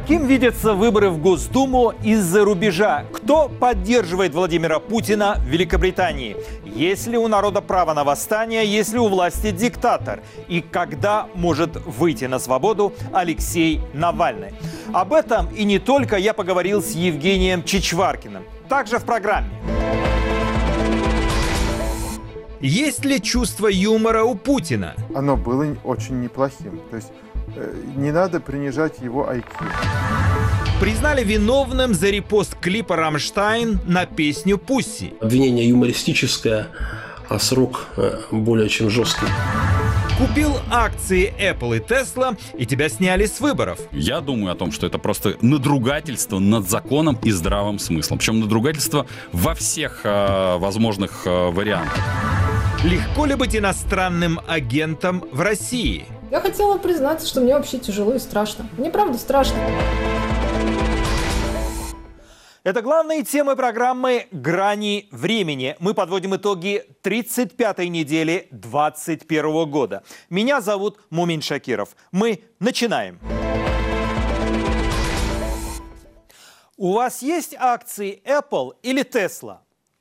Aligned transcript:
Каким 0.00 0.26
видятся 0.26 0.72
выборы 0.72 1.10
в 1.10 1.18
Госдуму 1.18 1.92
из-за 2.02 2.42
рубежа? 2.42 3.04
Кто 3.12 3.50
поддерживает 3.50 4.34
Владимира 4.34 4.78
Путина 4.78 5.36
в 5.44 5.46
Великобритании? 5.46 6.36
Есть 6.64 7.06
ли 7.06 7.18
у 7.18 7.28
народа 7.28 7.60
право 7.60 7.92
на 7.92 8.02
восстание, 8.02 8.64
если 8.64 8.96
у 8.96 9.08
власти 9.08 9.50
диктатор? 9.50 10.22
И 10.48 10.62
когда 10.62 11.28
может 11.34 11.76
выйти 11.86 12.24
на 12.24 12.38
свободу 12.38 12.94
Алексей 13.12 13.82
Навальный? 13.92 14.54
Об 14.94 15.12
этом 15.12 15.48
и 15.54 15.64
не 15.64 15.78
только 15.78 16.16
я 16.16 16.32
поговорил 16.32 16.82
с 16.82 16.92
Евгением 16.92 17.62
Чичваркиным. 17.62 18.44
Также 18.70 18.98
в 18.98 19.04
программе. 19.04 19.50
Есть 22.60 23.04
ли 23.04 23.20
чувство 23.20 23.68
юмора 23.68 24.24
у 24.24 24.34
Путина? 24.34 24.94
Оно 25.14 25.36
было 25.36 25.76
очень 25.84 26.20
неплохим. 26.22 26.80
То 26.90 26.96
есть 26.96 27.12
не 27.96 28.12
надо 28.12 28.40
принижать 28.40 29.00
его 29.00 29.30
IQ. 29.30 29.44
Признали 30.80 31.22
виновным 31.22 31.92
за 31.92 32.08
репост 32.08 32.54
клипа 32.58 32.96
«Рамштайн» 32.96 33.80
на 33.86 34.06
песню 34.06 34.56
«Пусси». 34.56 35.12
Обвинение 35.20 35.68
юмористическое, 35.68 36.68
а 37.28 37.38
срок 37.38 37.88
э, 37.96 38.18
более 38.30 38.68
чем 38.70 38.88
жесткий. 38.88 39.26
Купил 40.16 40.52
акции 40.70 41.32
Apple 41.38 41.76
и 41.76 41.80
Tesla, 41.80 42.38
и 42.56 42.66
тебя 42.66 42.88
сняли 42.88 43.26
с 43.26 43.40
выборов. 43.40 43.78
Я 43.90 44.20
думаю 44.20 44.52
о 44.52 44.54
том, 44.54 44.72
что 44.72 44.86
это 44.86 44.98
просто 44.98 45.36
надругательство 45.42 46.38
над 46.38 46.68
законом 46.68 47.18
и 47.22 47.30
здравым 47.30 47.78
смыслом. 47.78 48.18
Причем 48.18 48.40
надругательство 48.40 49.06
во 49.32 49.54
всех 49.54 50.00
э, 50.04 50.56
возможных 50.58 51.26
э, 51.26 51.50
вариантах. 51.50 51.98
Легко 52.84 53.26
ли 53.26 53.34
быть 53.34 53.54
иностранным 53.54 54.40
агентом 54.46 55.24
в 55.30 55.40
России? 55.42 56.06
Я 56.30 56.40
хотела 56.40 56.78
признаться, 56.78 57.26
что 57.26 57.40
мне 57.40 57.54
вообще 57.54 57.78
тяжело 57.78 58.14
и 58.14 58.20
страшно. 58.20 58.64
Мне 58.78 58.88
правда 58.88 59.18
страшно. 59.18 59.58
Это 62.62 62.82
главные 62.82 63.24
темы 63.24 63.56
программы 63.56 64.28
«Грани 64.30 65.08
времени». 65.10 65.74
Мы 65.80 65.92
подводим 65.92 66.36
итоги 66.36 66.84
35-й 67.02 67.88
недели 67.88 68.46
2021 68.52 69.68
года. 69.68 70.04
Меня 70.28 70.60
зовут 70.60 71.00
Мумин 71.10 71.42
Шакиров. 71.42 71.96
Мы 72.12 72.44
начинаем. 72.60 73.18
У 76.76 76.92
вас 76.92 77.22
есть 77.22 77.56
акции 77.58 78.22
Apple 78.24 78.74
или 78.82 79.02
Tesla? 79.02 79.58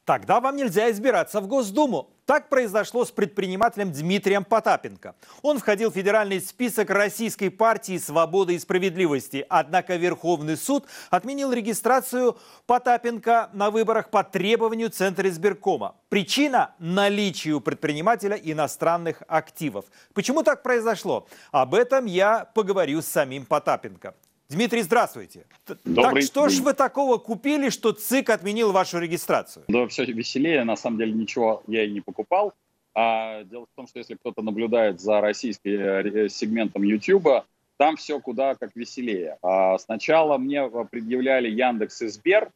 Тогда 0.10 0.40
вам 0.40 0.56
нельзя 0.56 0.90
избираться 0.90 1.40
в 1.40 1.46
Госдуму. 1.46 2.10
Так 2.26 2.50
произошло 2.50 3.06
с 3.06 3.12
предпринимателем 3.12 3.92
Дмитрием 3.92 4.44
Потапенко. 4.44 5.14
Он 5.44 5.60
входил 5.60 5.92
в 5.92 5.94
федеральный 5.94 6.42
список 6.42 6.90
Российской 6.90 7.50
партии 7.50 8.00
«Свободы 8.00 8.56
и 8.56 8.60
справедливости». 8.60 9.46
Однако 9.50 9.98
Верховный 9.98 10.58
суд 10.58 10.88
отменил 11.12 11.54
регистрацию 11.54 12.40
Потапенко 12.66 13.52
на 13.54 13.70
выборах 13.70 14.10
по 14.10 14.24
требованию 14.24 14.90
Центра 14.90 15.30
избиркома. 15.30 15.94
Причина– 16.10 16.74
наличие 16.80 17.54
у 17.54 17.62
предпринимателя 17.62 18.36
иностранных 18.36 19.22
активов. 19.28 19.86
Почему 20.16 20.42
так 20.42 20.64
произошло? 20.64 21.28
Об 21.52 21.76
этом 21.76 22.08
я 22.08 22.50
поговорю 22.56 23.04
с 23.04 23.06
самим 23.06 23.46
Потапенко. 23.46 24.16
Дмитрий, 24.50 24.82
здравствуйте. 24.82 25.46
Добрый 25.86 26.24
так 26.24 26.24
что 26.24 26.48
день. 26.48 26.58
ж 26.58 26.62
вы 26.62 26.74
такого 26.74 27.20
купили, 27.20 27.70
что 27.70 27.92
ЦИК 27.92 28.32
отменил 28.32 28.72
вашу 28.72 28.98
регистрацию? 28.98 29.66
Да, 29.68 29.86
все 29.88 30.06
веселее. 30.06 30.64
На 30.64 30.76
самом 30.76 30.98
деле 30.98 31.12
ничего 31.12 31.62
я 31.68 31.84
и 31.86 31.92
не 31.92 32.02
покупал. 32.02 32.54
А 32.96 33.44
дело 33.44 33.68
в 33.72 33.76
том, 33.76 33.88
что 33.88 34.00
если 34.00 34.16
кто-то 34.16 34.42
наблюдает 34.42 35.00
за 35.00 35.22
российским 35.22 35.80
э, 35.80 36.30
сегментом 36.30 36.82
YouTube, 36.82 37.46
там 37.78 37.96
все 37.96 38.20
куда 38.20 38.56
как 38.56 38.76
веселее. 38.76 39.38
А 39.44 39.78
сначала 39.78 40.40
мне 40.40 40.68
предъявляли 40.90 41.48
Яндекс 41.48 42.02
и 42.02 42.08
Сбер, 42.08 42.50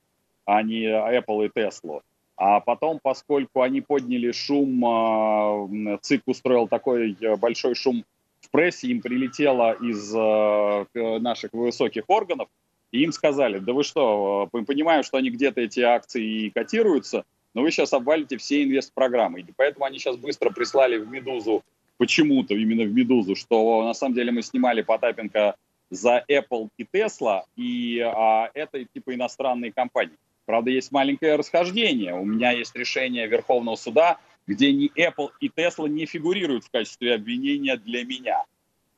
а 0.45 0.63
не 0.63 0.85
Apple 0.85 1.45
и 1.45 1.49
Tesla. 1.49 2.01
А 2.35 2.59
потом, 2.59 2.99
поскольку 3.03 3.61
они 3.61 3.81
подняли 3.81 4.31
шум, 4.31 4.83
а, 4.83 5.99
ЦИК 6.01 6.23
устроил 6.25 6.67
такой 6.67 7.15
э, 7.21 7.35
большой 7.35 7.75
шум 7.75 8.03
прессе 8.53 8.87
им 8.87 9.01
прилетело 9.01 9.73
из 9.73 10.13
э, 10.15 11.19
наших 11.19 11.51
высоких 11.53 12.03
органов, 12.07 12.47
и 12.91 13.01
им 13.01 13.11
сказали, 13.11 13.57
да 13.57 13.73
вы 13.73 13.83
что, 13.83 14.47
мы 14.53 14.63
понимаем, 14.63 15.03
что 15.03 15.17
они 15.17 15.31
где-то 15.31 15.59
эти 15.59 15.79
акции 15.79 16.23
и 16.23 16.49
котируются, 16.51 17.25
но 17.55 17.63
вы 17.63 17.71
сейчас 17.71 17.93
обвалите 17.93 18.37
все 18.37 18.63
инвест-программы. 18.63 19.41
И 19.41 19.45
поэтому 19.57 19.85
они 19.85 19.97
сейчас 19.97 20.17
быстро 20.17 20.51
прислали 20.51 20.97
в 20.97 21.09
«Медузу», 21.09 21.63
почему-то 21.97 22.53
именно 22.53 22.83
в 22.83 22.93
«Медузу», 22.93 23.35
что 23.35 23.83
на 23.83 23.93
самом 23.95 24.13
деле 24.13 24.31
мы 24.31 24.43
снимали 24.43 24.83
Потапенко 24.83 25.55
за 25.89 26.23
Apple 26.29 26.69
и 26.77 26.83
Tesla, 26.83 27.41
и 27.55 27.99
а, 27.99 28.51
это 28.53 28.85
типа 28.85 29.15
иностранные 29.15 29.71
компании. 29.71 30.17
Правда, 30.45 30.69
есть 30.69 30.91
маленькое 30.91 31.37
расхождение. 31.37 32.13
У 32.13 32.25
меня 32.25 32.51
есть 32.51 32.75
решение 32.75 33.25
Верховного 33.27 33.75
суда– 33.75 34.19
где 34.47 34.71
ни 34.71 34.91
Apple 34.97 35.29
и 35.39 35.47
Tesla 35.49 35.87
не 35.87 36.05
фигурируют 36.05 36.65
в 36.65 36.71
качестве 36.71 37.15
обвинения 37.15 37.77
для 37.77 38.03
меня. 38.03 38.43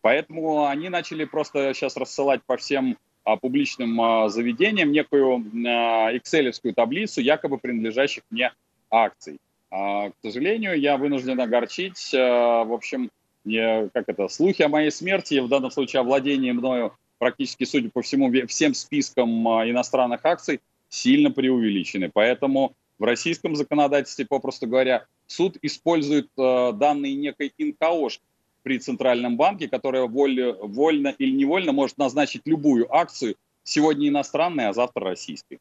Поэтому 0.02 0.68
они 0.68 0.90
начали 0.90 1.26
просто 1.26 1.74
сейчас 1.74 1.98
рассылать 1.98 2.42
по 2.46 2.58
всем 2.58 2.98
а, 3.24 3.38
публичным 3.38 4.00
а, 4.00 4.30
заведениям 4.30 4.92
некую 4.92 5.38
а, 5.68 6.14
excel 6.14 6.52
таблицу 6.74 7.22
якобы 7.22 7.58
принадлежащих 7.58 8.24
мне 8.30 8.54
акций. 8.92 9.40
А, 9.72 10.10
к 10.10 10.14
сожалению, 10.22 10.80
я 10.80 10.98
вынужден 10.98 11.40
огорчить. 11.40 12.14
А, 12.14 12.64
в 12.64 12.72
общем, 12.72 13.10
не, 13.44 13.90
как 13.90 14.06
это, 14.08 14.28
слухи 14.28 14.62
о 14.62 14.70
моей 14.70 14.92
смерти, 14.92 15.40
в 15.40 15.48
данном 15.48 15.72
случае 15.72 16.02
о 16.02 16.04
владении 16.04 16.52
мною 16.52 16.94
практически, 17.18 17.64
судя 17.64 17.90
по 17.90 18.02
всему, 18.02 18.32
всем 18.48 18.74
списком 18.74 19.48
а, 19.48 19.70
иностранных 19.70 20.24
акций 20.24 20.62
сильно 20.90 21.32
преувеличены. 21.32 22.10
Поэтому 22.14 22.76
в 23.00 23.04
российском 23.04 23.56
законодательстве, 23.56 24.26
попросту 24.26 24.68
говоря, 24.68 25.06
суд 25.28 25.58
использует 25.62 26.30
э, 26.38 26.72
данные 26.74 27.16
некой 27.16 27.54
инкаош 27.58 28.22
при 28.64 28.80
Центральном 28.80 29.38
банке, 29.38 29.68
которая 29.68 30.06
воль, 30.06 30.54
вольно 30.62 31.14
или 31.18 31.32
невольно 31.32 31.72
может 31.72 31.98
назначить 31.98 32.44
любую 32.46 32.94
акцию, 32.94 33.36
сегодня 33.64 34.10
иностранной, 34.10 34.68
а 34.68 34.74
завтра 34.74 35.04
российской. 35.06 35.60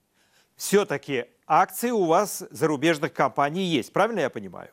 Все-таки 0.57 1.25
акции 1.47 1.91
у 1.91 2.05
вас 2.05 2.45
зарубежных 2.51 3.13
компаний 3.13 3.65
есть, 3.65 3.93
правильно 3.93 4.21
я 4.21 4.31
понимаю? 4.31 4.71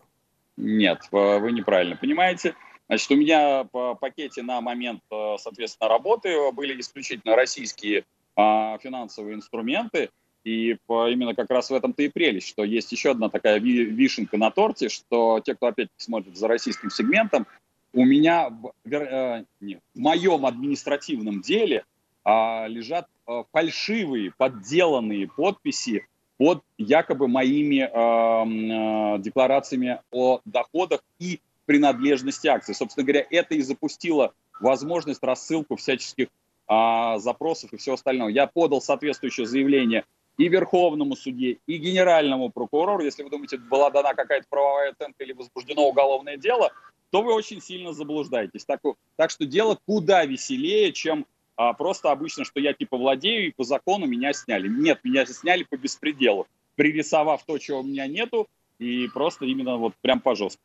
Нет, 0.57 1.02
вы 1.12 1.52
неправильно 1.52 1.96
понимаете. 1.96 2.56
Значит, 2.88 3.12
у 3.12 3.16
меня 3.16 3.63
по 3.72 3.96
пакете 3.96 4.44
на 4.44 4.59
момент, 4.62 5.02
э, 5.12 5.35
соответственно, 5.40 5.90
работы 5.90 6.52
были 6.52 6.79
исключительно 6.79 7.35
российские 7.35 8.03
а, 8.35 8.78
финансовые 8.79 9.35
инструменты– 9.35 10.09
и 10.44 10.78
именно 10.88 11.35
как 11.35 11.50
раз 11.50 11.69
в 11.69 11.74
этом-то 11.74 12.03
и 12.03 12.09
прелесть, 12.09 12.47
что 12.47 12.63
есть 12.63 12.91
еще 12.91 13.12
одна 13.12 13.29
такая 13.29 13.59
вишенка 13.59 14.38
на 14.38 14.52
торте, 14.52 14.90
что 14.90 15.41
те, 15.44 15.56
кто 15.56 15.68
опять 15.68 15.90
смотрит 15.97 16.38
за 16.38 16.47
российским 16.47 16.90
сегментом, 16.90 17.46
у 17.94 18.06
меня 18.06 18.50
в, 18.50 18.74
э, 18.90 19.46
не, 19.59 19.79
в 19.94 20.00
моем 20.00 20.46
административном 20.46 21.41
деле 21.41 21.84
а, 22.24 22.68
лежат 22.68 23.07
а, 23.25 23.44
фальшивые, 23.52 24.31
подделанные 24.38 25.28
подписи 25.28 26.07
под 26.38 26.63
якобы 26.78 27.28
моими 27.28 27.81
а, 27.81 28.44
а, 28.44 29.18
декларациями 29.19 30.00
о 30.12 30.40
доходах 30.46 31.03
и 31.19 31.41
принадлежности 31.66 32.47
акций. 32.47 32.73
Собственно 32.73 33.06
говоря, 33.06 33.25
это 33.29 33.56
и 33.56 33.62
запустило 33.62 34.34
возможность 34.59 35.23
рассылку 35.23 35.75
всяческих 35.75 36.28
а, 36.68 37.19
запросов 37.19 37.73
и 37.73 37.78
всего 37.78 37.96
остального. 37.96 38.29
Я 38.29 38.47
подал 38.47 38.82
соответствующее 38.82 39.46
заявление 39.46 40.05
и 40.41 40.47
Верховному 40.47 41.16
суде, 41.16 41.59
и 41.67 41.78
Генеральному 41.78 42.49
прокурору, 42.49 43.03
если 43.03 43.22
вы 43.22 43.29
думаете, 43.29 43.58
была 43.59 43.91
дана 43.91 44.16
какая-то 44.16 44.47
правовая 44.49 44.91
оценка 44.91 45.23
или 45.23 45.34
возбуждено 45.34 45.88
уголовное 45.88 46.35
дело, 46.35 46.72
то 47.11 47.22
вы 47.22 47.32
очень 47.32 47.61
сильно 47.61 47.93
заблуждаетесь. 47.93 48.66
Так, 48.66 48.79
так 49.17 49.29
что 49.29 49.46
дело 49.46 49.78
куда 49.85 50.26
веселее, 50.26 50.93
чем 50.93 51.28
а, 51.58 51.73
просто 51.73 52.11
обычно, 52.11 52.43
что 52.43 52.59
я 52.59 52.73
типа 52.73 52.97
владею, 52.97 53.49
и 53.49 53.52
по 53.52 53.64
закону 53.64 54.08
меня 54.08 54.34
сняли. 54.34 54.67
Нет, 54.67 55.02
меня 55.03 55.28
сняли 55.28 55.61
по 55.64 55.78
беспределу, 55.78 56.47
пририсовав 56.76 57.44
то, 57.46 57.59
чего 57.59 57.82
у 57.82 57.84
меня 57.84 58.08
нету, 58.08 58.47
и 58.79 59.08
просто 59.14 59.46
именно 59.46 59.78
вот 59.78 59.94
прям 60.02 60.22
по 60.22 60.34
жестко. 60.34 60.64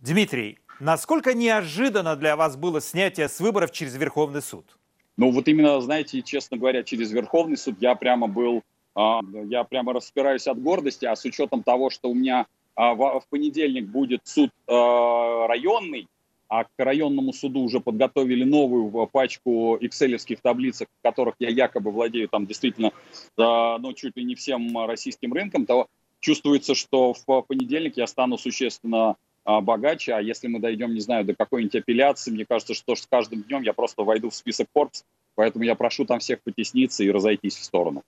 Дмитрий, 0.00 0.58
насколько 0.80 1.32
неожиданно 1.32 2.14
для 2.14 2.36
вас 2.36 2.58
было 2.58 2.82
снятие 2.82 3.30
с 3.30 3.40
выборов 3.40 3.72
через 3.72 3.96
Верховный 3.96 4.42
суд? 4.42 4.76
Ну 5.16 5.30
вот 5.30 5.48
именно, 5.48 5.80
знаете, 5.80 6.20
честно 6.20 6.58
говоря, 6.58 6.82
через 6.82 7.10
Верховный 7.10 7.56
суд 7.56 7.76
я 7.80 7.94
прямо 7.94 8.26
был 8.26 8.62
я 8.96 9.64
прямо 9.64 9.92
распираюсь 9.92 10.46
от 10.46 10.60
гордости, 10.60 11.04
а 11.04 11.14
с 11.14 11.24
учетом 11.24 11.62
того, 11.62 11.90
что 11.90 12.10
у 12.10 12.14
меня 12.14 12.46
а, 12.74 12.94
в 12.94 13.24
понедельник 13.30 13.86
будет 13.86 14.20
суд 14.24 14.50
а, 14.66 15.46
районный, 15.46 16.08
а 16.48 16.64
к 16.64 16.70
районному 16.78 17.32
суду 17.32 17.60
уже 17.60 17.80
подготовили 17.80 18.44
новую 18.44 19.06
пачку 19.08 19.76
экселевских 19.80 20.40
таблицах, 20.40 20.88
в 20.88 21.02
которых 21.02 21.34
я 21.38 21.50
якобы 21.50 21.90
владею 21.90 22.28
там 22.28 22.46
действительно, 22.46 22.92
ну, 23.36 23.92
чуть 23.92 24.16
ли 24.16 24.24
не 24.24 24.34
всем 24.34 24.86
российским 24.86 25.34
рынком, 25.34 25.66
то 25.66 25.88
чувствуется, 26.20 26.74
что 26.74 27.12
в 27.12 27.42
понедельник 27.42 27.98
я 27.98 28.06
стану 28.06 28.38
существенно 28.38 29.16
богаче, 29.44 30.14
а 30.14 30.22
если 30.22 30.48
мы 30.48 30.58
дойдем, 30.58 30.94
не 30.94 31.00
знаю, 31.00 31.26
до 31.26 31.34
какой-нибудь 31.34 31.74
апелляции, 31.74 32.30
мне 32.30 32.46
кажется, 32.46 32.72
что 32.72 32.94
с 32.94 33.06
каждым 33.06 33.42
днем 33.42 33.60
я 33.60 33.74
просто 33.74 34.02
войду 34.02 34.30
в 34.30 34.34
список 34.34 34.68
Forbes 34.74 35.04
Поэтому 35.38 35.64
я 35.64 35.76
прошу 35.76 36.04
там 36.04 36.18
всех 36.18 36.42
потесниться 36.42 37.04
и 37.04 37.12
разойтись 37.12 37.54
в 37.54 37.62
сторону. 37.62 38.02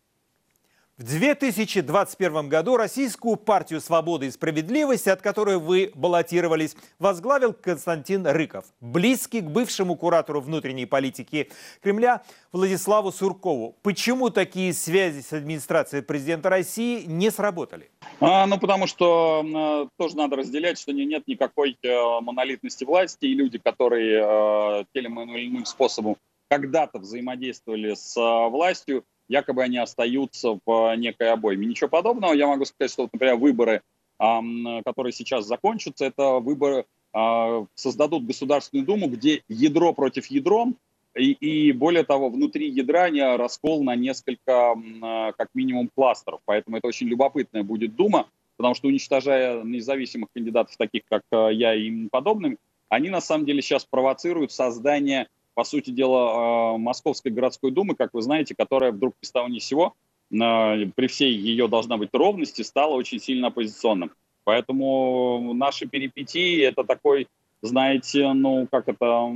В 1.00 1.02
2021 1.02 2.50
году 2.50 2.76
Российскую 2.76 3.36
партию 3.36 3.80
свободы 3.80 4.26
и 4.26 4.30
справедливости, 4.30 5.08
от 5.08 5.22
которой 5.22 5.56
вы 5.56 5.92
баллотировались, 5.94 6.76
возглавил 6.98 7.54
Константин 7.54 8.26
Рыков, 8.26 8.66
близкий 8.82 9.40
к 9.40 9.46
бывшему 9.46 9.96
куратору 9.96 10.42
внутренней 10.42 10.84
политики 10.84 11.48
Кремля 11.82 12.22
Владиславу 12.52 13.12
Суркову. 13.12 13.76
Почему 13.80 14.28
такие 14.28 14.74
связи 14.74 15.22
с 15.22 15.32
администрацией 15.32 16.02
президента 16.02 16.50
России 16.50 17.06
не 17.06 17.30
сработали? 17.30 17.90
А, 18.20 18.44
ну, 18.46 18.58
потому 18.58 18.86
что 18.86 19.42
а, 19.42 19.88
тоже 19.96 20.18
надо 20.18 20.36
разделять, 20.36 20.78
что 20.78 20.92
не, 20.92 21.06
нет 21.06 21.26
никакой 21.26 21.78
а, 21.82 22.20
монолитности 22.20 22.84
власти, 22.84 23.24
и 23.24 23.32
люди, 23.32 23.56
которые 23.56 24.22
а, 24.22 24.84
тем 24.92 25.18
или 25.34 25.48
иным 25.48 25.64
способом 25.64 26.16
когда-то 26.50 26.98
взаимодействовали 26.98 27.94
с 27.94 28.14
а, 28.18 28.48
властью, 28.48 29.02
якобы 29.30 29.62
они 29.62 29.78
остаются 29.78 30.58
в 30.66 30.96
некой 30.96 31.30
обойме. 31.30 31.66
Ничего 31.66 31.88
подобного. 31.88 32.34
Я 32.34 32.48
могу 32.48 32.64
сказать, 32.64 32.90
что, 32.90 33.08
например, 33.10 33.36
выборы, 33.36 33.82
которые 34.18 35.12
сейчас 35.12 35.46
закончатся, 35.46 36.04
это 36.04 36.40
выборы 36.40 36.84
а, 37.12 37.64
создадут 37.74 38.26
Государственную 38.26 38.86
Думу, 38.86 39.08
где 39.08 39.42
ядро 39.48 39.92
против 39.92 40.26
ядром, 40.26 40.76
и, 41.16 41.32
и 41.32 41.72
более 41.72 42.04
того, 42.04 42.28
внутри 42.30 42.68
ядра 42.68 43.10
не 43.10 43.36
раскол 43.36 43.82
на 43.82 43.96
несколько, 43.96 44.74
а, 45.02 45.32
как 45.32 45.48
минимум, 45.54 45.90
кластеров. 45.94 46.40
Поэтому 46.44 46.76
это 46.76 46.86
очень 46.86 47.08
любопытная 47.08 47.64
будет 47.64 47.96
Дума, 47.96 48.28
потому 48.56 48.74
что 48.74 48.88
уничтожая 48.88 49.62
независимых 49.62 50.28
кандидатов, 50.32 50.76
таких 50.76 51.02
как 51.08 51.22
а, 51.32 51.48
я 51.48 51.74
и 51.74 51.86
им 51.86 52.08
подобным, 52.10 52.58
они 52.88 53.08
на 53.08 53.20
самом 53.20 53.46
деле 53.46 53.62
сейчас 53.62 53.84
провоцируют 53.84 54.52
создание 54.52 55.28
по 55.60 55.64
сути 55.64 55.90
дела, 55.90 56.72
а, 56.72 56.78
Московской 56.78 57.30
городской 57.30 57.70
думы, 57.70 57.94
как 57.94 58.14
вы 58.14 58.22
знаете, 58.22 58.54
которая 58.56 58.92
вдруг 58.92 59.12
без 59.20 59.30
того 59.30 59.46
ни 59.48 59.58
сего, 59.58 59.92
при 60.30 61.06
всей 61.06 61.34
ее 61.34 61.68
должна 61.68 61.98
быть 61.98 62.08
ровности, 62.14 62.62
стала 62.62 62.94
очень 62.94 63.20
сильно 63.20 63.48
оппозиционным. 63.48 64.10
Поэтому 64.44 65.52
наши 65.52 65.86
перипетии– 65.86 66.62
это 66.62 66.82
такой, 66.84 67.28
знаете, 67.60 68.32
ну, 68.32 68.68
как 68.70 68.88
это, 68.88 69.30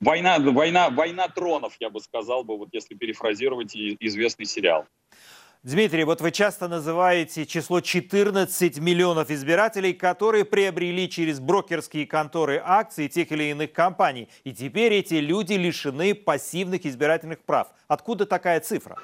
война, 0.00 0.38
война, 0.40 0.90
война 0.90 1.28
тронов, 1.28 1.76
я 1.78 1.88
бы 1.88 2.00
сказал 2.00 2.42
бы, 2.42 2.58
вот 2.58 2.70
если 2.72 2.96
перефразировать 2.96 3.76
известный 3.76 4.46
сериал. 4.46 4.84
Дмитрий, 5.64 6.04
вот 6.04 6.20
вы 6.20 6.30
часто 6.30 6.68
называете 6.68 7.46
число 7.46 7.80
14 7.80 8.78
миллионов 8.80 9.30
избирателей, 9.30 9.94
которые 9.94 10.44
приобрели 10.44 11.08
через 11.08 11.40
брокерские 11.40 12.06
конторы 12.06 12.60
акции 12.62 13.08
тех 13.08 13.32
или 13.32 13.44
иных 13.44 13.72
компаний. 13.72 14.28
И 14.44 14.52
теперь 14.52 14.92
эти 14.92 15.14
люди 15.14 15.54
лишены 15.54 16.14
пассивных 16.14 16.84
избирательных 16.84 17.38
прав. 17.46 17.68
Откуда 17.88 18.26
такая 18.26 18.60
цифра? 18.60 18.98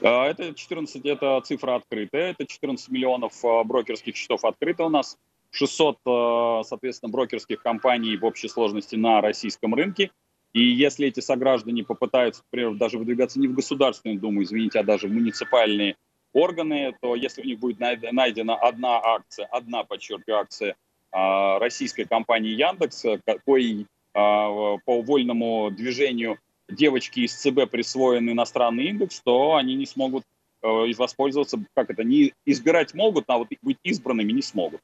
А, 0.00 0.26
это 0.26 0.54
14, 0.54 1.04
это 1.04 1.42
цифра 1.44 1.74
открытая, 1.74 2.30
это 2.30 2.46
14 2.46 2.88
миллионов 2.88 3.44
а, 3.44 3.62
брокерских 3.62 4.16
счетов 4.16 4.46
открыто 4.46 4.84
у 4.84 4.88
нас, 4.88 5.18
600, 5.50 5.98
а, 6.06 6.62
соответственно, 6.64 7.12
брокерских 7.12 7.62
компаний 7.62 8.16
в 8.16 8.24
общей 8.24 8.48
сложности 8.48 8.96
на 8.96 9.20
российском 9.20 9.74
рынке. 9.74 10.12
И 10.52 10.62
если 10.62 11.08
эти 11.08 11.20
сограждане 11.20 11.82
попытаются, 11.82 12.42
например, 12.50 12.74
даже 12.74 12.98
выдвигаться 12.98 13.40
не 13.40 13.48
в 13.48 13.54
Государственную 13.54 14.20
Думу, 14.20 14.42
извините, 14.42 14.80
а 14.80 14.82
даже 14.84 15.08
в 15.08 15.12
муниципальные 15.12 15.96
органы, 16.32 16.94
то 17.00 17.14
если 17.14 17.42
у 17.42 17.44
них 17.44 17.58
будет 17.58 17.78
найдена 17.80 18.56
одна 18.56 19.00
акция, 19.02 19.46
одна, 19.46 19.84
подчеркиваю, 19.84 20.40
акция 20.40 20.76
а, 21.10 21.58
российской 21.58 22.04
компании 22.04 22.52
Яндекс, 22.52 23.04
какой 23.24 23.86
а, 24.14 24.76
по 24.84 25.02
вольному 25.02 25.70
движению 25.70 26.38
девочки 26.68 27.20
из 27.20 27.34
ЦБ 27.34 27.70
присвоен 27.70 28.30
иностранный 28.30 28.86
индекс, 28.86 29.20
то 29.20 29.56
они 29.56 29.74
не 29.74 29.86
смогут 29.86 30.24
э, 30.62 30.92
воспользоваться, 30.96 31.62
как 31.74 31.90
это, 31.90 32.02
не 32.04 32.32
избирать 32.46 32.94
могут, 32.94 33.24
а 33.28 33.38
вот 33.38 33.48
быть 33.60 33.78
избранными 33.82 34.32
не 34.32 34.42
смогут. 34.42 34.80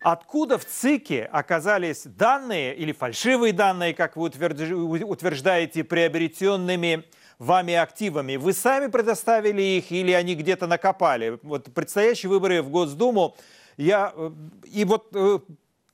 Откуда 0.00 0.58
в 0.58 0.64
ЦИКе 0.64 1.24
оказались 1.24 2.04
данные 2.04 2.76
или 2.76 2.92
фальшивые 2.92 3.52
данные, 3.52 3.94
как 3.94 4.16
вы 4.16 4.28
утверждаете, 4.28 5.82
приобретенными 5.82 7.02
вами 7.38 7.74
активами? 7.74 8.36
Вы 8.36 8.52
сами 8.52 8.90
предоставили 8.90 9.60
их 9.60 9.90
или 9.90 10.12
они 10.12 10.36
где-то 10.36 10.68
накопали? 10.68 11.40
Вот 11.42 11.72
предстоящие 11.74 12.30
выборы 12.30 12.62
в 12.62 12.70
Госдуму, 12.70 13.34
я... 13.76 14.12
Э, 14.14 14.30
и 14.72 14.84
вот 14.84 15.08
э, 15.14 15.40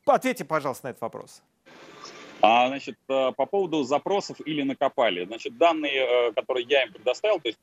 ответьте, 0.05 0.45
пожалуйста, 0.45 0.87
на 0.87 0.91
этот 0.91 1.01
вопрос. 1.01 1.43
А, 2.43 2.69
значит, 2.69 2.99
э, 3.09 3.33
по 3.35 3.47
поводу 3.47 3.85
запросов 3.85 4.37
или 4.45 4.63
накопали. 4.63 5.25
Значит, 5.25 5.57
данные, 5.57 6.33
которые 6.35 6.67
я 6.69 6.85
им 6.85 6.93
предоставил, 6.93 7.41
то 7.41 7.49
есть 7.49 7.59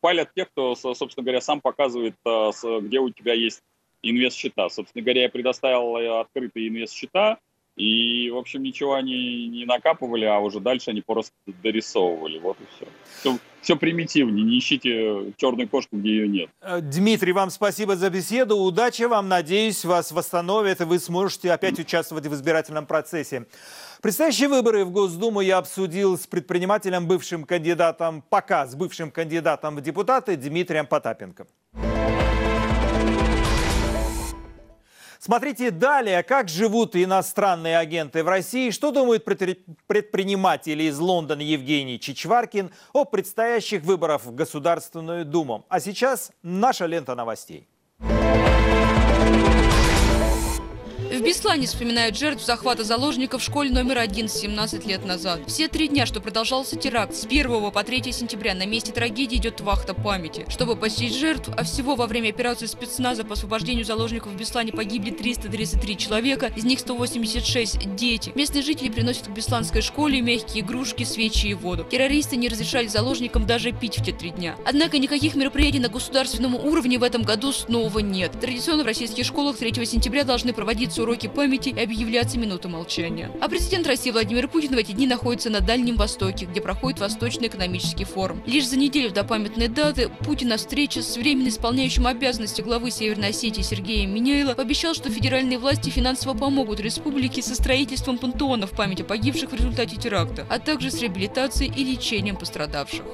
палят 0.00 0.32
тех, 0.34 0.48
кто, 0.50 0.74
собственно 0.74 1.24
говоря, 1.24 1.42
сам 1.42 1.60
показывает, 1.60 2.14
где 2.24 3.00
у 3.00 3.10
тебя 3.10 3.34
есть 3.34 3.62
инвест-счета. 4.10 4.68
Собственно 4.68 5.02
говоря, 5.02 5.22
я 5.22 5.28
предоставил 5.28 6.20
открытые 6.20 6.68
инвест-счета, 6.68 7.38
и, 7.76 8.30
в 8.30 8.36
общем, 8.36 8.62
ничего 8.62 8.94
они 8.94 9.48
не 9.48 9.64
накапывали, 9.64 10.24
а 10.24 10.38
уже 10.38 10.60
дальше 10.60 10.90
они 10.90 11.00
просто 11.00 11.32
дорисовывали. 11.46 12.38
Вот 12.38 12.56
и 12.60 12.64
все. 12.76 12.86
Все, 13.18 13.38
все 13.62 13.76
примитивнее. 13.76 14.44
Не 14.44 14.60
ищите 14.60 15.32
черную 15.36 15.68
кошку, 15.68 15.96
где 15.96 16.10
ее 16.10 16.28
нет. 16.28 16.50
Э, 16.60 16.80
Дмитрий, 16.80 17.32
вам 17.32 17.50
спасибо 17.50 17.96
за 17.96 18.10
беседу. 18.10 18.56
Удачи 18.58 19.02
вам. 19.02 19.28
Надеюсь, 19.28 19.84
вас 19.84 20.12
восстановят, 20.12 20.82
и 20.82 20.84
вы 20.84 21.00
сможете 21.00 21.50
опять 21.50 21.80
участвовать 21.80 22.26
в 22.26 22.34
избирательном 22.34 22.86
процессе. 22.86 23.46
Предстоящие 24.00 24.48
выборы 24.48 24.84
в 24.84 24.92
Госдуму 24.92 25.40
я 25.40 25.58
обсудил 25.58 26.16
с 26.16 26.28
предпринимателем, 26.28 27.08
бывшим 27.08 27.42
кандидатом, 27.42 28.22
пока 28.22 28.68
с 28.68 28.76
бывшим 28.76 29.10
кандидатом 29.10 29.74
в 29.74 29.80
депутаты 29.80 30.36
Дмитрием 30.36 30.86
Потапенко. 30.86 31.48
Смотрите 35.24 35.70
далее, 35.70 36.22
как 36.22 36.50
живут 36.50 36.94
иностранные 36.94 37.78
агенты 37.78 38.22
в 38.22 38.28
России, 38.28 38.68
что 38.68 38.90
думают 38.90 39.24
предприниматели 39.24 40.82
из 40.82 40.98
Лондона 40.98 41.40
Евгений 41.40 41.98
Чичваркин 41.98 42.70
о 42.92 43.06
предстоящих 43.06 43.84
выборах 43.84 44.26
в 44.26 44.34
Государственную 44.34 45.24
Думу. 45.24 45.64
А 45.70 45.80
сейчас 45.80 46.30
наша 46.42 46.84
лента 46.84 47.14
новостей. 47.14 47.66
Беслане 51.24 51.66
вспоминают 51.66 52.18
жертв 52.18 52.44
захвата 52.44 52.84
заложников 52.84 53.40
в 53.40 53.44
школе 53.46 53.70
номер 53.70 53.96
один 53.96 54.28
17 54.28 54.84
лет 54.84 55.06
назад. 55.06 55.40
Все 55.46 55.68
три 55.68 55.88
дня, 55.88 56.04
что 56.04 56.20
продолжался 56.20 56.76
теракт, 56.76 57.14
с 57.14 57.24
1 57.24 57.70
по 57.70 57.82
3 57.82 58.12
сентября 58.12 58.54
на 58.54 58.66
месте 58.66 58.92
трагедии 58.92 59.36
идет 59.36 59.62
вахта 59.62 59.94
памяти. 59.94 60.44
Чтобы 60.50 60.76
почтить 60.76 61.16
жертв, 61.16 61.48
а 61.56 61.64
всего 61.64 61.94
во 61.94 62.06
время 62.06 62.28
операции 62.28 62.66
спецназа 62.66 63.24
по 63.24 63.32
освобождению 63.32 63.86
заложников 63.86 64.34
в 64.34 64.36
Беслане 64.36 64.72
погибли 64.72 65.12
333 65.12 65.96
человека, 65.96 66.52
из 66.54 66.64
них 66.64 66.78
186– 66.80 67.78
дети. 67.96 68.30
Местные 68.34 68.62
жители 68.62 68.90
приносят 68.90 69.28
к 69.28 69.30
Бесланской 69.30 69.80
школе 69.80 70.20
мягкие 70.20 70.62
игрушки, 70.62 71.04
свечи 71.04 71.46
и 71.46 71.54
воду. 71.54 71.84
Террористы 71.90 72.36
не 72.36 72.50
разрешали 72.50 72.86
заложникам 72.86 73.46
даже 73.46 73.72
пить 73.72 73.98
в 73.98 74.04
те 74.04 74.12
три 74.12 74.28
дня. 74.28 74.56
Однако 74.66 74.98
никаких 74.98 75.36
мероприятий 75.36 75.80
на 75.80 75.88
государственном 75.88 76.54
уровне 76.54 76.98
в 76.98 77.02
этом 77.02 77.22
году 77.22 77.50
снова 77.50 78.00
нет. 78.00 78.32
Традиционно 78.38 78.82
в 78.82 78.86
российских 78.86 79.24
школах 79.24 79.56
3 79.56 79.86
сентября 79.86 80.24
должны 80.24 80.52
проводиться 80.52 81.02
уроки 81.02 81.13
памяти 81.22 81.70
и 81.70 81.80
объявляться 81.80 82.38
минута 82.38 82.68
молчания. 82.68 83.30
А 83.40 83.48
президент 83.48 83.86
России 83.86 84.10
Владимир 84.10 84.48
Путин 84.48 84.74
в 84.74 84.78
эти 84.78 84.92
дни 84.92 85.06
находится 85.06 85.50
на 85.50 85.60
Дальнем 85.60 85.96
Востоке, 85.96 86.46
где 86.46 86.60
проходит 86.60 87.00
Восточный 87.00 87.48
экономический 87.48 88.04
форум. 88.04 88.42
Лишь 88.46 88.68
за 88.68 88.76
неделю 88.76 89.10
до 89.10 89.24
памятной 89.24 89.68
даты 89.68 90.10
Путин 90.20 90.48
на 90.48 90.56
встрече 90.56 91.02
с 91.02 91.16
временно 91.16 91.48
исполняющим 91.48 92.06
обязанности 92.06 92.60
главы 92.60 92.90
Северной 92.90 93.28
Осетии 93.28 93.62
Сергеем 93.62 94.14
Миняйло 94.14 94.54
пообещал, 94.54 94.94
что 94.94 95.10
федеральные 95.10 95.58
власти 95.58 95.90
финансово 95.90 96.34
помогут 96.36 96.80
республике 96.80 97.42
со 97.42 97.54
строительством 97.54 98.18
пантеона 98.18 98.66
в 98.66 98.72
память 98.72 99.00
о 99.00 99.04
погибших 99.04 99.50
в 99.50 99.54
результате 99.54 99.96
теракта, 99.96 100.46
а 100.50 100.58
также 100.58 100.90
с 100.90 101.00
реабилитацией 101.00 101.72
и 101.74 101.84
лечением 101.84 102.36
пострадавших. 102.36 103.04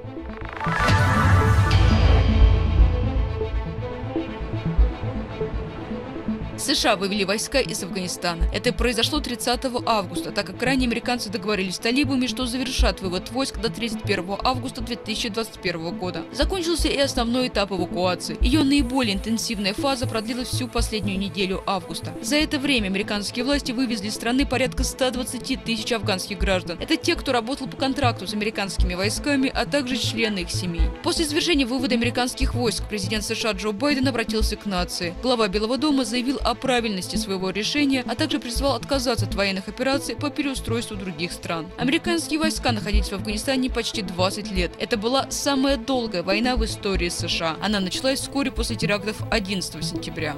США 6.60 6.96
вывели 6.96 7.24
войска 7.24 7.60
из 7.60 7.82
Афганистана. 7.82 8.44
Это 8.52 8.72
произошло 8.72 9.20
30 9.20 9.60
августа, 9.86 10.30
так 10.30 10.46
как 10.46 10.62
ранее 10.62 10.86
американцы 10.86 11.30
договорились 11.30 11.76
с 11.76 11.78
талибами, 11.78 12.26
что 12.26 12.46
завершат 12.46 13.00
вывод 13.00 13.30
войск 13.30 13.58
до 13.60 13.70
31 13.70 14.36
августа 14.44 14.82
2021 14.82 15.98
года. 15.98 16.22
Закончился 16.32 16.88
и 16.88 16.98
основной 16.98 17.48
этап 17.48 17.72
эвакуации. 17.72 18.36
Ее 18.40 18.62
наиболее 18.62 19.14
интенсивная 19.14 19.74
фаза 19.74 20.06
продлилась 20.06 20.48
всю 20.48 20.68
последнюю 20.68 21.18
неделю 21.18 21.62
августа. 21.66 22.12
За 22.22 22.36
это 22.36 22.58
время 22.58 22.86
американские 22.86 23.44
власти 23.44 23.72
вывезли 23.72 24.08
из 24.08 24.14
страны 24.14 24.46
порядка 24.46 24.84
120 24.84 25.64
тысяч 25.64 25.92
афганских 25.92 26.38
граждан. 26.38 26.78
Это 26.80 26.96
те, 26.96 27.14
кто 27.14 27.32
работал 27.32 27.66
по 27.68 27.76
контракту 27.76 28.26
с 28.26 28.34
американскими 28.34 28.94
войсками, 28.94 29.48
а 29.48 29.64
также 29.64 29.96
члены 29.96 30.40
их 30.40 30.50
семей. 30.50 30.82
После 31.02 31.24
завершения 31.24 31.64
вывода 31.64 31.94
американских 31.94 32.54
войск 32.54 32.84
президент 32.88 33.24
США 33.24 33.52
Джо 33.52 33.72
Байден 33.72 34.08
обратился 34.08 34.56
к 34.56 34.66
нации. 34.66 35.14
Глава 35.22 35.48
Белого 35.48 35.78
дома 35.78 36.04
заявил 36.04 36.38
о 36.44 36.49
правильности 36.54 37.16
своего 37.16 37.50
решения, 37.50 38.04
а 38.06 38.14
также 38.14 38.38
призвал 38.38 38.76
отказаться 38.76 39.26
от 39.26 39.34
военных 39.34 39.68
операций 39.68 40.16
по 40.16 40.30
переустройству 40.30 40.96
других 40.96 41.32
стран. 41.32 41.66
Американские 41.78 42.40
войска 42.40 42.72
находились 42.72 43.08
в 43.08 43.12
Афганистане 43.14 43.70
почти 43.70 44.02
20 44.02 44.50
лет. 44.52 44.72
Это 44.78 44.96
была 44.96 45.30
самая 45.30 45.76
долгая 45.76 46.22
война 46.22 46.56
в 46.56 46.64
истории 46.64 47.08
США. 47.08 47.56
Она 47.62 47.80
началась 47.80 48.20
вскоре 48.20 48.50
после 48.50 48.76
терактов 48.76 49.16
11 49.30 49.84
сентября. 49.84 50.34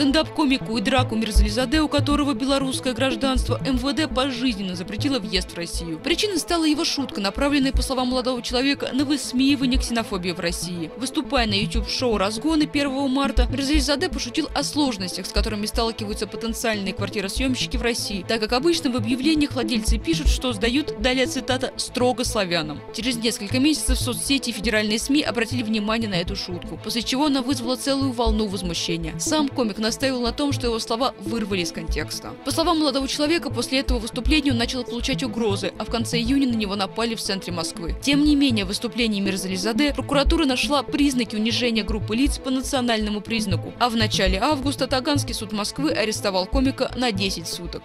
Стендап-комику 0.00 0.78
и 0.78 0.80
драку 0.80 1.14
Мирзализаде, 1.14 1.82
у 1.82 1.88
которого 1.88 2.32
белорусское 2.32 2.94
гражданство, 2.94 3.60
МВД 3.60 4.08
пожизненно 4.08 4.74
запретило 4.74 5.18
въезд 5.18 5.50
в 5.52 5.56
Россию. 5.58 5.98
Причиной 5.98 6.38
стала 6.38 6.64
его 6.64 6.86
шутка, 6.86 7.20
направленная, 7.20 7.72
по 7.72 7.82
словам 7.82 8.08
молодого 8.08 8.40
человека, 8.40 8.88
на 8.94 9.04
высмеивание 9.04 9.78
ксенофобии 9.78 10.30
в 10.30 10.40
России. 10.40 10.90
Выступая 10.96 11.46
на 11.46 11.52
YouTube-шоу 11.52 12.16
«Разгоны» 12.16 12.62
1 12.62 13.10
марта, 13.10 13.46
Мирзализаде 13.50 14.08
пошутил 14.08 14.48
о 14.54 14.62
сложностях, 14.62 15.26
с 15.26 15.32
которыми 15.32 15.66
сталкиваются 15.66 16.26
потенциальные 16.26 16.94
квартиросъемщики 16.94 17.76
в 17.76 17.82
России, 17.82 18.24
так 18.26 18.40
как 18.40 18.54
обычно 18.54 18.90
в 18.90 18.96
объявлениях 18.96 19.52
владельцы 19.52 19.98
пишут, 19.98 20.28
что 20.28 20.54
сдают, 20.54 20.94
далее 21.02 21.26
цитата, 21.26 21.74
«строго 21.76 22.24
славянам». 22.24 22.80
Через 22.96 23.16
несколько 23.16 23.58
месяцев 23.58 24.00
соцсети 24.00 24.48
и 24.48 24.54
федеральные 24.54 24.98
СМИ 24.98 25.20
обратили 25.20 25.62
внимание 25.62 26.08
на 26.08 26.14
эту 26.14 26.36
шутку, 26.36 26.80
после 26.82 27.02
чего 27.02 27.26
она 27.26 27.42
вызвала 27.42 27.76
целую 27.76 28.12
волну 28.12 28.46
возмущения. 28.46 29.12
Сам 29.18 29.50
комик 29.50 29.76
на 29.76 29.89
настаивал 29.90 30.20
на 30.20 30.30
том, 30.30 30.52
что 30.52 30.68
его 30.68 30.78
слова 30.78 31.14
вырвали 31.18 31.62
из 31.62 31.72
контекста. 31.72 32.30
По 32.44 32.52
словам 32.52 32.78
молодого 32.78 33.08
человека, 33.08 33.50
после 33.50 33.80
этого 33.80 33.98
выступления 33.98 34.52
он 34.52 34.58
начал 34.58 34.84
получать 34.84 35.24
угрозы, 35.24 35.72
а 35.78 35.84
в 35.84 35.90
конце 35.90 36.16
июня 36.18 36.46
на 36.48 36.54
него 36.54 36.76
напали 36.76 37.16
в 37.16 37.20
центре 37.20 37.52
Москвы. 37.52 37.96
Тем 38.00 38.22
не 38.22 38.36
менее, 38.36 38.64
в 38.64 38.68
выступлении 38.68 39.20
Мирзализаде 39.20 39.92
прокуратура 39.92 40.44
нашла 40.44 40.84
признаки 40.84 41.34
унижения 41.34 41.82
группы 41.82 42.14
лиц 42.14 42.38
по 42.38 42.50
национальному 42.50 43.20
признаку, 43.20 43.72
а 43.80 43.88
в 43.88 43.96
начале 43.96 44.38
августа 44.38 44.86
Таганский 44.86 45.34
суд 45.34 45.50
Москвы 45.50 45.90
арестовал 45.90 46.46
комика 46.46 46.92
на 46.96 47.10
10 47.10 47.48
суток. 47.48 47.82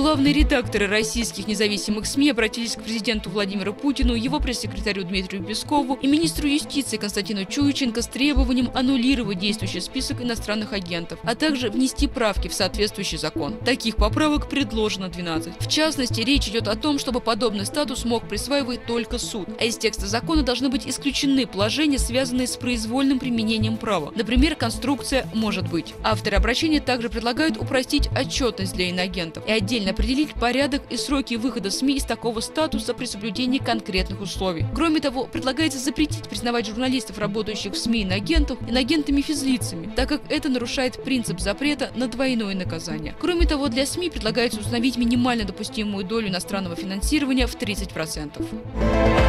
Главные 0.00 0.32
редакторы 0.32 0.86
российских 0.86 1.46
независимых 1.46 2.06
СМИ 2.06 2.30
обратились 2.30 2.74
к 2.74 2.82
президенту 2.82 3.28
Владимиру 3.28 3.74
Путину, 3.74 4.14
его 4.14 4.40
пресс-секретарю 4.40 5.04
Дмитрию 5.04 5.44
Пескову 5.44 5.92
и 6.00 6.06
министру 6.06 6.48
юстиции 6.48 6.96
Константину 6.96 7.44
Чуйченко 7.44 8.00
с 8.00 8.06
требованием 8.06 8.70
аннулировать 8.72 9.38
действующий 9.38 9.80
список 9.80 10.22
иностранных 10.22 10.72
агентов, 10.72 11.18
а 11.22 11.34
также 11.34 11.68
внести 11.68 12.06
правки 12.06 12.48
в 12.48 12.54
соответствующий 12.54 13.18
закон. 13.18 13.58
Таких 13.58 13.96
поправок 13.96 14.48
предложено 14.48 15.10
12. 15.10 15.60
В 15.60 15.68
частности, 15.68 16.22
речь 16.22 16.48
идет 16.48 16.66
о 16.68 16.76
том, 16.76 16.98
чтобы 16.98 17.20
подобный 17.20 17.66
статус 17.66 18.06
мог 18.06 18.26
присваивать 18.26 18.86
только 18.86 19.18
суд, 19.18 19.50
а 19.60 19.64
из 19.64 19.76
текста 19.76 20.06
закона 20.06 20.42
должны 20.42 20.70
быть 20.70 20.88
исключены 20.88 21.46
положения, 21.46 21.98
связанные 21.98 22.46
с 22.46 22.56
произвольным 22.56 23.18
применением 23.18 23.76
права. 23.76 24.12
Например, 24.16 24.54
конструкция 24.54 25.28
«может 25.34 25.68
быть». 25.68 25.92
Авторы 26.02 26.38
обращения 26.38 26.80
также 26.80 27.10
предлагают 27.10 27.58
упростить 27.58 28.08
отчетность 28.18 28.72
для 28.72 28.88
иноагентов 28.88 29.46
и 29.46 29.52
отдельно 29.52 29.89
определить 29.90 30.34
порядок 30.34 30.82
и 30.90 30.96
сроки 30.96 31.34
выхода 31.34 31.70
СМИ 31.70 31.96
из 31.96 32.04
такого 32.04 32.40
статуса 32.40 32.94
при 32.94 33.06
соблюдении 33.06 33.58
конкретных 33.58 34.20
условий. 34.20 34.64
Кроме 34.74 35.00
того, 35.00 35.24
предлагается 35.24 35.78
запретить 35.78 36.28
признавать 36.28 36.66
журналистов, 36.66 37.18
работающих 37.18 37.72
в 37.74 37.78
СМИ 37.78 38.02
иноагентов, 38.02 38.58
иноагентами 38.68 39.20
физлицами, 39.20 39.92
так 39.94 40.08
как 40.08 40.22
это 40.30 40.48
нарушает 40.48 41.02
принцип 41.02 41.40
запрета 41.40 41.90
на 41.94 42.08
двойное 42.08 42.54
наказание. 42.54 43.14
Кроме 43.20 43.46
того, 43.46 43.68
для 43.68 43.86
СМИ 43.86 44.10
предлагается 44.10 44.60
установить 44.60 44.96
минимально 44.96 45.44
допустимую 45.44 46.04
долю 46.04 46.28
иностранного 46.28 46.76
финансирования 46.76 47.46
в 47.46 47.56
30%. 47.56 49.19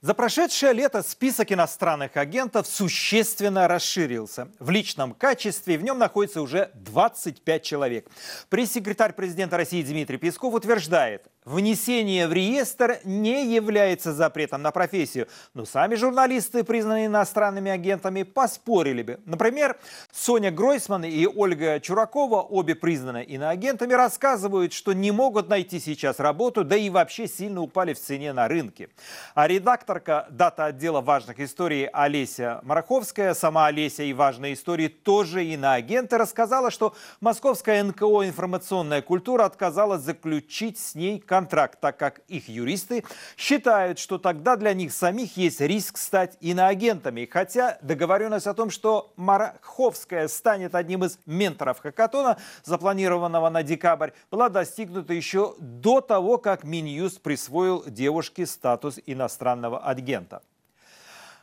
За 0.00 0.14
прошедшее 0.14 0.74
лето 0.74 1.02
список 1.02 1.50
иностранных 1.50 2.16
агентов 2.16 2.68
существенно 2.68 3.66
расширился. 3.66 4.46
В 4.60 4.70
личном 4.70 5.12
качестве 5.12 5.76
в 5.76 5.82
нем 5.82 5.98
находится 5.98 6.40
уже 6.40 6.70
25 6.74 7.62
человек. 7.64 8.08
Пресс-секретарь 8.48 9.12
президента 9.12 9.56
России 9.56 9.82
Дмитрий 9.82 10.16
Песков 10.16 10.54
утверждает, 10.54 11.26
внесение 11.48 12.28
в 12.28 12.32
реестр 12.32 12.98
не 13.04 13.46
является 13.46 14.12
запретом 14.12 14.62
на 14.62 14.70
профессию. 14.70 15.28
Но 15.54 15.64
сами 15.64 15.94
журналисты, 15.94 16.64
признанные 16.64 17.06
иностранными 17.06 17.70
агентами, 17.70 18.22
поспорили 18.22 19.02
бы. 19.02 19.20
Например, 19.24 19.76
Соня 20.12 20.50
Гройсман 20.50 21.04
и 21.04 21.26
Ольга 21.26 21.80
Чуракова, 21.80 22.42
обе 22.42 22.74
признаны 22.74 23.24
иноагентами, 23.24 23.94
рассказывают, 23.94 24.72
что 24.72 24.92
не 24.92 25.10
могут 25.10 25.48
найти 25.48 25.80
сейчас 25.80 26.20
работу, 26.20 26.64
да 26.64 26.76
и 26.76 26.90
вообще 26.90 27.26
сильно 27.26 27.62
упали 27.62 27.94
в 27.94 28.00
цене 28.00 28.32
на 28.32 28.48
рынке. 28.48 28.90
А 29.34 29.48
редактор 29.48 29.88
редакторка 29.88 30.26
дата 30.30 30.66
отдела 30.66 31.00
важных 31.00 31.40
историй 31.40 31.86
Олеся 31.86 32.60
Мараховская, 32.62 33.34
сама 33.34 33.66
Олеся 33.66 34.02
и 34.02 34.12
важные 34.12 34.54
истории 34.54 34.88
тоже 34.88 35.44
и 35.44 35.56
на 35.56 35.74
агенты 35.74 36.18
рассказала, 36.18 36.70
что 36.70 36.94
московская 37.20 37.82
НКО 37.82 38.26
«Информационная 38.26 39.00
культура» 39.00 39.44
отказалась 39.44 40.02
заключить 40.02 40.78
с 40.78 40.94
ней 40.94 41.20
контракт, 41.20 41.37
так 41.46 41.96
как 41.96 42.20
их 42.28 42.48
юристы 42.48 43.04
считают, 43.36 43.98
что 43.98 44.18
тогда 44.18 44.56
для 44.56 44.74
них 44.74 44.92
самих 44.92 45.36
есть 45.36 45.60
риск 45.60 45.98
стать 45.98 46.36
иноагентами. 46.40 47.28
Хотя 47.30 47.78
договоренность 47.82 48.46
о 48.46 48.54
том, 48.54 48.70
что 48.70 49.12
Мараховская 49.16 50.28
станет 50.28 50.74
одним 50.74 51.04
из 51.04 51.18
менторов 51.26 51.80
хакатона, 51.80 52.38
запланированного 52.64 53.48
на 53.50 53.62
декабрь, 53.62 54.10
была 54.30 54.48
достигнута 54.48 55.12
еще 55.12 55.54
до 55.58 56.00
того, 56.00 56.38
как 56.38 56.64
Минюст 56.64 57.20
присвоил 57.20 57.84
девушке 57.86 58.46
статус 58.46 58.98
иностранного 59.06 59.78
агента. 59.80 60.42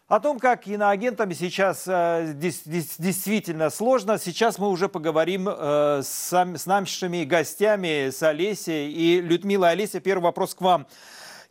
О 0.07 0.19
том, 0.19 0.37
как 0.37 0.67
иноагентами 0.67 1.33
сейчас 1.33 1.85
э, 1.87 2.33
действительно 2.35 3.71
сложно, 3.71 4.19
сейчас 4.19 4.59
мы 4.59 4.69
уже 4.69 4.87
поговорим 4.87 5.49
э, 5.49 6.01
с, 6.03 6.31
с 6.31 6.65
нашими 6.67 7.23
гостями, 7.23 8.11
с 8.11 8.21
Олесей 8.21 8.91
и 8.91 9.19
Людмилой. 9.19 9.71
Олеся, 9.71 9.99
первый 9.99 10.25
вопрос 10.25 10.53
к 10.53 10.61
вам. 10.61 10.85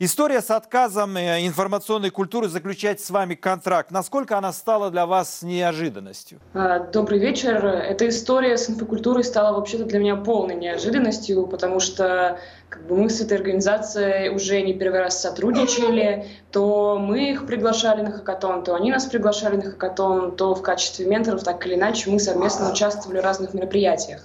История 0.01 0.43
с 0.43 0.51
отказом 0.51 1.17
э, 1.17 1.47
информационной 1.47 2.11
культуры 2.11 2.49
заключать 2.49 3.01
с 3.01 3.11
вами 3.11 3.37
контракт, 3.37 3.93
насколько 3.93 4.37
она 4.37 4.53
стала 4.53 4.91
для 4.91 5.07
вас 5.07 5.43
неожиданностью? 5.43 6.41
А, 6.53 6.81
добрый 6.81 7.21
вечер. 7.21 7.65
Эта 7.65 8.09
история 8.09 8.59
с 8.59 8.69
инфокультурой 8.69 9.23
стала 9.23 9.55
вообще-то 9.57 9.85
для 9.85 10.01
меня 10.01 10.17
полной 10.17 10.57
неожиданностью, 10.57 11.47
потому 11.47 11.79
что 11.79 12.41
как 12.69 12.89
бы 12.89 12.97
мы 12.97 13.09
с 13.09 13.21
этой 13.21 13.37
организацией 13.37 14.31
уже 14.31 14.63
не 14.63 14.75
первый 14.75 14.99
раз 14.99 15.23
сотрудничали, 15.23 16.27
то 16.51 16.99
мы 16.99 17.31
их 17.31 17.47
приглашали 17.47 18.03
на 18.03 18.11
хакатон, 18.11 18.65
то 18.65 18.75
они 18.75 18.91
нас 18.91 19.05
приглашали 19.05 19.57
на 19.57 19.71
хакатон, 19.71 20.35
то 20.35 20.57
в 20.57 20.63
качестве 20.63 21.07
менторов, 21.07 21.45
так 21.45 21.65
или 21.67 21.77
иначе, 21.77 22.11
мы 22.11 22.19
совместно 22.19 22.73
участвовали 22.73 23.21
в 23.21 23.25
разных 23.25 23.55
мероприятиях. 23.55 24.23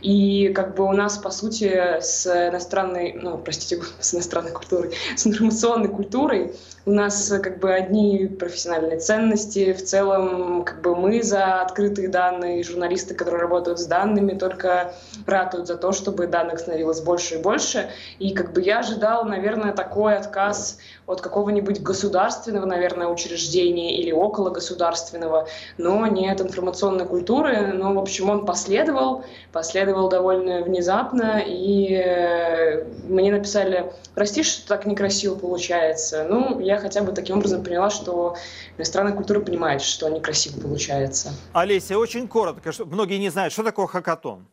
И 0.00 0.48
как 0.54 0.74
бы 0.74 0.84
у 0.84 0.92
нас, 0.92 1.18
по 1.18 1.30
сути, 1.30 2.00
с 2.00 2.26
иностранной, 2.26 3.14
ну, 3.14 3.38
простите, 3.38 3.82
с 4.00 4.14
иностранной 4.14 4.52
культурой, 4.52 4.94
с 5.16 5.26
информационной 5.26 5.88
культурой 5.88 6.54
у 6.86 6.92
нас 6.92 7.34
как 7.42 7.58
бы 7.58 7.74
одни 7.74 8.28
профессиональные 8.28 9.00
ценности. 9.00 9.72
В 9.72 9.84
целом, 9.84 10.62
как 10.62 10.80
бы 10.82 10.94
мы 10.94 11.20
за 11.20 11.60
открытые 11.60 12.06
данные, 12.06 12.62
журналисты, 12.62 13.14
которые 13.14 13.40
работают 13.40 13.80
с 13.80 13.86
данными, 13.86 14.38
только 14.38 14.94
ратуют 15.26 15.66
за 15.66 15.76
то, 15.76 15.90
чтобы 15.90 16.28
данных 16.28 16.60
становилось 16.60 17.00
больше 17.00 17.34
и 17.34 17.38
больше. 17.38 17.90
И 18.20 18.32
как 18.32 18.52
бы 18.52 18.62
я 18.62 18.78
ожидал, 18.78 19.24
наверное, 19.24 19.72
такой 19.72 20.16
отказ 20.16 20.78
от 21.06 21.20
какого-нибудь 21.20 21.82
государственного, 21.82 22.66
наверное, 22.66 23.08
учреждения 23.08 23.98
или 23.98 24.12
около 24.12 24.50
государственного, 24.50 25.48
но 25.78 26.06
не 26.06 26.28
от 26.28 26.40
информационной 26.40 27.06
культуры. 27.06 27.72
Но, 27.74 27.94
в 27.94 27.98
общем, 27.98 28.30
он 28.30 28.46
последовал, 28.46 29.24
последовал 29.52 30.08
довольно 30.08 30.62
внезапно, 30.62 31.42
и 31.44 31.94
э, 31.94 32.84
мне 33.08 33.32
написали, 33.32 33.92
прости, 34.14 34.44
что 34.44 34.68
так 34.68 34.86
некрасиво 34.86 35.34
получается. 35.34 36.24
Ну, 36.28 36.60
я 36.60 36.75
хотя 36.78 37.02
бы 37.02 37.12
таким 37.12 37.38
образом 37.38 37.62
поняла, 37.62 37.90
что 37.90 38.36
иностранная 38.76 39.12
культура 39.12 39.40
понимает, 39.40 39.82
что 39.82 40.08
некрасиво 40.08 40.60
получается. 40.60 41.32
Олеся, 41.52 41.98
очень 41.98 42.28
коротко, 42.28 42.72
что 42.72 42.84
многие 42.84 43.18
не 43.18 43.30
знают, 43.30 43.52
что 43.52 43.62
такое 43.62 43.86
хакатон? 43.86 44.46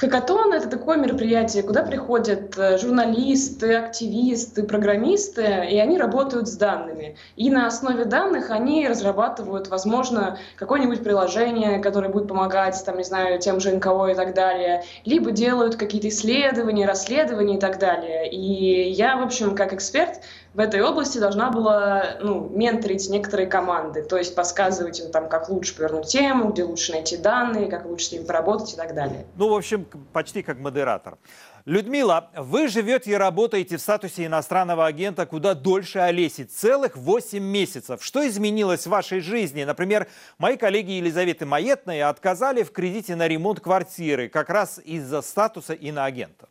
Хакатон— 0.00 0.50
это 0.54 0.66
такое 0.66 0.96
мероприятие, 0.96 1.62
куда 1.62 1.82
приходят 1.82 2.56
э, 2.56 2.78
журналисты, 2.78 3.74
активисты, 3.74 4.62
программисты, 4.62 5.42
и 5.70 5.76
они 5.76 5.98
работают 5.98 6.48
с 6.48 6.56
данными. 6.56 7.18
И 7.36 7.50
на 7.50 7.66
основе 7.66 8.06
данных 8.06 8.50
они 8.50 8.88
разрабатывают, 8.88 9.68
возможно, 9.68 10.38
какое-нибудь 10.56 11.04
приложение, 11.04 11.80
которое 11.80 12.08
будет 12.08 12.28
помогать, 12.28 12.82
там, 12.86 12.96
не 12.96 13.04
знаю, 13.04 13.38
тем 13.40 13.60
же 13.60 13.76
НКО 13.76 14.06
и 14.06 14.14
так 14.14 14.32
далее, 14.32 14.84
либо 15.04 15.32
делают 15.32 15.76
какие-то 15.76 16.08
исследования, 16.08 16.86
расследования 16.86 17.56
и 17.56 17.60
так 17.60 17.78
далее. 17.78 18.30
И 18.30 18.90
я, 18.92 19.18
в 19.18 19.22
общем, 19.22 19.54
как 19.54 19.74
эксперт 19.74 20.22
в 20.52 20.58
этой 20.58 20.82
области 20.82 21.18
должна 21.18 21.50
была 21.50 22.16
ну, 22.20 22.48
менторить 22.48 23.08
некоторые 23.08 23.46
команды, 23.46 24.02
то 24.02 24.16
есть 24.16 24.34
подсказывать 24.34 24.98
им, 24.98 25.12
там, 25.12 25.28
как 25.28 25.48
лучше 25.48 25.76
повернуть 25.76 26.08
тему, 26.08 26.50
где 26.50 26.64
лучше 26.64 26.92
найти 26.92 27.16
данные, 27.16 27.68
как 27.68 27.86
лучше 27.86 28.06
с 28.06 28.12
ними 28.12 28.24
поработать 28.24 28.72
и 28.72 28.76
так 28.76 28.94
далее. 28.94 29.26
Ну, 29.36 29.48
в 29.48 29.54
общем, 29.54 29.86
почти 30.12 30.42
как 30.42 30.58
модератор. 30.58 31.18
Людмила, 31.66 32.30
вы 32.36 32.68
живете 32.68 33.12
и 33.12 33.14
работаете 33.14 33.76
в 33.76 33.80
статусе 33.80 34.26
иностранного 34.26 34.86
агента 34.86 35.24
куда 35.24 35.54
дольше 35.54 35.98
Олеси, 36.00 36.44
целых 36.44 36.96
8 36.96 37.38
месяцев. 37.38 38.02
Что 38.02 38.26
изменилось 38.26 38.86
в 38.86 38.90
вашей 38.90 39.20
жизни? 39.20 39.62
Например, 39.62 40.08
мои 40.38 40.56
коллеги 40.56 40.92
Елизаветы 40.92 41.46
Маетной 41.46 42.02
отказали 42.02 42.62
в 42.64 42.72
кредите 42.72 43.14
на 43.14 43.28
ремонт 43.28 43.60
квартиры 43.60 44.28
как 44.28 44.48
раз 44.48 44.80
из-за 44.84 45.22
статуса 45.22 45.74
иноагента. 45.74 46.48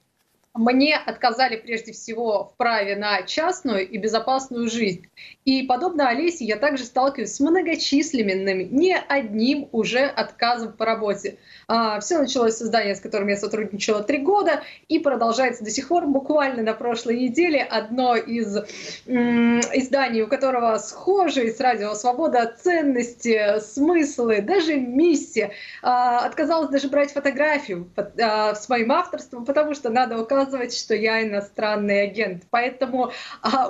Мне 0.55 0.95
отказали 0.97 1.57
прежде 1.57 1.91
всего 1.91 2.45
в 2.45 2.57
праве 2.57 2.95
на 2.95 3.21
частную 3.21 3.87
и 3.87 3.97
безопасную 3.97 4.67
жизнь. 4.67 5.07
И 5.45 5.61
подобно 5.63 6.09
Олесе, 6.09 6.43
я 6.43 6.57
также 6.57 6.85
сталкиваюсь 6.85 7.33
с 7.33 7.39
многочисленными, 7.39 8.63
не 8.63 8.97
одним 8.97 9.69
уже 9.71 10.05
отказом 10.05 10.73
по 10.73 10.85
работе. 10.85 11.37
А, 11.67 11.99
все 11.99 12.17
началось 12.17 12.55
с 12.55 12.63
издания, 12.63 12.95
с 12.95 12.99
которым 12.99 13.27
я 13.27 13.37
сотрудничала 13.37 14.01
три 14.01 14.17
года, 14.17 14.63
и 14.87 14.97
продолжается 14.97 15.63
до 15.63 15.69
сих 15.69 15.87
пор. 15.87 16.07
Буквально 16.07 16.63
на 16.63 16.73
прошлой 16.73 17.17
неделе 17.17 17.61
одно 17.61 18.15
из 18.15 18.57
изданий, 19.05 20.23
у 20.23 20.27
которого 20.27 20.77
схожие 20.79 21.51
с 21.51 21.59
«Радио 21.59 21.93
Свобода» 21.93 22.51
ценности, 22.61 23.59
смыслы, 23.59 24.41
даже 24.41 24.75
миссия, 24.77 25.51
а, 25.83 26.25
отказалась 26.25 26.69
даже 26.69 26.89
брать 26.89 27.13
фотографию 27.13 27.87
а, 27.95 28.55
с 28.55 28.67
моим 28.67 28.91
авторством, 28.91 29.45
потому 29.45 29.75
что 29.75 29.89
надо 29.89 30.17
указывать, 30.39 30.75
что 30.75 30.95
я 30.95 31.23
иностранный 31.23 32.03
агент. 32.03 32.43
Поэтому 32.49 33.11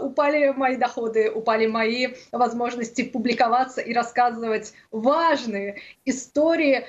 упали 0.02 0.50
мои 0.50 0.76
доходы, 0.78 1.32
упали 1.32 1.66
мои 1.66 2.10
возможности 2.32 3.04
публиковаться 3.04 3.82
и 3.82 3.94
рассказывать 3.94 4.74
важные 4.92 5.80
истории 6.06 6.86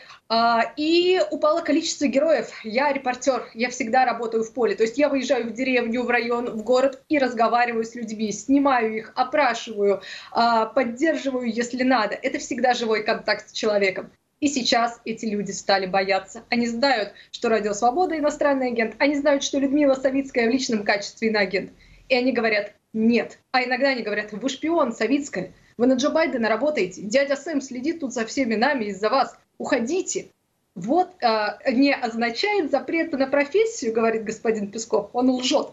и 0.77 0.91
и 1.01 1.21
упало 1.31 1.61
количество 1.61 2.07
героев. 2.07 2.51
Я 2.63 2.93
репортер, 2.93 3.49
я 3.55 3.71
всегда 3.71 4.05
работаю 4.05 4.45
в 4.45 4.53
поле. 4.53 4.75
То 4.75 4.83
есть 4.83 4.99
я 4.99 5.09
выезжаю 5.09 5.47
в 5.47 5.53
деревню, 5.53 6.03
в 6.03 6.11
район, 6.11 6.51
в 6.51 6.63
город 6.63 7.03
и 7.09 7.19
разговариваю 7.19 7.85
с 7.85 7.95
людьми, 7.95 8.31
снимаю 8.33 8.97
их, 8.97 9.13
опрашиваю, 9.15 10.03
а, 10.33 10.67
поддерживаю, 10.67 11.51
если 11.51 11.83
надо. 11.85 12.15
Это 12.15 12.39
всегда 12.39 12.75
живой 12.75 13.03
контакт 13.03 13.49
с 13.49 13.53
человеком. 13.53 14.11
И 14.41 14.49
сейчас 14.49 15.01
эти 15.05 15.27
люди 15.27 15.51
стали 15.51 15.87
бояться. 15.87 16.45
Они 16.49 16.67
знают, 16.67 17.13
что 17.31 17.49
Радио 17.49 17.75
Свобода 17.75 18.19
иностранный 18.19 18.69
агент. 18.69 18.95
Они 18.99 19.15
знают, 19.15 19.43
что 19.43 19.59
Людмила 19.59 19.95
Савицкая 19.95 20.49
в 20.49 20.51
личном 20.51 20.83
качестве 20.83 21.29
иноагент. 21.29 21.73
И 22.09 22.15
они 22.15 22.33
говорят, 22.33 22.73
нет. 22.93 23.39
А 23.53 23.63
иногда 23.63 23.91
они 23.91 24.03
говорят, 24.03 24.33
вы 24.33 24.49
шпион, 24.49 24.93
Савицкая. 24.93 25.53
Вы 25.77 25.87
на 25.87 25.95
Джо 25.95 26.11
Байдена 26.11 26.49
работаете. 26.49 27.03
Дядя 27.03 27.37
Сэм 27.37 27.61
следит 27.61 28.01
тут 28.01 28.13
за 28.13 28.27
всеми 28.27 28.55
нами 28.55 28.87
из-за 28.87 29.11
вас. 29.11 29.37
Уходите 29.59 30.31
вот 30.75 31.11
э, 31.21 31.73
не 31.73 31.95
означает 31.95 32.71
запрет 32.71 33.13
на 33.13 33.27
профессию, 33.27 33.93
говорит 33.93 34.25
господин 34.25 34.71
Песков, 34.71 35.11
он 35.13 35.31
лжет. 35.31 35.73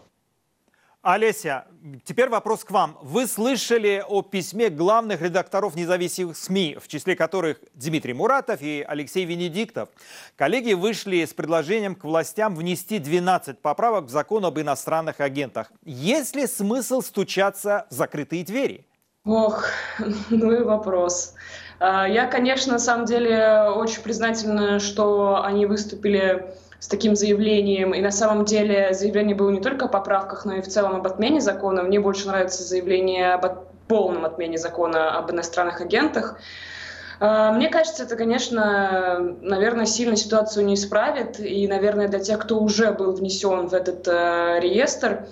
Олеся, 1.02 1.64
теперь 2.04 2.28
вопрос 2.28 2.64
к 2.64 2.72
вам. 2.72 2.98
Вы 3.02 3.28
слышали 3.28 4.02
о 4.06 4.22
письме 4.22 4.68
главных 4.68 5.22
редакторов 5.22 5.76
независимых 5.76 6.36
СМИ, 6.36 6.76
в 6.82 6.88
числе 6.88 7.14
которых 7.14 7.58
Дмитрий 7.74 8.14
Муратов 8.14 8.60
и 8.62 8.84
Алексей 8.86 9.24
Венедиктов. 9.24 9.90
Коллеги 10.34 10.72
вышли 10.72 11.24
с 11.24 11.32
предложением 11.32 11.94
к 11.94 12.02
властям 12.02 12.56
внести 12.56 12.98
12 12.98 13.60
поправок 13.60 14.06
в 14.06 14.10
закон 14.10 14.44
об 14.44 14.58
иностранных 14.58 15.20
агентах. 15.20 15.70
Есть 15.84 16.34
ли 16.34 16.48
смысл 16.48 17.00
стучаться 17.00 17.86
в 17.90 17.94
закрытые 17.94 18.44
двери? 18.44 18.84
Ох, 19.24 19.66
ну 20.30 20.50
и 20.50 20.64
вопрос. 20.64 21.34
А, 21.78 22.08
я, 22.08 22.26
конечно, 22.26 22.72
на 22.72 22.78
самом 22.80 23.06
деле 23.06 23.70
очень 23.76 24.02
признательна, 24.02 24.80
что 24.80 25.44
они 25.44 25.66
выступили 25.66 26.54
с 26.80 26.88
таким 26.88 27.16
заявлением. 27.16 27.94
И 27.94 28.00
на 28.00 28.10
самом 28.10 28.44
деле 28.44 28.92
заявление 28.92 29.34
было 29.34 29.50
не 29.50 29.60
только 29.60 29.86
о 29.86 29.88
поправках, 29.88 30.44
но 30.44 30.54
и 30.56 30.60
в 30.60 30.68
целом 30.68 30.96
об 30.96 31.06
отмене 31.06 31.40
закона. 31.40 31.82
Мне 31.82 32.00
больше 32.00 32.28
нравится 32.28 32.62
заявление 32.62 33.34
об 33.34 33.68
полном 33.88 34.24
отмене 34.24 34.58
закона 34.58 35.16
об 35.18 35.30
иностранных 35.32 35.80
агентах. 35.80 36.38
А, 37.20 37.50
мне 37.52 37.68
кажется, 37.68 38.04
это, 38.04 38.16
конечно, 38.16 39.36
наверное, 39.40 39.86
сильно 39.86 40.14
ситуацию 40.14 40.64
не 40.66 40.74
исправит. 40.74 41.40
И, 41.40 41.66
наверное, 41.66 42.08
для 42.08 42.20
тех, 42.20 42.38
кто 42.38 42.60
уже 42.60 42.92
был 42.92 43.12
внесен 43.12 43.68
в 43.68 43.74
этот 43.74 44.06
э, 44.06 44.60
реестр, 44.60 45.26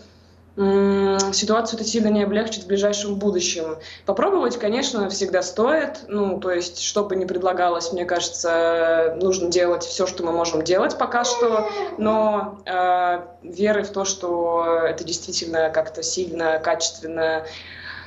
ситуацию 0.57 1.79
это 1.79 1.85
сильно 1.87 2.09
не 2.09 2.23
облегчит 2.23 2.65
в 2.65 2.67
ближайшем 2.67 3.17
будущем. 3.17 3.77
Попробовать, 4.07 4.59
конечно, 4.59 5.09
всегда 5.11 5.43
стоит. 5.43 6.05
Ну, 6.09 6.41
то 6.41 6.51
есть, 6.51 6.81
что 6.81 7.05
бы 7.05 7.15
ни 7.15 7.27
предлагалось, 7.27 7.93
мне 7.93 8.07
кажется, 8.07 9.17
нужно 9.21 9.51
делать 9.51 9.85
все, 9.85 10.07
что 10.07 10.25
мы 10.25 10.33
можем 10.33 10.63
делать 10.63 10.97
пока 10.97 11.25
что. 11.25 11.69
Но 11.99 12.59
э, 12.65 13.21
веры 13.43 13.83
в 13.83 13.91
то, 13.91 14.07
что 14.07 14.83
это 14.87 15.05
действительно 15.05 15.69
как-то 15.69 16.03
сильно, 16.03 16.59
качественно 16.59 17.45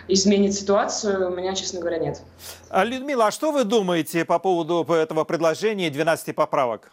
изменит 0.07 0.55
ситуацию, 0.55 1.31
у 1.31 1.35
меня, 1.35 1.53
честно 1.53 1.79
говоря, 1.79 1.99
нет. 1.99 2.21
А, 2.69 2.83
Людмила, 2.83 3.27
а 3.27 3.31
что 3.31 3.51
вы 3.51 3.63
думаете 3.63 4.25
по 4.25 4.39
поводу 4.39 4.83
этого 4.91 5.23
предложения 5.23 5.91
12 5.91 6.35
поправок? 6.35 6.91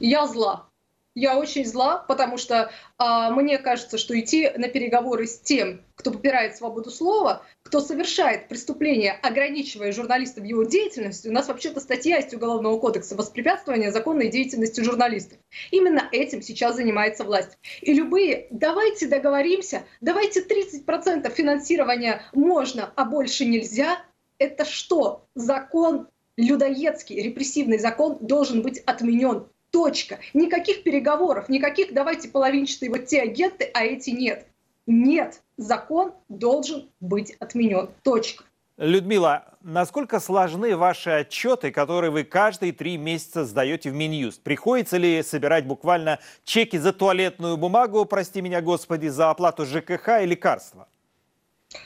Я 0.00 0.26
зла. 0.26 0.66
Я 1.14 1.38
очень 1.38 1.64
зла, 1.64 1.98
потому 1.98 2.36
что 2.38 2.72
а, 2.98 3.30
мне 3.30 3.58
кажется, 3.58 3.98
что 3.98 4.18
идти 4.18 4.50
на 4.56 4.66
переговоры 4.68 5.28
с 5.28 5.38
тем, 5.38 5.82
кто 5.94 6.10
попирает 6.10 6.56
свободу 6.56 6.90
слова, 6.90 7.42
кто 7.62 7.80
совершает 7.80 8.48
преступление, 8.48 9.12
ограничивая 9.22 9.92
журналиста 9.92 10.40
в 10.40 10.44
его 10.44 10.64
деятельности, 10.64 11.28
у 11.28 11.32
нас 11.32 11.46
вообще-то 11.46 11.78
статья 11.80 12.16
есть 12.16 12.34
Уголовного 12.34 12.80
кодекса 12.80 13.14
«Воспрепятствование 13.14 13.92
законной 13.92 14.28
деятельности 14.28 14.80
журналистов». 14.80 15.38
Именно 15.70 16.08
этим 16.10 16.42
сейчас 16.42 16.76
занимается 16.76 17.22
власть. 17.22 17.58
И 17.80 17.94
любые 17.94 18.48
«давайте 18.50 19.06
договоримся», 19.06 19.84
«давайте 20.00 20.40
30% 20.42 21.30
финансирования 21.30 22.22
можно, 22.32 22.92
а 22.96 23.04
больше 23.04 23.44
нельзя»— 23.44 24.04
это 24.38 24.64
что? 24.64 25.26
Закон 25.36 26.08
людоедский, 26.36 27.22
репрессивный 27.22 27.78
закон 27.78 28.18
должен 28.20 28.62
быть 28.62 28.80
отменен. 28.80 29.46
Точка. 29.74 30.20
Никаких 30.34 30.84
переговоров, 30.84 31.48
никаких 31.48 31.92
давайте 31.92 32.28
половинчатые 32.28 32.90
вот 32.90 33.06
те 33.06 33.22
агенты, 33.22 33.68
а 33.74 33.82
эти 33.82 34.10
нет. 34.10 34.46
Нет. 34.86 35.42
Закон 35.56 36.12
должен 36.28 36.88
быть 37.00 37.32
отменен. 37.40 37.90
Точка. 38.04 38.44
Людмила, 38.76 39.56
насколько 39.62 40.20
сложны 40.20 40.76
ваши 40.76 41.10
отчеты, 41.10 41.72
которые 41.72 42.12
вы 42.12 42.22
каждые 42.22 42.72
три 42.72 42.96
месяца 42.96 43.44
сдаете 43.44 43.90
в 43.90 43.94
Минюст? 43.94 44.44
Приходится 44.44 44.96
ли 44.96 45.20
собирать 45.24 45.66
буквально 45.66 46.20
чеки 46.44 46.78
за 46.78 46.92
туалетную 46.92 47.56
бумагу, 47.56 48.04
прости 48.04 48.40
меня, 48.42 48.60
Господи, 48.60 49.08
за 49.08 49.30
оплату 49.30 49.66
ЖКХ 49.66 50.22
и 50.22 50.26
лекарства? 50.26 50.86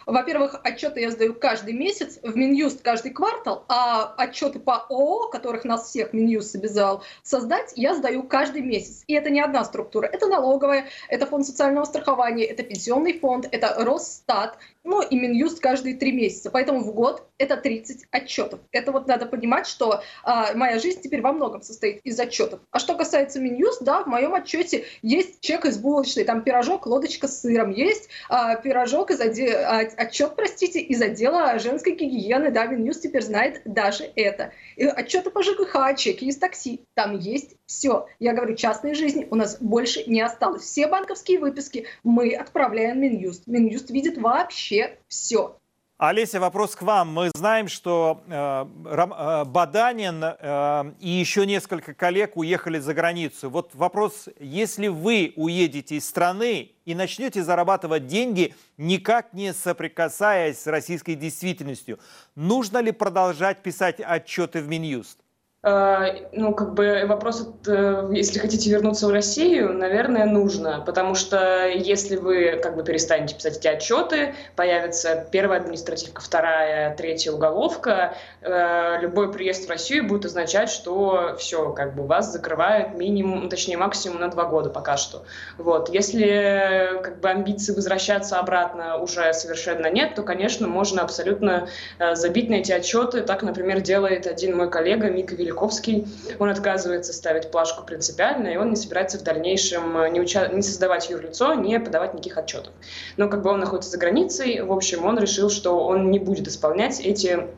Во-первых, 0.07 0.61
отчеты 0.63 1.01
я 1.01 1.11
сдаю 1.11 1.35
каждый 1.35 1.75
месяц, 1.75 2.19
в 2.23 2.37
Минюст 2.37 2.83
каждый 2.83 3.13
квартал, 3.13 3.65
а 3.69 4.15
отчеты 4.17 4.59
по 4.59 4.87
ООО, 4.89 5.29
которых 5.29 5.65
нас 5.65 5.89
всех 5.89 6.13
Минюст 6.13 6.55
обязал 6.55 7.03
создать, 7.23 7.73
я 7.77 7.95
сдаю 7.95 8.23
каждый 8.23 8.63
месяц. 8.63 9.05
И 9.07 9.15
это 9.15 9.31
не 9.31 9.41
одна 9.41 9.65
структура. 9.65 10.07
Это 10.07 10.27
налоговая, 10.27 10.87
это 11.09 11.27
фонд 11.27 11.47
социального 11.47 11.85
страхования, 11.85 12.45
это 12.45 12.63
пенсионный 12.63 13.19
фонд, 13.19 13.49
это 13.51 13.75
Росстат, 13.79 14.59
ну 14.89 15.03
и 15.03 15.17
Минюст 15.17 15.61
каждые 15.61 15.97
три 15.97 16.13
месяца. 16.13 16.51
Поэтому 16.51 16.81
в 16.81 16.95
год 16.95 17.29
это 17.37 17.59
30 17.59 18.07
отчетов. 18.11 18.61
Это 18.73 18.91
вот 18.91 19.07
надо 19.07 19.27
понимать, 19.27 19.67
что 19.67 20.03
а, 20.25 20.55
моя 20.55 20.79
жизнь 20.79 21.03
теперь 21.03 21.21
во 21.21 21.33
многом 21.33 21.61
состоит 21.61 22.01
из 22.05 22.19
отчетов. 22.19 22.61
А 22.71 22.79
что 22.79 22.95
касается 22.95 23.39
Минюст, 23.39 23.83
да, 23.83 24.03
в 24.03 24.07
моем 24.07 24.33
отчете 24.33 24.87
есть 25.03 25.41
чек 25.41 25.67
из 25.67 25.77
булочной, 25.77 26.25
там 26.25 26.43
пирожок, 26.43 26.87
лодочка 26.87 27.29
с 27.29 27.43
сыром, 27.43 27.71
есть 27.71 28.09
а, 28.31 28.57
пирожок 28.57 29.11
из 29.11 29.21
отдела 29.21 29.79
отчет, 29.99 30.35
простите, 30.37 30.81
из 30.81 31.03
отдела 31.03 31.59
женской 31.59 31.93
гигиены, 31.93 32.51
да, 32.51 32.65
Минюст 32.65 33.03
теперь 33.03 33.23
знает 33.23 33.61
даже 33.67 34.05
это. 34.17 34.53
И 34.77 34.85
отчеты 34.85 35.29
по 35.29 35.43
ЖКХ, 35.43 35.97
чеки 35.99 36.29
из 36.29 36.39
такси, 36.39 36.81
там 36.95 37.19
есть 37.19 37.57
все. 37.67 38.07
Я 38.19 38.33
говорю, 38.33 38.57
частной 38.57 38.95
жизни 38.95 39.29
у 39.31 39.35
нас 39.35 39.59
больше 39.61 40.05
не 40.07 40.23
осталось. 40.23 40.63
Все 40.63 40.87
банковские 40.87 41.41
выписки 41.41 41.85
мы 42.03 42.35
отправляем 42.35 43.03
Минюст. 43.03 43.47
Минюст 43.47 43.91
видит 43.91 44.17
вообще 44.17 44.78
все. 45.09 45.59
Олеся, 45.99 46.39
вопрос 46.39 46.77
к 46.77 46.83
вам. 46.83 47.13
Мы 47.13 47.33
знаем, 47.35 47.67
что 47.67 48.23
э, 48.29 48.67
э, 48.85 49.45
Баданин 49.47 50.23
э, 50.23 50.93
и 51.01 51.09
еще 51.09 51.45
несколько 51.45 51.93
коллег 51.93 52.37
уехали 52.37 52.79
за 52.79 52.95
границу. 52.95 53.51
Вот 53.51 53.75
вопрос, 53.75 54.29
если 54.39 54.87
вы 54.87 55.33
уедете 55.35 55.97
из 55.97 56.09
страны 56.09 56.71
и 56.85 56.95
начнете 56.95 57.43
зарабатывать 57.43 58.07
деньги, 58.07 58.55
никак 58.77 59.33
не 59.33 59.53
соприкасаясь 59.53 60.61
с 60.61 60.69
российской 60.69 61.17
действительностью, 61.17 61.99
нужно 62.37 62.79
ли 62.79 62.93
продолжать 62.93 63.65
писать 63.65 64.01
отчеты 64.01 64.61
в 64.61 64.69
Минюст? 64.69 65.19
Э, 65.69 66.29
ну, 66.33 66.55
как 66.55 66.75
бы 66.75 67.05
вопрос, 67.07 67.47
э, 67.67 68.11
если 68.13 68.39
хотите 68.39 68.71
вернуться 68.71 69.07
в 69.07 69.11
Россию, 69.11 69.73
наверное, 69.73 70.25
нужно, 70.25 70.83
потому 70.87 71.15
что 71.15 71.69
если 71.69 72.17
вы 72.17 72.59
как 72.63 72.77
бы 72.77 72.85
перестанете 72.85 73.35
писать 73.35 73.59
эти 73.59 73.69
отчеты, 73.69 74.35
появится 74.57 75.27
первая 75.31 75.61
административка, 75.61 76.23
вторая, 76.23 76.95
третья 76.97 77.33
уголовка, 77.33 78.15
э, 78.41 79.01
любой 79.01 79.33
приезд 79.33 79.67
в 79.67 79.71
Россию 79.71 80.07
будет 80.07 80.25
означать, 80.25 80.71
что 80.71 81.37
все, 81.39 81.73
как 81.73 81.95
бы 81.95 82.07
вас 82.07 82.33
закрывают 82.33 82.95
минимум, 82.95 83.49
точнее 83.49 83.77
максимум 83.77 84.21
на 84.21 84.29
два 84.29 84.45
года 84.45 84.71
пока 84.71 84.97
что. 84.97 85.25
Вот. 85.59 85.91
Если 85.91 87.01
как 87.03 87.21
бы 87.21 87.29
амбиции 87.29 87.75
возвращаться 87.75 88.39
обратно 88.39 88.99
уже 88.99 89.33
совершенно 89.35 89.91
нет, 89.91 90.15
то, 90.15 90.23
конечно, 90.23 90.67
можно 90.67 91.03
абсолютно 91.03 91.69
забить 92.15 92.49
на 92.49 92.55
эти 92.55 92.73
отчеты. 92.73 93.23
Так, 93.23 93.43
например, 93.43 93.81
делает 93.81 94.27
один 94.27 94.57
мой 94.57 94.71
коллега 94.71 95.11
Мика 95.11 95.35
Великов 95.35 95.58
Великовский, 95.59 96.07
он 96.39 96.51
отказывается 96.51 97.13
ставить 97.13 97.51
плашку 97.51 97.85
принципиально, 97.85 98.49
и 98.49 98.57
он 98.57 98.71
не 98.71 98.77
собирается 98.77 99.19
в 99.19 99.23
дальнейшем 99.23 99.97
э, 99.99 100.11
не, 100.11 100.21
уча... 100.21 100.49
не 100.49 100.63
создавать 100.63 101.11
юрлицо, 101.11 101.55
не 101.55 101.79
подавать 101.81 102.15
никаких 102.15 102.39
отчетов. 102.39 102.73
Но 103.17 103.29
как 103.29 103.43
бы 103.43 103.51
он 103.51 103.61
находится 103.61 103.91
за 103.91 103.99
границей, 103.99 104.63
в 104.63 104.73
общем, 104.73 105.05
он 105.05 105.19
решил, 105.19 105.51
что 105.51 105.87
он 105.87 106.11
не 106.11 106.19
будет 106.19 106.49
исполнять 106.49 107.01
эти 107.01 107.49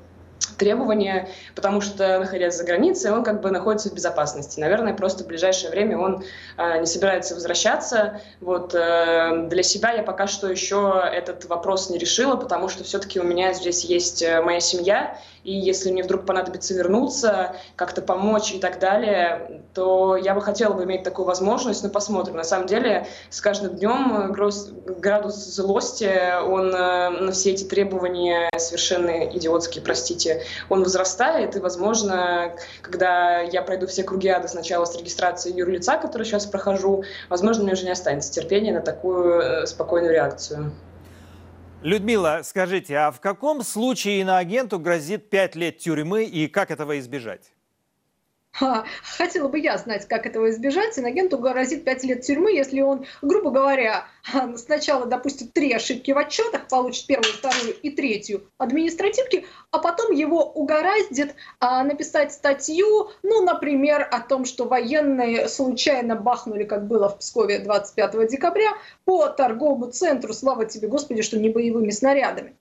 требования, 0.60 1.28
потому 1.54 1.80
что, 1.80 2.18
находясь 2.18 2.56
за 2.56 2.64
границей, 2.64 3.10
он 3.10 3.24
как 3.24 3.40
бы 3.40 3.50
находится 3.50 3.88
в 3.88 3.94
безопасности. 3.94 4.60
Наверное, 4.60 4.94
просто 4.94 5.24
в 5.24 5.26
ближайшее 5.26 5.70
время 5.70 5.98
он 5.98 6.22
э, 6.58 6.80
не 6.80 6.86
собирается 6.86 7.34
возвращаться. 7.34 8.20
Вот, 8.40 8.74
э, 8.74 9.46
для 9.48 9.62
себя 9.62 9.92
я 9.92 10.02
пока 10.02 10.26
что 10.26 10.48
еще 10.48 11.02
этот 11.12 11.46
вопрос 11.46 11.88
не 11.90 11.98
решила, 11.98 12.36
потому 12.36 12.68
что 12.68 12.84
все-таки 12.84 13.18
у 13.18 13.24
меня 13.24 13.54
здесь 13.54 13.84
есть 13.84 14.22
э, 14.22 14.42
моя 14.42 14.60
семья, 14.60 15.18
и 15.44 15.52
если 15.52 15.90
мне 15.90 16.02
вдруг 16.02 16.26
понадобится 16.26 16.74
вернуться, 16.74 17.56
как-то 17.76 18.02
помочь 18.02 18.52
и 18.52 18.58
так 18.58 18.78
далее, 18.78 19.62
то 19.74 20.16
я 20.16 20.34
бы 20.34 20.42
хотела 20.42 20.74
бы 20.74 20.84
иметь 20.84 21.02
такую 21.02 21.26
возможность, 21.26 21.82
но 21.82 21.88
посмотрим. 21.88 22.36
На 22.36 22.44
самом 22.44 22.66
деле, 22.66 23.06
с 23.30 23.40
каждым 23.40 23.76
днем 23.76 24.32
градус 24.32 25.36
злости, 25.36 26.10
он 26.42 26.74
э, 26.74 27.10
на 27.10 27.32
все 27.32 27.52
эти 27.52 27.64
требования 27.64 28.50
совершенно 28.56 29.24
идиотские, 29.26 29.82
простите, 29.82 30.42
он 30.68 30.82
возрастает, 30.82 31.56
и, 31.56 31.60
возможно, 31.60 32.54
когда 32.82 33.40
я 33.40 33.62
пройду 33.62 33.86
все 33.86 34.02
круги 34.02 34.28
ада 34.28 34.48
сначала 34.48 34.84
с 34.84 34.96
регистрацией 34.96 35.56
юрлица, 35.56 35.96
которую 35.96 36.26
сейчас 36.26 36.46
прохожу, 36.46 37.04
возможно, 37.28 37.64
мне 37.64 37.72
уже 37.72 37.84
не 37.84 37.92
останется 37.92 38.32
терпения 38.32 38.72
на 38.72 38.80
такую 38.80 39.40
э, 39.40 39.66
спокойную 39.66 40.12
реакцию. 40.12 40.72
Людмила, 41.82 42.42
скажите, 42.44 42.94
а 42.94 43.10
в 43.10 43.20
каком 43.20 43.62
случае 43.62 44.20
иноагенту 44.20 44.78
грозит 44.78 45.30
5 45.30 45.56
лет 45.56 45.78
тюрьмы 45.78 46.24
и 46.24 46.46
как 46.46 46.70
этого 46.70 46.98
избежать? 46.98 47.54
Хотела 48.52 49.48
бы 49.48 49.58
я 49.58 49.78
знать, 49.78 50.06
как 50.06 50.26
этого 50.26 50.50
избежать. 50.50 50.98
Инагенту 50.98 51.38
грозит 51.38 51.84
5 51.84 52.04
лет 52.04 52.22
тюрьмы, 52.22 52.52
если 52.52 52.80
он, 52.80 53.06
грубо 53.22 53.50
говоря, 53.50 54.06
сначала 54.56 55.06
допустит 55.06 55.52
три 55.52 55.72
ошибки 55.72 56.10
в 56.10 56.18
отчетах, 56.18 56.68
получит 56.68 57.06
первую, 57.06 57.32
вторую 57.32 57.74
и 57.80 57.90
третью 57.90 58.50
административки, 58.58 59.46
а 59.70 59.78
потом 59.78 60.12
его 60.12 60.42
угораздит 60.42 61.34
а, 61.60 61.84
написать 61.84 62.32
статью, 62.32 63.10
ну, 63.22 63.42
например, 63.44 64.06
о 64.10 64.20
том, 64.20 64.44
что 64.44 64.66
военные 64.66 65.48
случайно 65.48 66.16
бахнули, 66.16 66.64
как 66.64 66.86
было 66.86 67.08
в 67.08 67.18
Пскове 67.18 67.60
25 67.60 68.28
декабря, 68.28 68.72
по 69.04 69.28
торговому 69.28 69.90
центру, 69.90 70.32
слава 70.34 70.66
тебе, 70.66 70.88
Господи, 70.88 71.22
что 71.22 71.38
не 71.38 71.50
боевыми 71.50 71.90
снарядами 71.90 72.56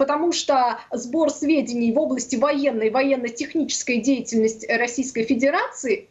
потому 0.00 0.32
что 0.32 0.80
сбор 0.90 1.28
сведений 1.28 1.92
в 1.92 1.98
области 1.98 2.34
военной, 2.34 2.88
военно-технической 2.88 3.98
деятельности 3.98 4.64
Российской 4.64 5.24
Федерации 5.24 6.08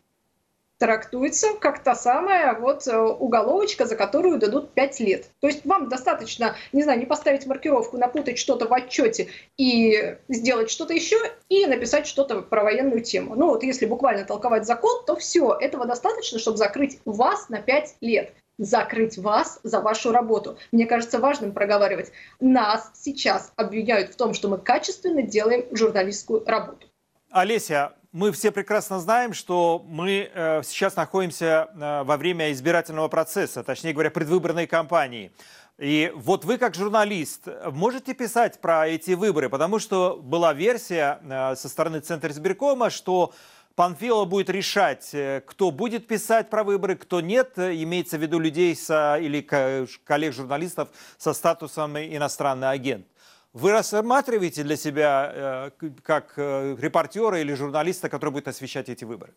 трактуется 0.78 1.56
как 1.60 1.84
та 1.84 1.96
самая 1.96 2.54
вот 2.54 2.88
э, 2.88 2.96
уголовочка, 2.96 3.88
за 3.88 3.96
которую 3.96 4.38
дадут 4.38 4.76
5 4.76 5.00
лет. 5.00 5.26
То 5.40 5.48
есть 5.48 5.66
вам 5.66 5.90
достаточно, 5.90 6.56
не 6.72 6.84
знаю, 6.84 7.00
не 7.00 7.08
поставить 7.08 7.48
маркировку, 7.48 7.98
напутать 7.98 8.38
что-то 8.38 8.68
в 8.68 8.74
отчете 8.74 9.30
и 9.58 10.18
сделать 10.28 10.70
что-то 10.70 10.94
еще, 10.94 11.18
и 11.50 11.66
написать 11.66 12.06
что-то 12.06 12.44
про 12.44 12.64
военную 12.64 13.02
тему. 13.02 13.34
Ну 13.34 13.48
вот 13.48 13.64
если 13.64 13.88
буквально 13.88 14.24
толковать 14.24 14.68
закон, 14.68 15.04
то 15.06 15.16
все, 15.16 15.58
этого 15.60 15.88
достаточно, 15.88 16.38
чтобы 16.38 16.58
закрыть 16.60 17.00
вас 17.06 17.50
на 17.50 17.60
5 17.60 17.96
лет 18.02 18.36
закрыть 18.60 19.18
вас 19.18 19.60
за 19.64 19.80
вашу 19.80 20.12
работу. 20.12 20.60
Мне 20.72 20.86
кажется 20.86 21.18
важным 21.18 21.54
проговаривать. 21.54 22.12
Нас 22.40 22.92
сейчас 22.94 23.52
обвиняют 23.56 24.12
в 24.12 24.16
том, 24.16 24.36
что 24.36 24.50
мы 24.50 24.60
качественно 24.60 25.24
делаем 25.24 25.66
журналистскую 25.76 26.46
работу. 26.46 26.86
Олеся, 27.32 27.94
мы 28.12 28.32
все 28.32 28.52
прекрасно 28.52 29.00
знаем, 29.00 29.34
что 29.34 29.84
мы 29.88 30.30
э, 30.34 30.62
сейчас 30.64 30.96
находимся 30.96 31.70
э, 31.74 32.04
во 32.04 32.18
время 32.18 32.52
избирательного 32.52 33.08
процесса, 33.08 33.64
точнее 33.64 33.94
говоря, 33.94 34.10
предвыборной 34.10 34.68
кампании. 34.68 35.32
И 35.78 36.12
вот 36.16 36.44
вы 36.44 36.58
как 36.58 36.76
журналист 36.76 37.48
можете 37.72 38.14
писать 38.14 38.60
про 38.60 38.88
эти 38.88 39.12
выборы, 39.12 39.48
потому 39.48 39.80
что 39.80 40.20
была 40.22 40.54
версия 40.54 41.20
э, 41.24 41.56
со 41.56 41.70
стороны 41.70 42.00
Центра 42.00 42.32
избиркома, 42.32 42.90
что 42.90 43.32
Панфилов 43.76 44.28
будет 44.28 44.50
решать, 44.50 45.10
э, 45.14 45.42
кто 45.46 45.72
будет 45.72 46.08
писать 46.08 46.50
про 46.50 46.64
выборы, 46.64 46.96
кто 46.96 47.22
нет. 47.22 47.54
Имеется 47.58 48.18
в 48.18 48.22
виду 48.22 48.40
людей 48.40 48.76
со, 48.76 49.18
или 49.18 49.42
коллег-журналистов 49.42 50.90
со 51.18 51.34
статусом 51.34 51.98
иностранный 51.98 52.70
агент. 52.70 53.06
Вы 53.54 53.72
рассматриваете 53.72 54.64
для 54.64 54.78
себя 54.78 55.32
э, 55.34 55.90
как 56.04 56.34
э, 56.38 56.76
репортера 56.80 57.40
или 57.40 57.54
журналиста, 57.54 58.08
который 58.08 58.32
будет 58.32 58.48
освещать 58.48 58.90
эти 58.90 59.06
выборы? 59.06 59.34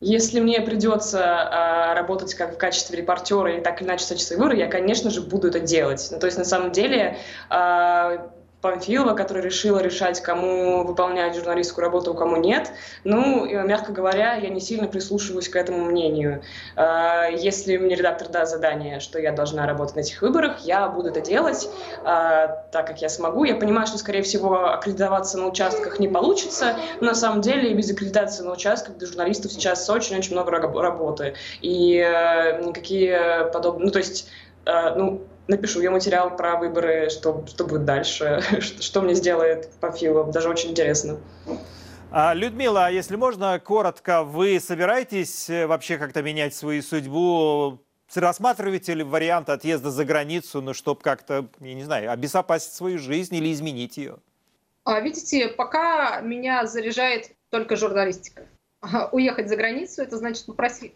Если 0.00 0.40
мне 0.40 0.60
придется 0.60 1.18
э, 1.18 1.94
работать 1.94 2.34
как 2.34 2.54
в 2.54 2.58
качестве 2.58 2.98
репортера 2.98 3.56
и 3.56 3.60
так 3.62 3.80
или 3.80 3.88
иначе 3.88 4.04
освещать 4.04 4.30
выборы, 4.32 4.56
я, 4.56 4.68
конечно 4.68 5.10
же, 5.10 5.20
буду 5.22 5.48
это 5.48 5.58
делать. 5.58 6.06
Ну, 6.12 6.18
то 6.20 6.26
есть, 6.26 6.38
на 6.38 6.44
самом 6.44 6.70
деле, 6.70 7.18
э, 7.50 8.18
Памфилова, 8.66 9.14
которая 9.14 9.44
решила 9.44 9.78
решать, 9.78 10.20
кому 10.20 10.82
выполнять 10.82 11.36
журналистскую 11.36 11.84
работу, 11.84 12.10
а 12.10 12.14
кому 12.14 12.36
нет. 12.36 12.72
Ну, 13.04 13.46
мягко 13.64 13.92
говоря, 13.92 14.34
я 14.34 14.48
не 14.48 14.60
сильно 14.60 14.88
прислушиваюсь 14.88 15.48
к 15.48 15.54
этому 15.54 15.84
мнению. 15.84 16.42
А, 16.74 17.28
если 17.28 17.76
мне 17.76 17.94
редактор 17.94 18.28
даст 18.28 18.50
задание, 18.50 18.98
что 18.98 19.20
я 19.20 19.30
должна 19.30 19.66
работать 19.68 19.94
на 19.94 20.00
этих 20.00 20.20
выборах, 20.20 20.58
я 20.64 20.88
буду 20.88 21.10
это 21.10 21.20
делать 21.20 21.68
а, 22.04 22.48
так, 22.72 22.88
как 22.88 23.00
я 23.00 23.08
смогу. 23.08 23.44
Я 23.44 23.54
понимаю, 23.54 23.86
что, 23.86 23.98
скорее 23.98 24.22
всего, 24.22 24.70
аккредитоваться 24.70 25.38
на 25.38 25.46
участках 25.46 26.00
не 26.00 26.08
получится, 26.08 26.76
но 27.00 27.08
на 27.08 27.14
самом 27.14 27.42
деле 27.42 27.72
без 27.72 27.88
аккредитации 27.92 28.42
на 28.42 28.52
участках 28.52 28.96
для 28.96 29.06
журналистов 29.06 29.52
сейчас 29.52 29.88
очень-очень 29.88 30.32
много 30.32 30.50
работы. 30.50 31.34
И 31.60 31.98
э, 31.98 32.64
никакие 32.64 33.48
подобные... 33.52 33.86
Ну, 33.86 33.92
то 33.92 33.98
есть, 33.98 34.28
э, 34.64 34.94
ну, 34.96 35.22
напишу 35.48 35.80
я 35.80 35.90
материал 35.90 36.36
про 36.36 36.56
выборы, 36.56 37.10
что, 37.10 37.44
что 37.46 37.64
будет 37.66 37.84
дальше, 37.84 38.40
что 38.60 39.02
мне 39.02 39.14
сделает 39.14 39.70
Памфилов. 39.80 40.30
Даже 40.30 40.48
очень 40.48 40.70
интересно. 40.70 41.18
А, 42.10 42.34
Людмила, 42.34 42.90
если 42.90 43.16
можно, 43.16 43.58
коротко, 43.58 44.22
вы 44.22 44.60
собираетесь 44.60 45.50
э, 45.50 45.66
вообще 45.66 45.98
как-то 45.98 46.22
менять 46.22 46.54
свою 46.54 46.82
судьбу? 46.82 47.80
Рассматриваете 48.14 48.94
ли 48.94 49.02
вариант 49.02 49.48
отъезда 49.50 49.90
за 49.90 50.04
границу, 50.04 50.62
ну, 50.62 50.72
чтобы 50.72 51.00
как-то, 51.00 51.48
я 51.60 51.74
не 51.74 51.82
знаю, 51.82 52.12
обезопасить 52.12 52.72
свою 52.72 52.98
жизнь 52.98 53.34
или 53.34 53.52
изменить 53.52 53.96
ее? 53.96 54.18
А, 54.84 55.00
видите, 55.00 55.48
пока 55.48 56.20
меня 56.20 56.64
заряжает 56.66 57.32
только 57.50 57.74
журналистика 57.74 58.46
уехать 59.12 59.48
за 59.48 59.56
границу, 59.56 60.02
это 60.02 60.16
значит 60.16 60.46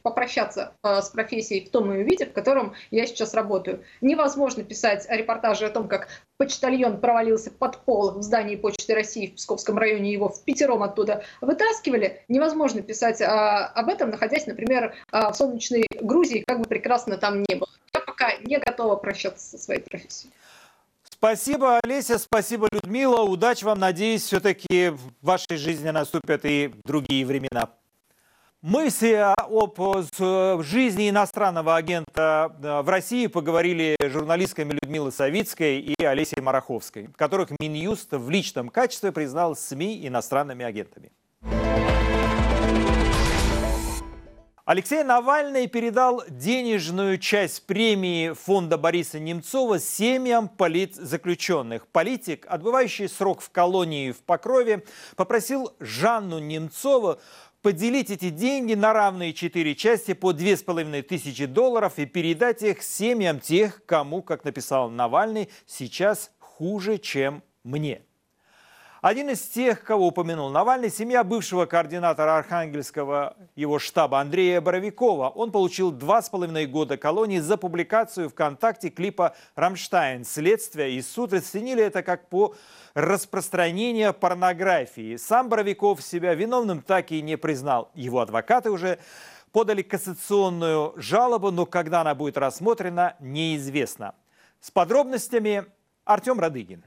попрощаться 0.02 0.74
э, 0.82 1.00
с 1.02 1.08
профессией 1.08 1.66
в 1.66 1.70
том 1.70 1.92
ее 1.92 2.02
виде, 2.04 2.26
в 2.26 2.32
котором 2.32 2.74
я 2.90 3.06
сейчас 3.06 3.34
работаю. 3.34 3.84
Невозможно 4.00 4.62
писать 4.62 5.06
репортажи 5.08 5.66
о 5.66 5.70
том, 5.70 5.88
как 5.88 6.08
почтальон 6.36 7.00
провалился 7.00 7.50
под 7.50 7.78
пол 7.84 8.12
в 8.12 8.22
здании 8.22 8.56
Почты 8.56 8.94
России 8.94 9.28
в 9.28 9.34
Псковском 9.36 9.78
районе, 9.78 10.12
его 10.12 10.28
в 10.28 10.42
пятером 10.44 10.82
оттуда 10.82 11.24
вытаскивали. 11.40 12.24
Невозможно 12.28 12.82
писать 12.82 13.20
а, 13.20 13.66
об 13.66 13.88
этом, 13.88 14.10
находясь, 14.10 14.46
например, 14.46 14.94
а, 15.10 15.32
в 15.32 15.36
солнечной 15.36 15.86
Грузии, 16.00 16.44
как 16.46 16.60
бы 16.60 16.64
прекрасно 16.64 17.16
там 17.16 17.42
не 17.42 17.56
было. 17.56 17.68
Я 17.94 18.00
пока 18.00 18.36
не 18.38 18.58
готова 18.58 18.96
прощаться 18.96 19.44
со 19.46 19.58
своей 19.58 19.80
профессией. 19.80 20.32
Спасибо, 21.20 21.80
Олеся, 21.82 22.18
спасибо, 22.18 22.68
Людмила. 22.72 23.20
Удачи 23.20 23.62
вам. 23.64 23.78
Надеюсь, 23.78 24.22
все-таки 24.22 24.88
в 24.88 25.12
вашей 25.20 25.58
жизни 25.58 25.90
наступят 25.90 26.46
и 26.46 26.72
другие 26.84 27.26
времена. 27.26 27.68
Мысли 28.62 29.14
об 29.14 30.62
жизни 30.62 31.08
иностранного 31.08 31.76
агента 31.76 32.54
э, 32.62 32.82
в 32.82 32.90
России 32.90 33.26
поговорили 33.26 33.96
журналистками 33.98 34.72
Людмилы 34.72 35.12
Савицкой 35.12 35.80
и 35.80 36.04
Олесей 36.04 36.42
Мараховской, 36.42 37.08
которых 37.16 37.48
Минюст 37.58 38.12
в 38.12 38.28
личном 38.28 38.68
качестве 38.68 39.12
признал 39.12 39.56
СМИ 39.56 40.06
иностранными 40.06 40.62
агентами. 40.62 41.10
Алексей 44.66 45.02
Навальный 45.02 45.66
передал 45.66 46.22
денежную 46.28 47.18
часть 47.18 47.66
премии 47.66 48.34
фонда 48.34 48.78
Бориса 48.78 49.18
Немцова 49.18 49.80
семьям 49.80 50.48
политзаключенных. 50.48 51.88
Политик, 51.88 52.46
отбывающий 52.48 53.08
срок 53.08 53.40
в 53.40 53.50
колонии 53.50 54.12
в 54.12 54.18
Покрове, 54.18 54.84
попросил 55.16 55.72
Жанну 55.80 56.38
Немцову 56.38 57.18
поделить 57.62 58.10
эти 58.10 58.30
деньги 58.30 58.74
на 58.74 58.92
равные 58.92 59.32
четыре 59.32 59.74
части 59.74 60.14
по 60.14 60.32
две 60.32 60.56
с 60.56 60.62
половиной 60.62 61.02
тысячи 61.02 61.46
долларов 61.46 61.98
и 61.98 62.06
передать 62.06 62.62
их 62.62 62.82
семьям 62.82 63.40
тех, 63.40 63.84
кому, 63.86 64.22
как 64.22 64.44
написал 64.44 64.90
Навальный, 64.90 65.48
сейчас 65.66 66.30
хуже, 66.38 66.98
чем 66.98 67.42
мне. 67.64 68.02
Один 69.00 69.30
из 69.30 69.40
тех, 69.40 69.82
кого 69.82 70.08
упомянул 70.08 70.50
Навальный, 70.50 70.90
семья 70.90 71.24
бывшего 71.24 71.64
координатора 71.64 72.36
Архангельского 72.36 73.34
его 73.56 73.78
штаба 73.78 74.20
Андрея 74.20 74.60
Боровикова. 74.60 75.30
Он 75.30 75.50
получил 75.50 75.90
два 75.90 76.20
с 76.20 76.28
половиной 76.28 76.66
года 76.66 76.98
колонии 76.98 77.38
за 77.38 77.56
публикацию 77.56 78.28
ВКонтакте 78.28 78.90
клипа 78.90 79.34
«Рамштайн». 79.54 80.26
Следствие 80.26 80.92
и 80.92 81.00
суд 81.00 81.32
расценили 81.32 81.82
это 81.82 82.02
как 82.02 82.28
по 82.28 82.54
распространение 82.92 84.12
порнографии. 84.12 85.16
Сам 85.16 85.48
Боровиков 85.48 86.02
себя 86.02 86.34
виновным 86.34 86.82
так 86.82 87.10
и 87.10 87.22
не 87.22 87.38
признал. 87.38 87.90
Его 87.94 88.20
адвокаты 88.20 88.70
уже 88.70 88.98
подали 89.50 89.80
кассационную 89.80 90.92
жалобу, 90.96 91.50
но 91.50 91.64
когда 91.64 92.02
она 92.02 92.14
будет 92.14 92.36
рассмотрена, 92.36 93.16
неизвестно. 93.18 94.14
С 94.60 94.70
подробностями 94.70 95.64
Артем 96.04 96.38
Радыгин. 96.38 96.84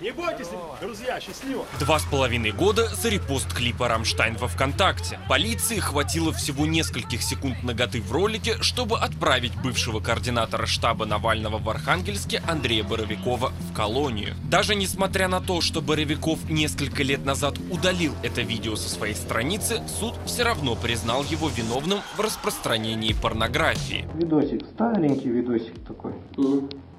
Не 0.00 0.10
бойтесь, 0.10 0.48
друзья, 0.80 1.20
счастливо! 1.20 1.64
Два 1.78 2.00
с 2.00 2.04
половиной 2.04 2.50
года 2.50 2.88
за 2.88 3.10
репост 3.10 3.54
клипа 3.54 3.86
«Рамштайн» 3.86 4.36
во 4.36 4.48
ВКонтакте. 4.48 5.20
Полиции 5.28 5.78
хватило 5.78 6.32
всего 6.32 6.66
нескольких 6.66 7.22
секунд 7.22 7.62
наготы 7.62 8.02
в 8.02 8.10
ролике, 8.10 8.56
чтобы 8.60 8.98
отправить 8.98 9.52
бывшего 9.62 10.00
координатора 10.00 10.66
штаба 10.66 11.06
Навального 11.06 11.58
в 11.58 11.70
Архангельске 11.70 12.42
Андрея 12.48 12.82
Боровикова 12.82 13.52
в 13.70 13.72
колонию. 13.72 14.34
Даже 14.50 14.74
несмотря 14.74 15.28
на 15.28 15.40
то, 15.40 15.60
что 15.60 15.80
Боровиков 15.80 16.50
несколько 16.50 17.04
лет 17.04 17.24
назад 17.24 17.54
удалил 17.70 18.14
это 18.24 18.42
видео 18.42 18.74
со 18.74 18.88
своей 18.88 19.14
страницы, 19.14 19.80
суд 20.00 20.14
все 20.26 20.42
равно 20.42 20.74
признал 20.74 21.22
его 21.22 21.48
виновным 21.48 22.00
в 22.16 22.20
распространении 22.20 23.12
порнографии. 23.12 24.08
Видосик, 24.14 24.66
старенький 24.74 25.28
видосик 25.28 25.84
такой. 25.86 26.14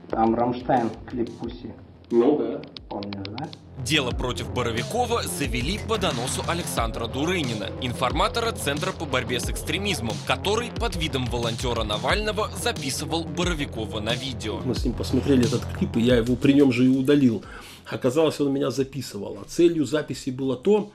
Там 0.10 0.34
«Рамштайн», 0.34 0.90
клип 1.10 1.38
«Пуси». 1.40 1.74
Ну 2.12 2.38
да. 2.38 2.62
Помнишь, 2.90 3.26
да? 3.38 3.50
Дело 3.84 4.12
против 4.12 4.54
Боровикова 4.54 5.24
завели 5.24 5.80
по 5.88 5.98
доносу 5.98 6.44
Александра 6.48 7.08
Дурынина, 7.08 7.70
информатора 7.82 8.52
Центра 8.52 8.92
по 8.92 9.06
борьбе 9.06 9.40
с 9.40 9.50
экстремизмом, 9.50 10.16
который 10.26 10.72
под 10.72 10.96
видом 10.96 11.26
волонтера 11.26 11.84
Навального 11.84 12.50
записывал 12.58 13.26
Боровикова 13.26 14.00
на 14.00 14.16
видео. 14.16 14.60
Мы 14.64 14.76
с 14.76 14.86
ним 14.86 14.94
посмотрели 14.94 15.46
этот 15.46 15.66
клип, 15.78 15.98
и 15.98 16.02
я 16.02 16.18
его 16.18 16.36
при 16.36 16.54
нем 16.54 16.72
же 16.72 16.86
и 16.86 16.88
удалил. 16.88 17.44
Оказалось, 17.86 18.40
он 18.40 18.54
меня 18.54 18.72
записывал. 18.72 19.40
А 19.42 19.46
целью 19.46 19.86
записи 19.86 20.30
было 20.30 20.56
то, 20.56 20.92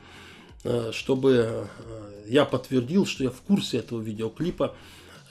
э, 0.65 0.91
чтобы 0.93 1.69
э, 1.87 2.25
я 2.29 2.45
подтвердил, 2.45 3.07
что 3.07 3.25
я 3.25 3.31
в 3.31 3.41
курсе 3.43 3.79
этого 3.79 4.01
видеоклипа, 4.01 4.75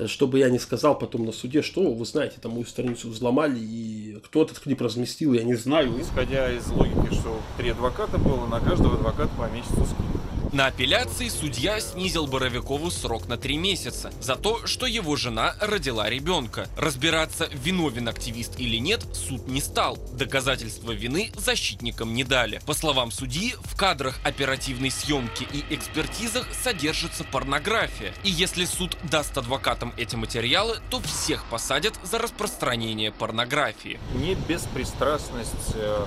чтобы 0.07 0.39
я 0.39 0.49
не 0.49 0.59
сказал 0.59 0.97
потом 0.97 1.25
на 1.25 1.31
суде, 1.31 1.61
что 1.61 1.93
вы 1.93 2.05
знаете, 2.05 2.37
там 2.41 2.53
мою 2.53 2.65
страницу 2.65 3.09
взломали, 3.09 3.59
и 3.59 4.19
кто 4.23 4.43
этот 4.43 4.59
клип 4.59 4.81
разместил, 4.81 5.33
я 5.33 5.43
не 5.43 5.55
знаю. 5.55 5.99
Исходя 6.01 6.51
из 6.51 6.67
логики, 6.67 7.13
что 7.13 7.39
три 7.57 7.69
адвоката 7.69 8.17
было, 8.17 8.47
на 8.47 8.59
каждого 8.59 8.95
адвоката 8.95 9.31
по 9.37 9.49
месяцу 9.49 9.85
скидка. 9.85 10.38
На 10.51 10.65
апелляции 10.65 11.29
судья 11.29 11.79
снизил 11.79 12.25
Боровикову 12.25 12.89
срок 12.89 13.27
на 13.27 13.37
три 13.37 13.55
месяца 13.55 14.11
за 14.19 14.35
то, 14.35 14.65
что 14.65 14.87
его 14.87 15.15
жена 15.15 15.53
родила 15.61 16.09
ребенка. 16.09 16.67
Разбираться, 16.75 17.47
виновен 17.51 18.07
активист 18.07 18.59
или 18.59 18.77
нет, 18.77 19.05
суд 19.13 19.47
не 19.47 19.61
стал. 19.61 19.99
Доказательства 20.13 20.91
вины 20.91 21.31
защитникам 21.37 22.15
не 22.15 22.23
дали. 22.23 22.61
По 22.65 22.73
словам 22.73 23.11
судьи, 23.11 23.53
в 23.63 23.75
кадрах 23.75 24.19
оперативной 24.23 24.89
съемки 24.89 25.47
и 25.53 25.63
экспертизах 25.69 26.47
содержится 26.63 27.23
порнография. 27.23 28.11
И 28.23 28.31
если 28.31 28.65
суд 28.65 28.97
даст 29.03 29.37
адвокатам 29.37 29.93
эти 29.97 30.15
материалы, 30.15 30.79
то 30.89 30.99
всех 30.99 31.45
посадят 31.45 31.93
за 32.03 32.17
распространение 32.17 33.11
порнографии. 33.11 33.99
Не 34.15 34.33
беспристрастность 34.33 35.75
э, 35.75 36.05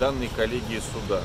данной 0.00 0.28
коллегии 0.28 0.80
суда 0.80 1.22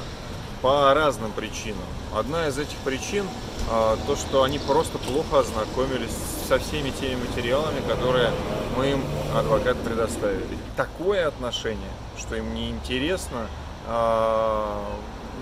по 0.61 0.93
разным 0.93 1.31
причинам. 1.31 1.85
Одна 2.13 2.47
из 2.47 2.57
этих 2.57 2.77
причин 2.79 3.25
а, 3.69 3.97
то, 4.07 4.15
что 4.15 4.43
они 4.43 4.59
просто 4.59 4.97
плохо 4.97 5.39
ознакомились 5.39 6.15
со 6.47 6.59
всеми 6.59 6.89
теми 6.89 7.15
материалами, 7.15 7.81
которые 7.87 8.31
мы 8.75 8.91
им, 8.91 9.03
адвокат, 9.35 9.77
предоставили. 9.77 10.57
Такое 10.75 11.27
отношение, 11.27 11.91
что 12.17 12.35
им 12.35 12.53
не 12.53 12.69
интересно, 12.69 13.47
а, 13.87 14.85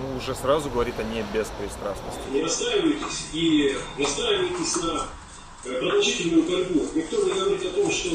ну, 0.02 0.18
уже 0.18 0.36
сразу 0.36 0.70
говорит 0.70 0.96
о 1.00 1.04
небеспристрастности. 1.04 2.20
Не 2.32 2.44
расстраивайтесь 2.44 3.28
и 3.34 3.78
настраивайтесь 3.98 4.76
на 4.84 5.08
продолжительную 5.64 6.44
борьбу. 6.44 6.86
Никто 6.96 7.24
не 7.24 7.34
говорит 7.34 7.62
о 7.66 7.82
том, 7.82 7.92
что 7.92 8.10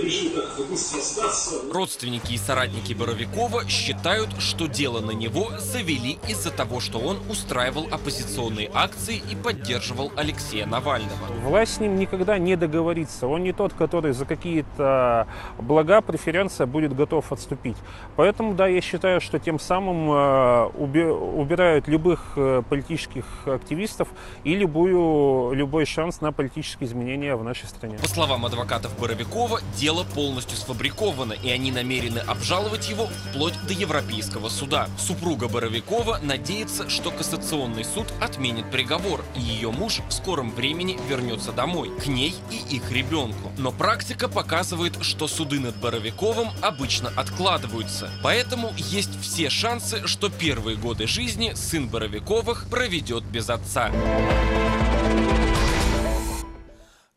режим 0.00 0.32
так 0.32 0.66
быстро 0.68 1.00
сдастся. 1.00 1.56
Родственники 1.72 2.32
и 2.32 2.38
соратники 2.38 2.92
Боровикова 2.94 3.68
считают, 3.68 4.30
что 4.40 4.66
дело 4.66 5.00
на 5.00 5.10
него 5.12 5.50
завели 5.58 6.18
из-за 6.28 6.50
того, 6.50 6.80
что 6.80 6.98
он 6.98 7.18
устраивал 7.28 7.88
оппозиционные 7.90 8.70
акции 8.72 9.22
и 9.30 9.34
поддерживал 9.36 10.12
Алексея 10.16 10.66
Навального. 10.66 11.26
Власть 11.42 11.74
с 11.74 11.80
ним 11.80 11.96
никогда 11.96 12.38
не 12.38 12.56
договорится. 12.56 13.26
Он 13.26 13.42
не 13.42 13.52
тот, 13.52 13.72
который 13.72 14.12
за 14.12 14.24
какие-то 14.24 15.26
блага, 15.58 16.00
преференции 16.00 16.64
будет 16.64 16.94
готов 16.94 17.32
отступить. 17.32 17.76
Поэтому, 18.16 18.54
да, 18.54 18.66
я 18.66 18.80
считаю, 18.80 19.20
что 19.20 19.38
тем 19.38 19.58
самым 19.58 20.10
э, 20.10 20.66
убирают 20.74 21.88
любых 21.88 22.32
э, 22.36 22.62
политических 22.68 23.24
активистов 23.46 24.08
и 24.44 24.54
любую, 24.54 25.54
любой 25.54 25.84
шанс 25.84 26.20
на 26.20 26.32
политический 26.32 26.83
изменения 26.84 27.36
в 27.36 27.44
нашей 27.44 27.68
стране. 27.68 27.98
По 27.98 28.08
словам 28.08 28.46
адвокатов 28.46 28.98
Боровикова, 28.98 29.60
дело 29.76 30.04
полностью 30.04 30.56
сфабриковано, 30.56 31.32
и 31.32 31.50
они 31.50 31.72
намерены 31.72 32.18
обжаловать 32.18 32.88
его 32.88 33.06
вплоть 33.06 33.54
до 33.66 33.72
Европейского 33.72 34.48
суда. 34.48 34.88
Супруга 34.98 35.48
Боровикова 35.48 36.20
надеется, 36.22 36.88
что 36.88 37.10
Кассационный 37.10 37.84
суд 37.84 38.06
отменит 38.20 38.70
приговор, 38.70 39.24
и 39.36 39.40
ее 39.40 39.70
муж 39.70 40.00
в 40.08 40.12
скором 40.12 40.50
времени 40.50 40.98
вернется 41.08 41.52
домой, 41.52 41.90
к 42.02 42.06
ней 42.06 42.34
и 42.50 42.76
их 42.76 42.90
ребенку. 42.90 43.52
Но 43.58 43.72
практика 43.72 44.28
показывает, 44.28 45.02
что 45.02 45.28
суды 45.28 45.60
над 45.60 45.76
Боровиковым 45.76 46.48
обычно 46.60 47.12
откладываются. 47.16 48.10
Поэтому 48.22 48.72
есть 48.76 49.20
все 49.20 49.50
шансы, 49.50 50.06
что 50.06 50.28
первые 50.28 50.76
годы 50.76 51.06
жизни 51.06 51.52
сын 51.54 51.88
Боровиковых 51.88 52.66
проведет 52.68 53.24
без 53.24 53.50
отца. 53.50 53.90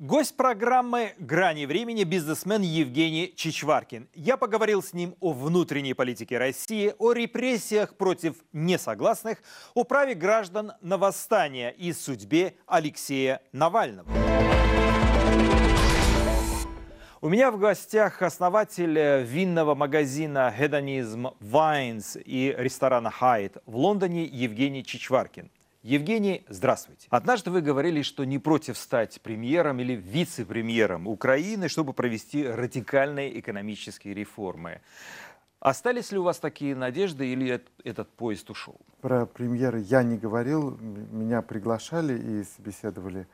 Гость 0.07 0.37
программы 0.37 1.15
«Грани 1.19 1.65
времени» 1.65 2.05
бизнесмен 2.05 2.61
Евгений 2.61 3.33
Чичваркин. 3.35 4.07
Я 4.13 4.37
поговорил 4.37 4.81
с 4.81 4.93
ним 4.93 5.15
о 5.19 5.33
внутренней 5.33 5.93
политике 5.93 6.37
России, 6.37 6.93
о 6.97 7.11
репрессиях 7.11 7.97
против 7.97 8.35
несогласных, 8.53 9.39
о 9.73 9.83
праве 9.83 10.13
граждан 10.13 10.71
на 10.79 10.97
восстание 10.97 11.75
и 11.77 11.91
судьбе 11.91 12.55
Алексея 12.67 13.41
Навального. 13.51 14.07
У 17.19 17.27
меня 17.27 17.51
в 17.51 17.59
гостях 17.59 18.21
основатель 18.21 18.97
винного 19.25 19.75
магазина 19.75 20.55
«Гедонизм 20.57 21.31
Вайнс» 21.41 22.15
и 22.15 22.55
ресторана 22.57 23.11
«Хайт» 23.11 23.57
в 23.65 23.75
Лондоне 23.75 24.23
Евгений 24.23 24.85
Чичваркин. 24.85 25.51
Евгений, 25.87 26.43
здравствуйте. 26.49 27.07
Однажды 27.09 27.49
вы 27.49 27.61
говорили, 27.61 28.01
что 28.01 28.25
не 28.25 28.39
против 28.39 28.77
стать 28.77 29.21
премьером 29.21 29.79
или 29.79 29.93
вице-премьером 29.93 31.07
Украины, 31.07 31.69
чтобы 31.69 31.93
провести 31.93 32.45
радикальные 32.45 33.39
экономические 33.39 34.13
реформы. 34.13 34.81
Остались 35.61 36.11
ли 36.11 36.17
у 36.17 36.23
вас 36.23 36.39
такие 36.39 36.75
надежды 36.75 37.27
или 37.31 37.63
этот 37.85 38.09
поезд 38.09 38.49
ушел? 38.49 38.75
Про 38.99 39.25
премьеры 39.25 39.79
я 39.79 40.03
не 40.03 40.17
говорил, 40.17 40.77
меня 40.77 41.41
приглашали 41.41 42.19
и 42.19 42.43
собеседовали. 42.43 43.25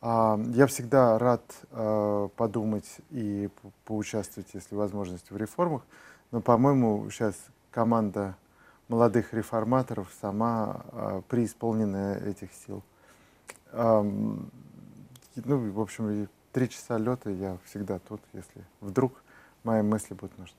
А, 0.00 0.40
я 0.54 0.66
всегда 0.66 1.16
рад 1.20 1.44
а, 1.70 2.26
подумать 2.34 2.96
и 3.10 3.48
поучаствовать, 3.84 4.48
если 4.54 4.74
возможность, 4.74 5.30
в 5.30 5.36
реформах. 5.36 5.82
Но, 6.32 6.40
по-моему, 6.40 7.08
сейчас 7.10 7.36
команда 7.70 8.34
молодых 8.92 9.32
реформаторов 9.32 10.08
сама 10.20 10.82
э, 10.92 11.22
преисполненная 11.28 12.20
этих 12.28 12.50
сил. 12.66 12.82
Э, 13.72 14.02
ну, 14.02 15.70
в 15.70 15.80
общем, 15.80 16.28
три 16.52 16.68
часа 16.68 16.98
лета 16.98 17.30
я 17.30 17.56
всегда 17.64 17.98
тут, 17.98 18.20
если 18.34 18.62
вдруг 18.82 19.12
мои 19.64 19.80
мысли 19.80 20.12
будут 20.12 20.36
нужны. 20.38 20.56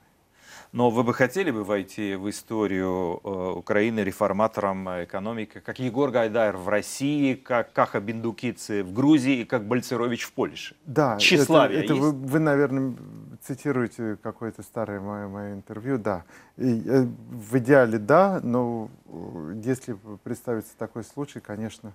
Но 0.71 0.89
вы 0.89 1.03
бы 1.03 1.13
хотели 1.13 1.51
бы 1.51 1.63
войти 1.63 2.15
в 2.15 2.27
историю 2.27 3.21
э, 3.23 3.53
Украины 3.55 3.99
реформатором 3.99 5.03
экономики, 5.03 5.61
как 5.63 5.77
Егор 5.77 6.09
Гайдар 6.09 6.57
в 6.57 6.67
России, 6.67 7.35
как 7.35 7.71
Каха 7.71 7.99
Биндукицы 7.99 8.83
в 8.83 8.93
Грузии 8.93 9.41
и 9.41 9.45
как 9.45 9.67
Бальцерович 9.67 10.23
в 10.23 10.33
Польше? 10.33 10.75
Да, 10.87 11.17
Тщеславие 11.17 11.83
это, 11.83 11.93
это 11.93 11.93
есть? 11.93 12.05
вы, 12.05 12.11
вы, 12.11 12.39
наверное, 12.39 12.95
цитируете 13.45 14.17
какое-то 14.21 14.63
старое 14.63 14.99
мое, 14.99 15.27
мое 15.27 15.53
интервью, 15.53 15.97
да. 15.97 16.23
И, 16.57 16.83
э, 16.85 17.03
в 17.03 17.57
идеале 17.57 17.97
да, 17.97 18.39
но 18.41 18.89
э, 19.05 19.61
если 19.63 19.97
представится 20.23 20.71
такой 20.77 21.03
случай, 21.03 21.39
конечно, 21.39 21.93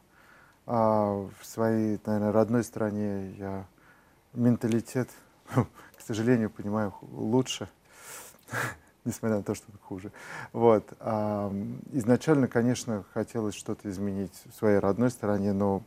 а, 0.70 1.26
в 1.40 1.46
своей, 1.46 1.98
наверное, 2.04 2.30
родной 2.30 2.62
стране 2.62 3.30
я 3.38 3.64
менталитет, 4.34 5.08
к 5.54 6.00
сожалению, 6.06 6.50
понимаю 6.50 6.92
лучше, 7.00 7.70
несмотря 9.06 9.38
на 9.38 9.42
то, 9.42 9.54
что 9.54 9.66
хуже. 9.82 10.12
Вот. 10.52 10.92
А, 11.00 11.50
изначально, 11.92 12.48
конечно, 12.48 13.04
хотелось 13.14 13.54
что-то 13.54 13.88
изменить 13.88 14.42
в 14.44 14.54
своей 14.54 14.78
родной 14.78 15.10
стране, 15.10 15.54
но 15.54 15.82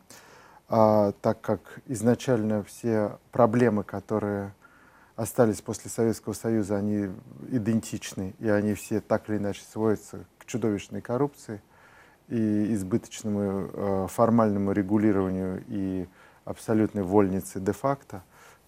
а, 0.67 1.12
так 1.21 1.41
как 1.41 1.82
изначально 1.86 2.63
все 2.63 3.19
проблемы, 3.32 3.84
которые 3.84 4.54
остались 5.21 5.62
после 5.62 5.91
Советского 5.91 6.34
Союза, 6.34 6.77
они 6.77 7.10
идентичны, 7.49 8.34
и 8.39 8.49
они 8.49 8.73
все 8.73 9.01
так 9.01 9.29
или 9.29 9.38
иначе 9.38 9.62
сводятся 9.71 10.25
к 10.39 10.45
чудовищной 10.47 11.01
коррупции 11.01 11.62
и 12.27 12.73
избыточному 12.73 13.69
э, 13.71 14.07
формальному 14.10 14.71
регулированию 14.71 15.63
и 15.67 16.07
абсолютной 16.43 17.03
вольнице 17.03 17.60
де-факто, 17.60 18.23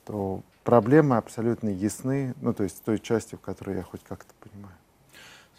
то 0.06 0.44
проблемы 0.64 1.18
абсолютно 1.18 1.70
ясны, 1.70 2.36
ну, 2.40 2.54
то 2.54 2.64
есть 2.64 2.84
той 2.84 3.00
части, 3.00 3.34
в 3.34 3.40
которой 3.40 3.78
я 3.78 3.84
хоть 3.84 4.04
как-то 4.04 4.34
понимаю. 4.40 4.76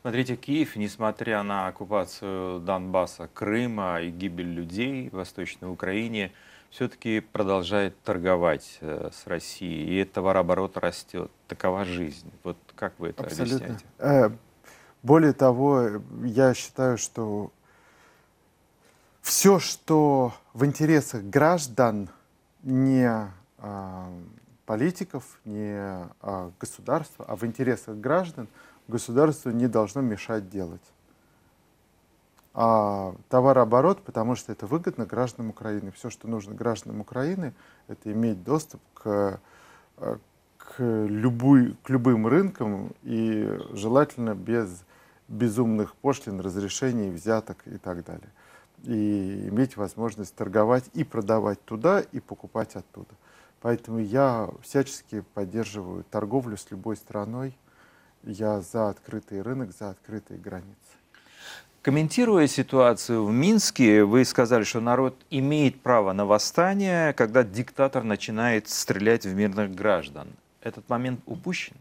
Смотрите, 0.00 0.36
Киев, 0.36 0.76
несмотря 0.76 1.42
на 1.42 1.66
оккупацию 1.66 2.60
Донбасса, 2.60 3.28
Крыма 3.34 4.00
и 4.00 4.10
гибель 4.10 4.52
людей 4.52 5.08
в 5.08 5.14
Восточной 5.14 5.68
Украине, 5.68 6.30
все-таки 6.70 7.20
продолжает 7.20 8.00
торговать 8.02 8.78
э, 8.80 9.10
с 9.12 9.26
Россией, 9.26 10.00
и 10.00 10.04
товарооборот 10.04 10.76
растет. 10.76 11.30
Такова 11.48 11.84
жизнь. 11.84 12.30
Вот 12.42 12.56
как 12.74 12.94
вы 12.98 13.10
это 13.10 13.24
Абсолютно. 13.24 13.56
объясняете? 13.56 13.84
Э, 13.98 14.30
более 15.02 15.32
того, 15.32 16.02
я 16.24 16.54
считаю, 16.54 16.98
что 16.98 17.52
все, 19.20 19.58
что 19.58 20.34
в 20.52 20.64
интересах 20.64 21.22
граждан, 21.22 22.10
не 22.62 23.10
а, 23.58 24.12
политиков, 24.66 25.24
не 25.44 25.76
а, 25.76 26.50
государства, 26.60 27.24
а 27.26 27.36
в 27.36 27.44
интересах 27.44 27.96
граждан, 27.96 28.48
государству 28.88 29.50
не 29.50 29.66
должно 29.66 30.02
мешать 30.02 30.50
делать. 30.50 30.82
А 32.56 33.16
товарооборот, 33.30 34.02
потому 34.02 34.36
что 34.36 34.52
это 34.52 34.66
выгодно 34.66 35.06
гражданам 35.06 35.50
Украины. 35.50 35.90
Все, 35.90 36.08
что 36.08 36.28
нужно 36.28 36.54
гражданам 36.54 37.00
Украины, 37.00 37.52
это 37.88 38.12
иметь 38.12 38.44
доступ 38.44 38.80
к, 38.94 39.40
э, 39.96 40.16
к, 40.58 40.78
любой, 40.78 41.76
к 41.82 41.90
любым 41.90 42.28
рынкам 42.28 42.94
и 43.02 43.58
желательно 43.72 44.36
без 44.36 44.84
безумных 45.26 45.96
пошлин, 45.96 46.38
разрешений, 46.38 47.10
взяток 47.10 47.58
и 47.66 47.76
так 47.76 48.04
далее. 48.04 48.30
И 48.84 49.48
иметь 49.48 49.76
возможность 49.76 50.36
торговать 50.36 50.84
и 50.92 51.02
продавать 51.02 51.60
туда, 51.64 52.00
и 52.00 52.20
покупать 52.20 52.76
оттуда. 52.76 53.14
Поэтому 53.62 53.98
я 53.98 54.48
всячески 54.62 55.24
поддерживаю 55.34 56.04
торговлю 56.04 56.56
с 56.56 56.70
любой 56.70 56.96
страной. 56.96 57.58
Я 58.22 58.60
за 58.60 58.90
открытый 58.90 59.42
рынок, 59.42 59.72
за 59.76 59.90
открытые 59.90 60.38
границы. 60.38 61.03
Комментируя 61.84 62.46
ситуацию 62.46 63.26
в 63.26 63.30
Минске, 63.30 64.04
вы 64.04 64.24
сказали, 64.24 64.64
что 64.64 64.80
народ 64.80 65.14
имеет 65.28 65.82
право 65.82 66.14
на 66.14 66.24
восстание, 66.24 67.12
когда 67.12 67.44
диктатор 67.44 68.02
начинает 68.04 68.70
стрелять 68.70 69.26
в 69.26 69.34
мирных 69.34 69.74
граждан. 69.74 70.28
Этот 70.62 70.88
момент 70.88 71.20
упущен? 71.26 71.76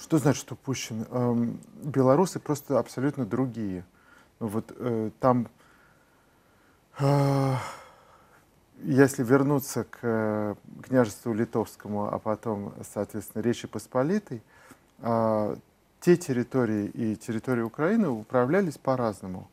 Что 0.00 0.18
значит 0.18 0.50
упущен? 0.50 1.06
Эм, 1.12 1.60
белорусы 1.80 2.40
просто 2.40 2.80
абсолютно 2.80 3.24
другие. 3.24 3.84
Вот 4.40 4.72
э, 4.76 5.10
там, 5.20 5.46
э, 6.98 7.54
если 8.82 9.22
вернуться 9.22 9.84
к 9.84 9.98
э, 10.02 10.54
княжеству 10.82 11.32
литовскому, 11.34 12.12
а 12.12 12.18
потом, 12.18 12.74
соответственно, 12.92 13.42
Речи 13.42 13.68
Посполитой, 13.68 14.42
э, 14.98 15.56
те 16.00 16.16
территории 16.16 16.86
и 16.86 17.16
территории 17.16 17.62
Украины 17.62 18.08
управлялись 18.08 18.78
по-разному. 18.78 19.48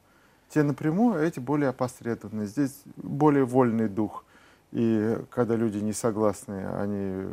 Те 0.50 0.64
напрямую, 0.64 1.16
а 1.16 1.24
эти 1.24 1.40
более 1.40 1.70
опосредованно. 1.70 2.46
Здесь 2.46 2.84
более 2.98 3.46
вольный 3.46 3.90
дух. 3.90 4.24
И 4.72 5.18
когда 5.30 5.56
люди 5.56 5.78
не 5.78 5.94
согласны, 5.94 6.66
они 6.78 7.30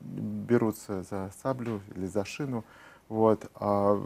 берутся 0.00 1.02
за 1.02 1.30
саблю 1.42 1.80
или 1.94 2.06
за 2.06 2.24
шину. 2.24 2.64
Вот. 3.08 3.50
А 3.54 4.02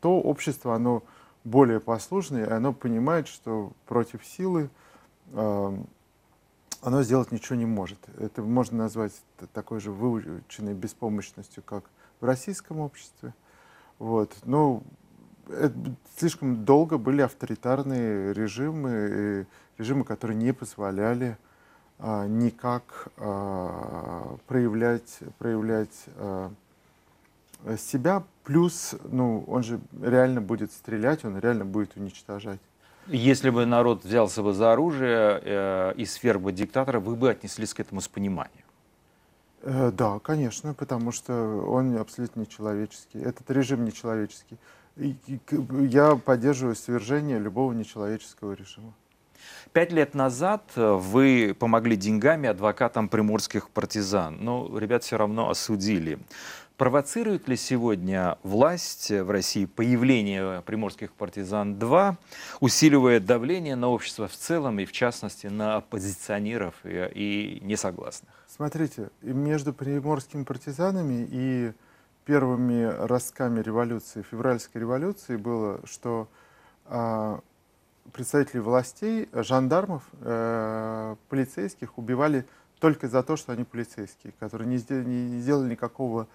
то 0.00 0.20
общество, 0.20 0.74
оно 0.74 1.02
более 1.44 1.80
послушное, 1.80 2.46
и 2.46 2.50
оно 2.50 2.72
понимает, 2.72 3.26
что 3.26 3.72
против 3.86 4.24
силы 4.24 4.70
э, 5.32 5.78
оно 6.82 7.02
сделать 7.02 7.32
ничего 7.32 7.56
не 7.56 7.66
может. 7.66 7.98
Это 8.18 8.42
можно 8.42 8.78
назвать 8.78 9.12
такой 9.52 9.80
же 9.80 9.90
выученной 9.90 10.74
беспомощностью, 10.74 11.62
как 11.62 11.84
в 12.20 12.24
российском 12.24 12.80
обществе. 12.80 13.34
Вот. 13.98 14.36
Но 14.44 14.82
это, 15.48 15.74
слишком 16.16 16.64
долго 16.64 16.98
были 16.98 17.22
авторитарные 17.22 18.32
режимы, 18.32 19.46
режимы, 19.78 20.04
которые 20.04 20.36
не 20.36 20.52
позволяли 20.52 21.36
а, 21.98 22.26
никак 22.26 23.08
а, 23.16 24.36
проявлять, 24.46 25.18
проявлять 25.38 26.04
а, 26.16 26.50
себя. 27.76 28.22
Плюс, 28.44 28.94
ну, 29.04 29.44
он 29.46 29.62
же 29.62 29.80
реально 30.00 30.40
будет 30.40 30.72
стрелять, 30.72 31.24
он 31.24 31.38
реально 31.38 31.64
будет 31.64 31.96
уничтожать. 31.96 32.60
Если 33.08 33.50
бы 33.50 33.64
народ 33.64 34.04
взялся 34.04 34.42
бы 34.42 34.52
за 34.52 34.72
оружие 34.72 35.40
э, 35.42 35.94
и 35.96 36.04
сверг 36.04 36.42
бы 36.42 36.52
диктатора, 36.52 37.00
вы 37.00 37.16
бы 37.16 37.30
отнеслись 37.30 37.72
к 37.72 37.80
этому 37.80 38.02
с 38.02 38.08
пониманием. 38.08 38.67
Э, 39.62 39.90
да, 39.92 40.18
конечно, 40.20 40.74
потому 40.74 41.12
что 41.12 41.34
он 41.66 41.96
абсолютно 41.96 42.40
нечеловеческий. 42.40 43.20
Этот 43.20 43.50
режим 43.50 43.84
нечеловеческий. 43.84 44.58
Я 44.96 46.16
поддерживаю 46.16 46.74
свержение 46.74 47.38
любого 47.38 47.72
нечеловеческого 47.72 48.52
режима. 48.52 48.94
Пять 49.72 49.92
лет 49.92 50.14
назад 50.14 50.72
э, 50.76 50.92
вы 50.92 51.54
помогли 51.58 51.96
деньгами 51.96 52.48
адвокатам 52.48 53.08
приморских 53.08 53.70
партизан, 53.70 54.38
но 54.40 54.78
ребят 54.78 55.04
все 55.04 55.16
равно 55.18 55.50
осудили. 55.50 56.18
Провоцирует 56.78 57.48
ли 57.48 57.56
сегодня 57.56 58.38
власть 58.44 59.10
в 59.10 59.30
России 59.30 59.64
появление 59.64 60.62
приморских 60.62 61.12
партизан-2, 61.12 62.14
усиливая 62.60 63.18
давление 63.18 63.74
на 63.74 63.88
общество 63.88 64.28
в 64.28 64.34
целом 64.34 64.78
и, 64.78 64.84
в 64.84 64.92
частности, 64.92 65.48
на 65.48 65.76
оппозиционеров 65.78 66.74
и, 66.84 67.10
и 67.14 67.60
несогласных? 67.64 68.30
Смотрите, 68.46 69.10
между 69.22 69.72
приморскими 69.72 70.44
партизанами 70.44 71.26
и 71.28 71.72
первыми 72.24 72.84
ростками 72.84 73.60
революции, 73.60 74.22
февральской 74.22 74.80
революции 74.80 75.36
было, 75.36 75.80
что 75.84 76.28
э, 76.86 77.38
представители 78.12 78.60
властей, 78.60 79.28
жандармов, 79.32 80.02
э, 80.20 81.16
полицейских 81.28 81.98
убивали 81.98 82.46
только 82.78 83.08
за 83.08 83.22
то, 83.22 83.36
что 83.36 83.52
они 83.52 83.64
полицейские, 83.64 84.32
которые 84.38 84.68
не 84.68 84.78
сделали, 84.78 85.04
не 85.06 85.40
сделали 85.40 85.70
никакого 85.70 86.26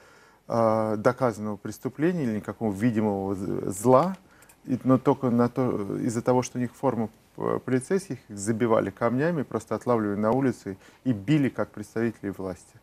э, 0.48 0.96
доказанного 0.98 1.56
преступления 1.58 2.24
или 2.24 2.38
никакого 2.38 2.74
видимого 2.74 3.36
зла, 3.72 4.18
и, 4.66 4.80
но 4.84 4.98
только 4.98 5.30
на 5.30 5.50
то, 5.50 5.98
из-за 5.98 6.22
того, 6.22 6.42
что 6.42 6.58
у 6.58 6.62
них 6.62 6.74
форма 6.74 7.10
полицейских, 7.66 8.20
их 8.30 8.38
забивали 8.38 8.90
камнями, 8.90 9.44
просто 9.44 9.76
отлавливали 9.76 10.20
на 10.20 10.32
улице 10.32 10.78
и 11.04 11.14
били 11.14 11.50
как 11.50 11.72
представителей 11.72 12.32
власти. 12.32 12.80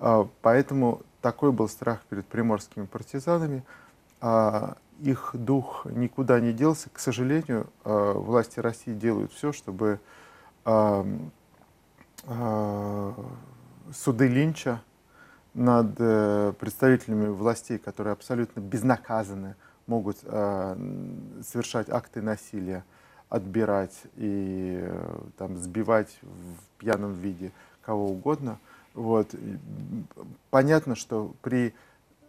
Э, 0.00 0.24
поэтому 0.40 1.02
такой 1.20 1.52
был 1.52 1.68
страх 1.68 2.00
перед 2.08 2.26
приморскими 2.26 2.86
партизанами. 2.86 3.62
А 4.22 4.76
их 5.00 5.30
дух 5.34 5.84
никуда 5.84 6.38
не 6.38 6.52
делся. 6.52 6.88
К 6.90 7.00
сожалению, 7.00 7.66
э, 7.84 8.12
власти 8.14 8.60
России 8.60 8.94
делают 8.94 9.32
все, 9.32 9.50
чтобы 9.52 9.98
э, 10.64 11.04
э, 12.24 13.12
суды 13.92 14.28
Линча 14.28 14.80
над 15.54 15.96
представителями 16.56 17.26
властей, 17.26 17.78
которые 17.78 18.12
абсолютно 18.12 18.60
безнаказанно 18.60 19.54
могут 19.86 20.20
совершать 20.20 21.90
акты 21.90 22.22
насилия, 22.22 22.86
отбирать 23.28 24.04
и 24.14 24.82
там, 25.36 25.58
сбивать 25.58 26.18
в 26.22 26.78
пьяном 26.78 27.12
виде 27.12 27.52
кого 27.82 28.06
угодно. 28.06 28.58
Вот. 28.94 29.34
Понятно, 30.50 30.94
что 30.94 31.34
при 31.42 31.68
э, 31.68 31.72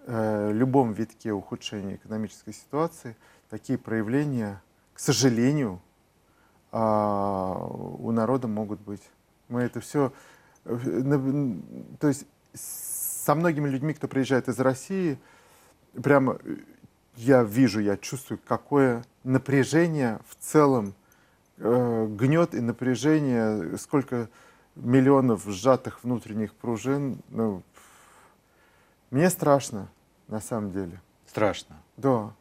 любом 0.08 0.94
витке 0.94 1.32
ухудшения 1.32 1.96
экономической 1.96 2.54
ситуации 2.54 3.16
такие 3.50 3.78
проявления, 3.78 4.64
к 4.94 5.00
сожалению, 5.00 5.80
э, 6.72 6.78
у 6.78 8.12
народа 8.12 8.48
могут 8.48 8.80
быть. 8.80 9.04
Мы 9.48 9.62
это 9.62 9.80
все... 9.80 10.12
Э, 10.66 10.80
то 12.00 12.08
есть 12.08 12.26
со 12.54 13.36
многими 13.36 13.70
людьми, 13.70 13.94
кто 13.94 14.08
приезжает 14.08 14.48
из 14.50 14.60
России, 14.60 15.20
прямо 16.02 16.40
э, 16.44 16.56
я 17.16 17.44
вижу, 17.44 17.80
я 17.80 17.96
чувствую, 17.96 18.40
какое 18.44 19.04
напряжение 19.24 20.20
в 20.28 20.36
целом 20.44 20.96
э, 21.58 22.08
гнет 22.10 22.56
и 22.56 22.60
напряжение, 22.60 23.78
сколько 23.78 24.30
миллионов 24.76 25.46
сжатых 25.46 26.04
внутренних 26.04 26.56
пружин. 26.56 27.20
Ну, 27.30 27.62
мне 29.14 29.30
страшно, 29.30 29.88
на 30.28 30.42
самом 30.42 30.72
деле. 30.72 31.00
Страшно? 31.28 31.76
Да, 31.98 32.32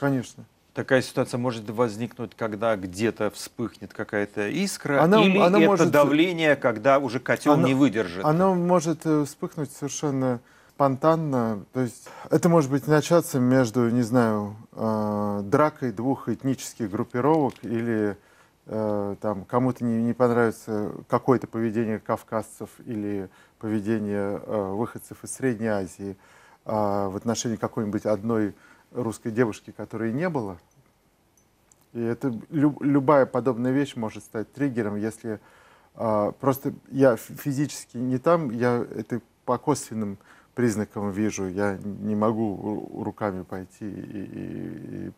конечно. 0.00 0.44
Такая 0.74 1.00
ситуация 1.00 1.38
может 1.38 1.70
возникнуть, 1.70 2.32
когда 2.36 2.76
где-то 2.76 3.30
вспыхнет 3.30 3.94
какая-то 3.94 4.48
искра, 4.48 5.02
она, 5.02 5.22
или 5.22 5.38
она 5.38 5.58
это 5.58 5.66
может... 5.66 5.90
давление, 5.90 6.56
когда 6.56 6.98
уже 6.98 7.20
котел 7.20 7.52
оно, 7.52 7.66
не 7.66 7.74
выдержит? 7.74 8.24
Оно 8.24 8.54
может 8.54 9.06
э, 9.06 9.24
вспыхнуть 9.24 9.70
совершенно 9.70 10.40
спонтанно. 10.74 11.64
То 11.72 11.80
есть 11.80 12.08
это 12.28 12.48
может 12.48 12.70
быть 12.70 12.86
начаться 12.86 13.38
между, 13.38 13.88
не 13.88 14.02
знаю, 14.02 14.56
э, 14.72 15.40
дракой 15.44 15.92
двух 15.92 16.28
этнических 16.28 16.90
группировок 16.90 17.54
или 17.62 18.18
там 18.66 19.44
кому-то 19.44 19.84
не, 19.84 20.02
не 20.02 20.12
понравится 20.12 20.92
какое-то 21.08 21.46
поведение 21.46 22.00
кавказцев 22.00 22.68
или 22.84 23.30
поведение 23.58 24.40
э, 24.44 24.72
выходцев 24.72 25.22
из 25.22 25.32
Средней 25.32 25.68
Азии 25.68 26.16
э, 26.64 26.70
в 26.70 27.16
отношении 27.16 27.56
какой-нибудь 27.56 28.06
одной 28.06 28.54
русской 28.92 29.30
девушки, 29.30 29.72
которой 29.72 30.12
не 30.12 30.28
было. 30.28 30.58
И 31.92 32.00
это 32.00 32.34
люб, 32.50 32.82
любая 32.82 33.24
подобная 33.24 33.72
вещь 33.72 33.96
может 33.96 34.24
стать 34.24 34.52
триггером, 34.52 34.96
если 34.96 35.40
э, 35.94 36.32
просто 36.40 36.74
я 36.90 37.16
физически 37.16 37.96
не 37.96 38.18
там, 38.18 38.50
я 38.50 38.84
это 38.94 39.20
по 39.44 39.58
косвенным 39.58 40.18
признакам 40.54 41.10
вижу. 41.10 41.46
Я 41.48 41.78
не 41.82 42.16
могу 42.16 43.02
руками 43.02 43.42
пойти 43.42 43.88
и, 43.88 43.90
и, 43.90 45.06
и 45.06 45.12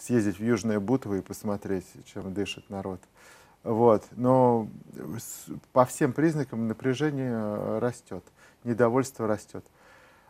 съездить 0.00 0.38
в 0.38 0.42
Южное 0.42 0.80
Бутово 0.80 1.16
и 1.16 1.20
посмотреть, 1.20 1.86
чем 2.06 2.32
дышит 2.32 2.68
народ. 2.70 3.00
Вот. 3.62 4.04
Но 4.12 4.68
по 5.72 5.84
всем 5.84 6.12
признакам 6.12 6.66
напряжение 6.66 7.78
растет, 7.78 8.24
недовольство 8.64 9.26
растет. 9.26 9.64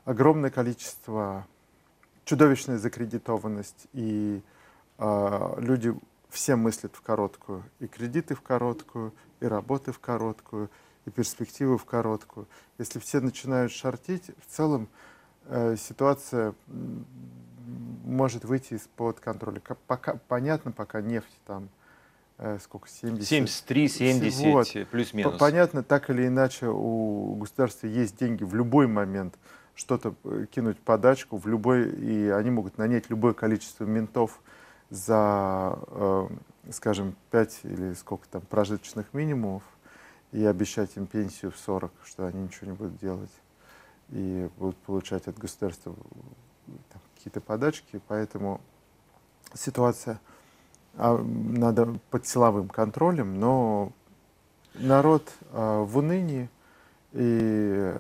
Огромное 0.05 0.51
количество, 0.51 1.47
чудовищная 2.25 2.79
закредитованность, 2.79 3.87
и 3.93 4.43
э, 4.99 5.55
люди 5.59 5.95
все 6.31 6.57
мыслят 6.57 6.97
в 6.97 7.03
короткую. 7.03 7.63
И 7.79 7.87
кредиты 7.87 8.35
в 8.35 8.41
короткую, 8.41 9.13
и 9.41 9.47
работы 9.47 9.93
в 9.93 10.01
короткую, 10.01 10.69
и 11.07 11.11
перспективы 11.11 11.79
в 11.79 11.85
короткую. 11.85 12.47
Если 12.79 12.99
все 12.99 13.21
начинают 13.21 13.71
шортить, 13.71 14.31
в 14.45 14.51
целом 14.51 14.89
э, 15.47 15.77
ситуация 15.77 16.55
может 18.05 18.45
выйти 18.45 18.75
из-под 18.75 19.21
контроля. 19.21 19.61
Пока, 19.87 20.19
понятно, 20.29 20.73
пока 20.73 21.01
нефть 21.01 21.39
там 21.47 21.69
э, 22.39 22.59
сколько, 22.63 22.89
70? 22.89 23.27
73, 23.27 23.89
70, 23.89 24.45
вот. 24.47 24.89
плюс-минус. 24.91 25.39
Понятно, 25.39 25.83
так 25.83 26.11
или 26.11 26.27
иначе 26.27 26.69
у 26.69 27.35
государства 27.37 27.87
есть 27.87 28.19
деньги 28.19 28.45
в 28.45 28.55
любой 28.55 28.87
момент 28.87 29.37
что-то 29.75 30.15
э, 30.25 30.47
кинуть 30.51 30.79
подачку, 30.79 31.39
в 31.39 31.47
любой, 31.47 31.89
и 31.91 32.29
они 32.29 32.51
могут 32.51 32.79
нанять 32.79 33.09
любое 33.09 33.33
количество 33.33 33.85
ментов 33.85 34.41
за, 34.91 35.79
э, 35.87 36.29
скажем, 36.71 37.17
5 37.31 37.61
или 37.65 37.95
сколько 37.95 38.29
там 38.29 38.43
прожиточных 38.43 39.15
минимумов 39.15 39.63
и 40.33 40.45
обещать 40.45 40.97
им 40.97 41.07
пенсию 41.07 41.51
в 41.51 41.57
40, 41.57 41.93
что 42.05 42.27
они 42.27 42.43
ничего 42.43 42.71
не 42.71 42.77
будут 42.77 42.99
делать 42.99 43.33
и 44.11 44.49
будут 44.59 44.77
получать 44.79 45.29
от 45.29 45.39
государства 45.39 45.95
какие-то 47.21 47.43
подачки, 47.43 48.01
поэтому 48.09 48.63
ситуация 49.53 50.19
а, 50.97 51.19
надо 51.19 51.99
под 52.11 52.27
силовым 52.27 52.69
контролем, 52.69 53.39
но 53.39 53.93
народ 54.73 55.31
а, 55.53 55.83
в 55.83 55.99
унынии 55.99 56.49
и 57.13 57.95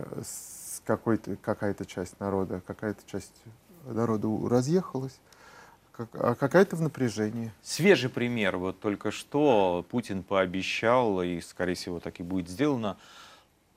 какой-то, 0.84 1.36
какая-то 1.36 1.84
часть 1.84 2.18
народа, 2.18 2.62
какая-то 2.66 3.02
часть 3.06 3.42
народа 3.84 4.26
разъехалась, 4.48 5.20
а 6.14 6.34
какая-то 6.34 6.76
в 6.76 6.80
напряжении. 6.80 7.52
Свежий 7.60 8.08
пример. 8.08 8.56
Вот 8.56 8.80
только 8.80 9.10
что 9.10 9.84
Путин 9.90 10.22
пообещал, 10.22 11.22
и, 11.22 11.42
скорее 11.42 11.74
всего, 11.74 12.00
так 12.00 12.20
и 12.20 12.22
будет 12.22 12.48
сделано, 12.48 12.96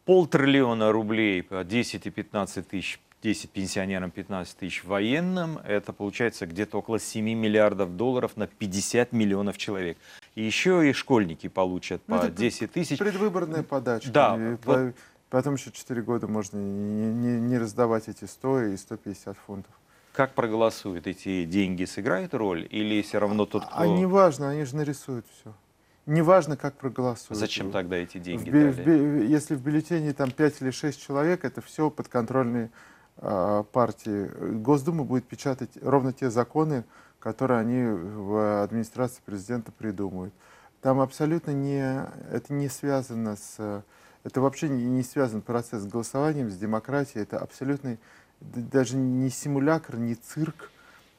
полтриллиона 0.05 0.93
рублей, 0.93 1.45
10 1.51 2.05
и 2.05 2.09
15 2.09 2.67
тысяч 2.67 3.01
10 3.23 3.49
пенсионерам, 3.51 4.11
15 4.11 4.57
тысяч 4.57 4.83
военным. 4.83 5.57
Это 5.59 5.93
получается 5.93 6.45
где-то 6.45 6.77
около 6.77 6.99
7 6.99 7.23
миллиардов 7.23 7.95
долларов 7.95 8.35
на 8.35 8.47
50 8.47 9.13
миллионов 9.13 9.57
человек. 9.57 9.97
И 10.35 10.43
еще 10.43 10.87
и 10.87 10.93
школьники 10.93 11.47
получат 11.47 12.01
ну, 12.07 12.19
по 12.19 12.27
10 12.27 12.71
тысяч. 12.71 12.99
Предвыборная 12.99 13.63
подача. 13.63 14.11
Да. 14.11 14.37
И 14.37 14.57
вот. 14.65 14.93
Потом 15.29 15.55
еще 15.55 15.71
4 15.71 16.01
года 16.03 16.27
можно 16.27 16.57
не, 16.57 17.05
не, 17.05 17.41
не 17.41 17.57
раздавать 17.57 18.07
эти 18.07 18.25
100 18.25 18.63
и 18.65 18.77
150 18.77 19.37
фунтов 19.47 19.71
как 20.13 20.35
проголосуют, 20.35 21.07
эти 21.07 21.43
деньги 21.43 21.85
сыграют 21.85 22.35
роль 22.35 22.67
или 22.69 23.01
все 23.01 23.17
равно 23.17 23.47
тот, 23.47 23.65
кто... 23.65 23.73
А 23.75 23.87
не 23.87 24.05
важно, 24.05 24.51
они 24.51 24.63
же 24.63 24.75
нарисуют 24.75 25.25
все. 25.33 25.53
Не 26.05 26.21
важно, 26.21 26.55
как 26.55 26.75
проголосуют. 26.75 27.39
Зачем 27.39 27.71
тогда 27.71 27.95
эти 27.95 28.19
деньги 28.19 28.49
в, 28.49 28.53
дали? 28.53 28.71
В, 28.71 29.23
если 29.25 29.55
в 29.55 29.61
бюллетене 29.61 30.13
там 30.13 30.29
5 30.29 30.61
или 30.61 30.69
6 30.69 31.01
человек, 31.03 31.43
это 31.43 31.61
все 31.61 31.89
подконтрольные 31.89 32.69
партии. 33.17 34.55
Госдума 34.55 35.03
будет 35.03 35.25
печатать 35.25 35.71
ровно 35.81 36.13
те 36.13 36.29
законы, 36.29 36.83
которые 37.19 37.59
они 37.59 37.83
в 37.85 38.63
администрации 38.63 39.21
президента 39.23 39.71
придумают. 39.71 40.33
Там 40.81 40.99
абсолютно 40.99 41.51
не... 41.51 42.05
Это 42.31 42.53
не 42.53 42.69
связано 42.69 43.35
с... 43.35 43.83
Это 44.23 44.41
вообще 44.41 44.69
не, 44.69 44.85
не 44.85 45.03
связан 45.03 45.41
процесс 45.41 45.83
с 45.83 45.87
голосованием, 45.87 46.49
с 46.49 46.57
демократией. 46.57 47.23
Это 47.23 47.39
абсолютный 47.39 47.99
даже 48.43 48.97
не 48.97 49.29
симулятор, 49.29 49.97
не 49.97 50.15
цирк, 50.15 50.71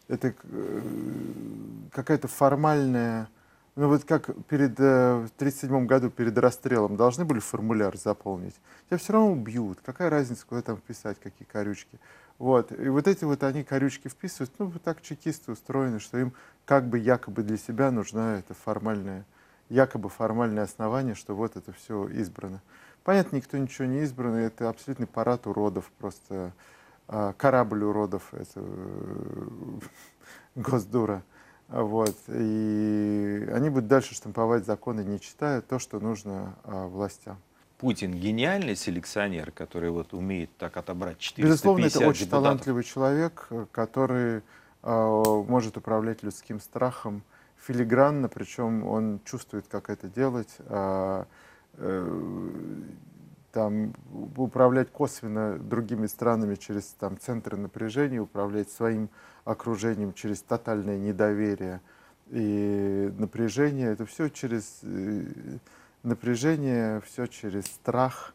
это 0.09 0.35
э, 0.45 0.81
какая-то 1.93 2.29
формальная... 2.29 3.29
Ну 3.77 3.89
вот 3.89 4.05
как 4.05 4.31
перед, 4.47 4.79
э, 4.79 5.17
в 5.17 5.31
1937 5.37 5.87
году 5.87 6.09
перед 6.09 6.39
расстрелом 6.39 6.97
должны 6.97 7.25
были 7.25 7.41
формуляр 7.41 7.97
заполнить. 7.97 8.55
Тебя 8.89 8.99
все 8.99 9.13
равно 9.15 9.33
убьют. 9.33 9.81
Какая 9.85 10.11
разница, 10.11 10.47
куда 10.47 10.63
там 10.63 10.77
вписать, 10.77 11.19
какие 11.21 11.47
корючки. 11.47 11.99
Вот. 12.39 12.71
И 12.71 12.89
вот 12.89 13.09
эти 13.09 13.25
вот 13.25 13.43
они 13.43 13.65
корючки 13.65 14.07
вписывают. 14.07 14.53
Ну, 14.59 14.67
вот 14.67 14.83
так 14.83 15.03
чекисты 15.03 15.51
устроены, 15.51 15.99
что 15.99 16.19
им 16.19 16.33
как 16.67 16.89
бы 16.89 16.99
якобы 16.99 17.43
для 17.43 17.57
себя 17.57 17.91
нужна 17.91 18.39
это 18.39 18.55
формальное, 18.55 19.25
якобы 19.69 20.09
формальное 20.09 20.63
основание, 20.63 21.17
что 21.17 21.35
вот 21.35 21.57
это 21.57 21.73
все 21.73 22.09
избрано. 22.09 22.63
Понятно, 23.03 23.37
никто 23.37 23.59
ничего 23.59 23.87
не 23.87 24.03
избран, 24.03 24.35
это 24.35 24.69
абсолютный 24.69 25.07
парад 25.07 25.47
уродов, 25.47 25.91
просто 25.99 26.53
а, 27.07 27.35
корабль 27.35 27.85
уродов, 27.85 28.33
это 28.33 28.61
э, 28.61 29.79
Госдура. 30.55 31.23
Вот. 31.69 32.17
И 32.29 33.49
они 33.53 33.71
будут 33.71 33.89
дальше 33.89 34.15
штамповать 34.15 34.65
законы, 34.65 35.01
не 35.01 35.21
читая 35.21 35.61
то, 35.61 35.79
что 35.79 35.99
нужно 36.01 36.57
а, 36.65 36.87
властям. 36.87 37.39
Путин 37.79 38.13
гениальный 38.13 38.77
селекционер, 38.77 39.51
который 39.51 39.91
вот 39.91 40.15
умеет 40.15 40.57
так 40.57 40.77
отобрать 40.77 41.19
450 41.19 41.51
Безусловно, 41.51 41.87
это 41.87 41.99
очень 42.09 42.27
депутатов. 42.27 42.45
талантливый 42.45 42.85
человек, 42.85 43.49
который 43.73 44.43
э, 44.83 45.43
может 45.49 45.77
управлять 45.77 46.23
людским 46.23 46.61
страхом 46.61 47.23
филигранно, 47.59 48.29
причем 48.29 48.87
он 48.87 49.21
чувствует, 49.25 49.67
как 49.69 49.91
это 49.91 50.09
делать. 50.09 50.55
Э, 50.61 51.25
э, 51.75 52.21
там, 53.55 53.95
управлять 54.37 54.91
косвенно 54.91 55.57
другими 55.57 56.09
странами 56.09 56.57
через 56.57 56.87
там, 56.99 57.17
центры 57.19 57.57
напряжения, 57.57 58.19
управлять 58.19 58.69
своим 58.69 59.09
окружением 59.45 60.13
через 60.13 60.43
тотальное 60.43 60.99
недоверие 60.99 61.81
и 62.31 63.13
напряжение. 63.17 63.93
Это 63.93 64.07
все 64.07 64.29
через 64.29 64.81
э, 64.83 65.25
напряжение, 66.03 67.01
все 67.03 67.29
через 67.29 67.67
страх. 67.67 68.35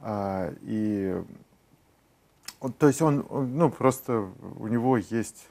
А, 0.00 0.52
и 0.60 1.22
то 2.78 2.86
есть 2.86 3.00
он, 3.00 3.26
ну, 3.30 3.70
просто 3.70 4.28
у 4.58 4.66
него 4.66 4.98
есть 4.98 5.48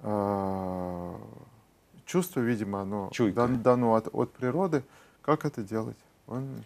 а, 0.00 1.14
чувство, 2.04 2.40
видимо, 2.40 2.80
оно 2.80 3.10
дан, 3.32 3.62
дано 3.62 3.94
от, 3.94 4.12
от 4.12 4.32
природы, 4.32 4.82
как 5.22 5.44
это 5.44 5.62
делать. 5.62 5.96
Он 6.26 6.64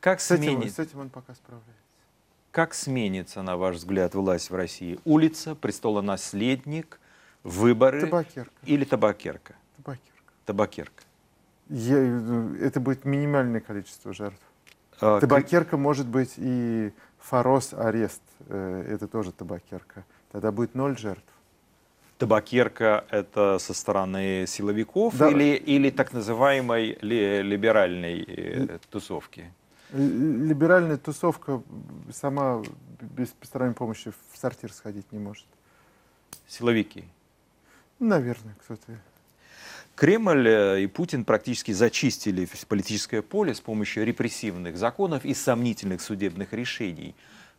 как 0.00 0.20
с 0.20 0.30
этим, 0.30 0.44
сменить? 0.58 0.74
с 0.74 0.78
этим 0.78 1.00
он 1.00 1.10
пока 1.10 1.34
справляется. 1.34 1.72
Как 2.50 2.74
сменится, 2.74 3.42
на 3.42 3.56
ваш 3.56 3.76
взгляд, 3.76 4.14
власть 4.14 4.50
в 4.50 4.54
России? 4.54 4.98
Улица, 5.04 5.54
престолонаследник, 5.54 6.98
выборы 7.44 8.00
Табакерка. 8.00 8.50
или 8.64 8.84
табакерка? 8.84 9.54
Табакерка. 9.76 10.32
Табакерка. 10.46 11.02
Я, 11.68 11.98
это 12.60 12.80
будет 12.80 13.04
минимальное 13.04 13.60
количество 13.60 14.12
жертв. 14.14 14.40
А, 15.00 15.20
табакерка 15.20 15.76
может 15.76 16.06
быть 16.06 16.32
и 16.36 16.92
форос, 17.18 17.74
арест. 17.74 18.22
Э, 18.48 18.84
Это 18.94 19.06
тоже 19.06 19.32
табакерка. 19.32 20.04
Тогда 20.32 20.50
будет 20.50 20.74
ноль 20.74 20.96
жертв. 20.98 21.22
Табакерка 22.16 23.04
это 23.10 23.58
со 23.60 23.74
стороны 23.74 24.44
силовиков 24.48 25.16
Да. 25.16 25.28
или, 25.30 25.54
или 25.54 25.90
так 25.90 26.12
называемой 26.12 26.98
ли- 27.00 27.42
либеральной 27.42 28.24
э, 28.26 28.78
тусовки? 28.90 29.52
Либеральная 29.92 30.98
тусовка 30.98 31.62
сама 32.12 32.62
без 33.00 33.28
посторонней 33.28 33.74
помощи 33.74 34.10
в 34.10 34.36
сортир 34.38 34.72
сходить 34.72 35.10
не 35.12 35.18
может. 35.18 35.46
Силовики. 36.46 37.04
Наверное, 37.98 38.54
кто-то. 38.62 38.98
Кремль 39.96 40.46
э, 40.46 40.82
и 40.82 40.86
Путин 40.86 41.24
практически 41.24 41.72
зачистили 41.72 42.48
политическое 42.68 43.22
поле 43.22 43.54
с 43.54 43.60
помощью 43.60 44.04
репрессивных 44.04 44.76
законов 44.76 45.24
и 45.24 45.34
сомнительных 45.34 46.00
судебных 46.00 46.52
решений. 46.52 47.16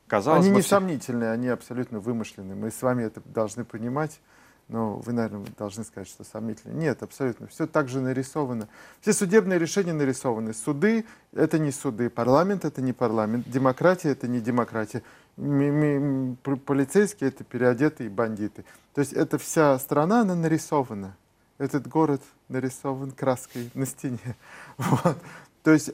Казалось 0.08 0.42
они 0.46 0.52
бы, 0.52 0.56
не 0.58 0.62
всё- 0.62 0.70
сомнительные, 0.70 1.32
они 1.32 1.50
абсолютно 1.50 2.00
вымышленные. 2.00 2.56
Мы 2.56 2.72
с 2.72 2.82
вами 2.82 3.04
это 3.04 3.22
должны 3.26 3.66
понимать. 3.66 4.22
Но 4.70 4.98
вы, 4.98 5.14
наверное, 5.14 5.46
должны 5.58 5.84
сказать, 5.84 6.08
что 6.08 6.24
сомнительные. 6.24 6.78
Нет, 6.78 7.02
абсолютно. 7.02 7.48
Все 7.48 7.66
так 7.66 7.90
же 7.90 8.02
нарисовано. 8.02 8.68
Все 9.02 9.14
судебные 9.14 9.58
решения 9.58 9.94
нарисованы. 9.94 10.54
Суды— 10.54 11.06
это 11.34 11.58
не 11.58 11.72
суды. 11.72 12.10
Парламент— 12.10 12.64
это 12.66 12.80
не 12.82 12.94
парламент. 12.94 13.50
Демократия— 13.50 14.10
это 14.12 14.28
не 14.28 14.40
демократия. 14.40 15.02
Полицейские— 15.36 17.30
это 17.30 17.44
переодетые 17.44 18.12
бандиты. 18.12 18.64
То 18.94 19.02
есть 19.02 19.14
эта 19.14 19.40
вся 19.40 19.78
страна, 19.80 20.22
она 20.22 20.36
нарисована. 20.36 21.16
Этот 21.58 21.88
город 21.88 22.22
нарисован 22.48 23.12
краской 23.12 23.72
на 23.74 23.86
стене. 23.86 24.20
Вот. 24.78 25.18
То 25.64 25.72
есть 25.72 25.90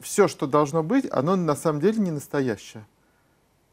все, 0.00 0.28
что 0.28 0.46
должно 0.46 0.82
быть, 0.82 1.06
оно 1.10 1.36
на 1.36 1.54
самом 1.54 1.80
деле 1.80 1.98
не 2.00 2.10
настоящее 2.10 2.84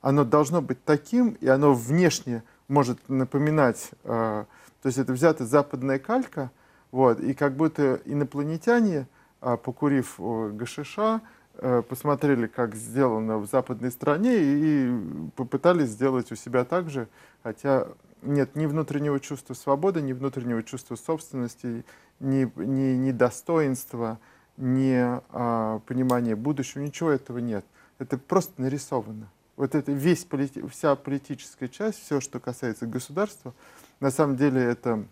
оно 0.06 0.24
должно 0.24 0.62
быть 0.62 0.84
таким, 0.86 1.30
и 1.42 1.48
оно 1.48 1.74
внешне 1.74 2.44
может 2.68 3.10
напоминать, 3.10 3.92
э, 4.04 4.46
то 4.82 4.88
есть 4.88 4.98
это 4.98 5.14
взята 5.14 5.46
западная 5.46 6.00
калька, 6.00 6.52
вот, 6.92 7.20
и 7.20 7.34
как 7.34 7.56
будто 7.56 8.00
инопланетяне, 8.06 9.08
э, 9.42 9.58
покурив 9.58 10.16
э, 10.20 10.52
гашиша, 10.54 11.22
э, 11.56 11.82
посмотрели, 11.88 12.48
как 12.48 12.76
сделано 12.76 13.38
в 13.38 13.48
западной 13.48 13.92
стране, 13.92 14.38
и 14.38 14.94
попытались 15.36 15.90
сделать 15.90 16.32
у 16.32 16.36
себя 16.36 16.66
так 16.66 16.90
же, 16.90 17.08
хотя 17.44 17.88
нет 18.22 18.56
ни 18.56 18.66
внутреннего 18.66 19.20
чувства 19.20 19.54
свободы, 19.54 20.02
ни 20.02 20.14
внутреннего 20.14 20.64
чувства 20.64 20.96
собственности, 20.96 21.86
ни, 22.20 22.52
ни, 22.56 22.96
ни 22.96 23.12
достоинства, 23.12 24.20
ни 24.58 24.96
а, 24.98 25.80
понимания 25.86 26.36
будущего, 26.36 26.82
ничего 26.82 27.12
этого 27.12 27.40
нет. 27.40 27.66
Это 28.00 28.18
просто 28.18 28.62
нарисовано 28.62 29.30
вот 29.58 29.76
это 29.76 29.92
весь 29.92 30.26
полити- 30.26 30.68
вся 30.68 30.96
политическая 30.96 31.68
часть, 31.68 32.04
все, 32.04 32.20
что 32.20 32.40
касается 32.40 32.86
государства, 32.86 33.54
на 34.00 34.12
самом 34.12 34.36
деле 34.36 34.62
это 34.62 35.06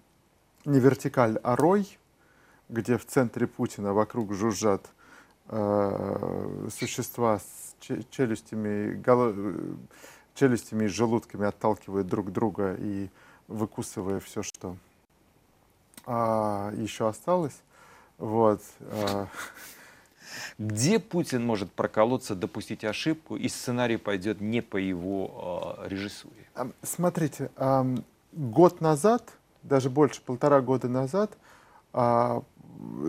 не 0.65 0.79
вертикаль, 0.79 1.39
а 1.43 1.55
рой, 1.55 1.97
где 2.69 2.97
в 2.97 3.05
центре 3.05 3.47
Путина 3.47 3.93
вокруг 3.93 4.33
жужжат 4.33 4.89
э, 5.49 6.69
существа 6.77 7.39
с 7.39 7.75
че- 7.79 8.03
челюстями, 8.09 8.95
голо- 8.95 9.33
э, 9.35 9.75
челюстями 10.35 10.85
и 10.85 10.87
желудками 10.87 11.45
отталкивают 11.45 12.07
друг 12.07 12.31
друга 12.31 12.75
и 12.79 13.09
выкусывая 13.47 14.19
все, 14.19 14.41
что 14.41 14.77
а, 16.05 16.71
еще 16.75 17.07
осталось. 17.07 17.61
Вот. 18.17 18.61
а, 18.81 19.27
Где 20.57 20.99
Путин 20.99 21.45
может 21.45 21.71
проколоться, 21.71 22.35
допустить 22.35 22.83
ошибку, 22.83 23.35
и 23.35 23.47
сценарий 23.47 23.97
пойдет 23.97 24.41
не 24.41 24.61
по 24.61 24.77
его 24.77 25.77
э, 25.79 25.89
режиссуре? 25.89 26.47
Смотрите, 26.81 27.51
ам, 27.55 28.03
год 28.31 28.81
назад, 28.81 29.33
даже 29.63 29.89
больше, 29.89 30.21
полтора 30.21 30.61
года 30.61 30.87
назад, 30.87 31.37
а, 31.93 32.43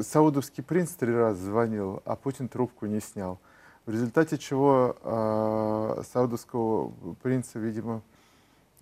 саудовский 0.03 0.62
принц 0.62 0.91
три 0.91 1.14
раза 1.14 1.45
звонил, 1.45 2.03
а 2.05 2.16
Путин 2.16 2.49
трубку 2.49 2.87
не 2.87 3.01
снял. 3.01 3.39
В 3.87 3.91
результате 3.91 4.39
чего 4.39 4.97
а, 5.03 6.03
саудовского 6.12 6.93
принца, 7.22 7.59
видимо, 7.59 8.03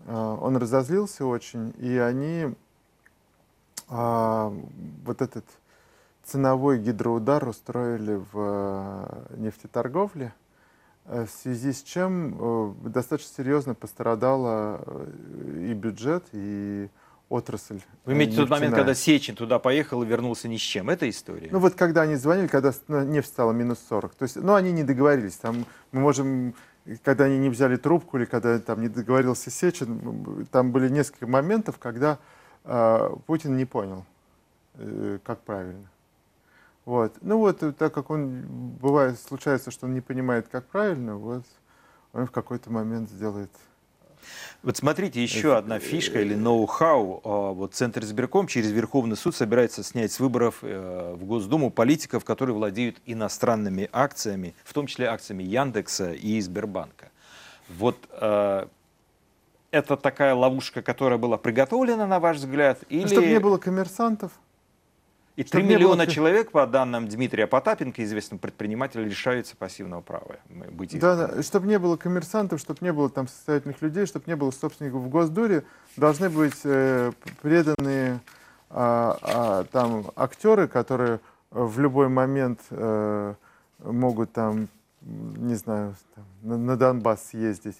а, 0.06 0.36
он 0.36 0.56
разозлился 0.56 1.26
очень, 1.26 1.74
и 1.78 1.96
они 1.96 2.54
а, 3.88 4.52
вот 5.04 5.22
этот 5.22 5.44
ценовой 6.24 6.78
гидроудар 6.78 7.46
устроили 7.48 8.20
в 8.32 8.34
э, 8.34 9.36
нефтеторговле, 9.36 10.32
э, 11.06 11.26
в 11.26 11.30
связи 11.30 11.72
с 11.72 11.82
чем 11.82 12.36
э, 12.38 12.88
достаточно 12.88 13.34
серьезно 13.36 13.74
пострадала 13.74 14.84
и 15.56 15.72
бюджет, 15.74 16.24
и 16.32 16.88
отрасль. 17.32 17.80
Вы 18.04 18.12
имеете 18.12 18.34
э, 18.34 18.36
тот 18.36 18.50
момент, 18.50 18.72
нефтяная. 18.72 18.84
когда 18.84 18.94
Сечин 18.94 19.34
туда 19.34 19.58
поехал 19.58 20.02
и 20.02 20.06
вернулся 20.06 20.48
ни 20.48 20.56
с 20.56 20.60
чем. 20.60 20.90
Это 20.90 21.08
история? 21.08 21.48
Ну 21.50 21.58
вот 21.58 21.74
когда 21.74 22.02
они 22.02 22.16
звонили, 22.16 22.46
когда 22.46 22.72
ну, 22.88 23.02
нефть 23.04 23.28
стала 23.28 23.52
минус 23.52 23.78
40. 23.88 24.14
То 24.14 24.22
есть, 24.24 24.36
ну 24.36 24.54
они 24.54 24.72
не 24.72 24.84
договорились. 24.84 25.36
Там 25.36 25.64
мы 25.90 26.00
можем, 26.00 26.54
когда 27.02 27.24
они 27.24 27.38
не 27.38 27.48
взяли 27.48 27.76
трубку 27.76 28.18
или 28.18 28.26
когда 28.26 28.58
там 28.58 28.82
не 28.82 28.88
договорился 28.88 29.50
Сечин, 29.50 30.46
там 30.50 30.72
были 30.72 30.88
несколько 30.88 31.26
моментов, 31.26 31.78
когда 31.78 32.18
э, 32.64 33.10
Путин 33.26 33.56
не 33.56 33.64
понял, 33.64 34.04
э, 34.74 35.18
как 35.24 35.40
правильно. 35.40 35.88
Вот. 36.84 37.14
Ну 37.20 37.38
вот, 37.38 37.62
э, 37.62 37.72
так 37.72 37.94
как 37.94 38.10
он, 38.10 38.42
бывает, 38.80 39.18
случается, 39.20 39.70
что 39.70 39.86
он 39.86 39.94
не 39.94 40.00
понимает, 40.00 40.48
как 40.48 40.66
правильно, 40.66 41.16
вот 41.16 41.44
он 42.12 42.26
в 42.26 42.30
какой-то 42.30 42.70
момент 42.70 43.08
сделает 43.08 43.50
Вот 44.62 44.76
смотрите, 44.76 45.22
еще 45.22 45.48
Это- 45.48 45.58
одна 45.58 45.78
фишка 45.78 46.20
или 46.20 46.34
ноу-хау. 46.34 47.20
А, 47.24 47.52
Вот 47.52 47.74
Центр 47.74 48.02
избирком 48.04 48.46
через 48.46 48.70
Верховный 48.70 49.16
суд 49.16 49.34
собирается 49.34 49.82
снять 49.82 50.12
с 50.12 50.20
выборов 50.20 50.58
э, 50.62 51.14
в 51.16 51.24
Госдуму 51.24 51.70
политиков, 51.70 52.24
которые 52.24 52.54
владеют 52.54 53.00
иностранными 53.06 53.88
акциями, 53.92 54.54
в 54.64 54.72
том 54.72 54.86
числе 54.86 55.06
акциями 55.06 55.42
Яндекса 55.42 56.12
и 56.12 56.40
Сбербанка. 56.40 57.10
Вот 57.68 57.96
э, 58.12 58.66
это 59.72 59.96
такая 59.96 60.34
ловушка, 60.34 60.82
которая 60.82 61.18
была 61.18 61.38
приготовлена, 61.38 62.06
на 62.06 62.20
ваш 62.20 62.36
взгляд? 62.36 62.78
Или... 62.88 63.06
Чтобы 63.06 63.26
не 63.26 63.40
было 63.40 63.58
коммерсантов. 63.58 64.30
И 65.36 65.42
чтоб 65.42 65.52
3 65.52 65.62
не 65.62 65.68
было 65.68 65.76
миллиона 65.78 66.06
ко- 66.06 66.12
человек, 66.12 66.50
по 66.50 66.66
данным 66.66 67.08
Дмитрия 67.08 67.46
Потапенко, 67.46 68.04
известного 68.04 68.38
предпринимателя, 68.38 69.04
лишаются 69.04 69.56
пассивного 69.56 70.02
права 70.02 70.36
быть 70.70 70.98
Да, 70.98 71.16
да, 71.16 71.42
чтобы 71.42 71.68
не 71.68 71.78
было 71.78 71.96
коммерсантов, 71.96 72.60
чтобы 72.60 72.80
не 72.82 72.92
было 72.92 73.08
там 73.08 73.28
состоятельных 73.28 73.80
людей, 73.80 74.04
чтобы 74.04 74.24
не 74.26 74.36
было 74.36 74.50
собственников 74.50 75.00
в 75.02 75.08
Госдуре, 75.08 75.64
должны 75.96 76.28
быть 76.28 76.60
э, 76.64 77.12
преданные 77.40 78.20
а, 78.68 79.18
а, 79.22 79.64
там 79.64 80.06
актеры, 80.16 80.68
которые 80.68 81.20
в 81.50 81.78
любой 81.80 82.08
момент 82.08 82.60
э, 82.70 83.34
могут 83.78 84.32
там, 84.32 84.68
не 85.00 85.54
знаю, 85.54 85.94
там, 86.14 86.24
на, 86.42 86.56
на 86.56 86.76
Донбасс 86.76 87.28
съездить 87.28 87.76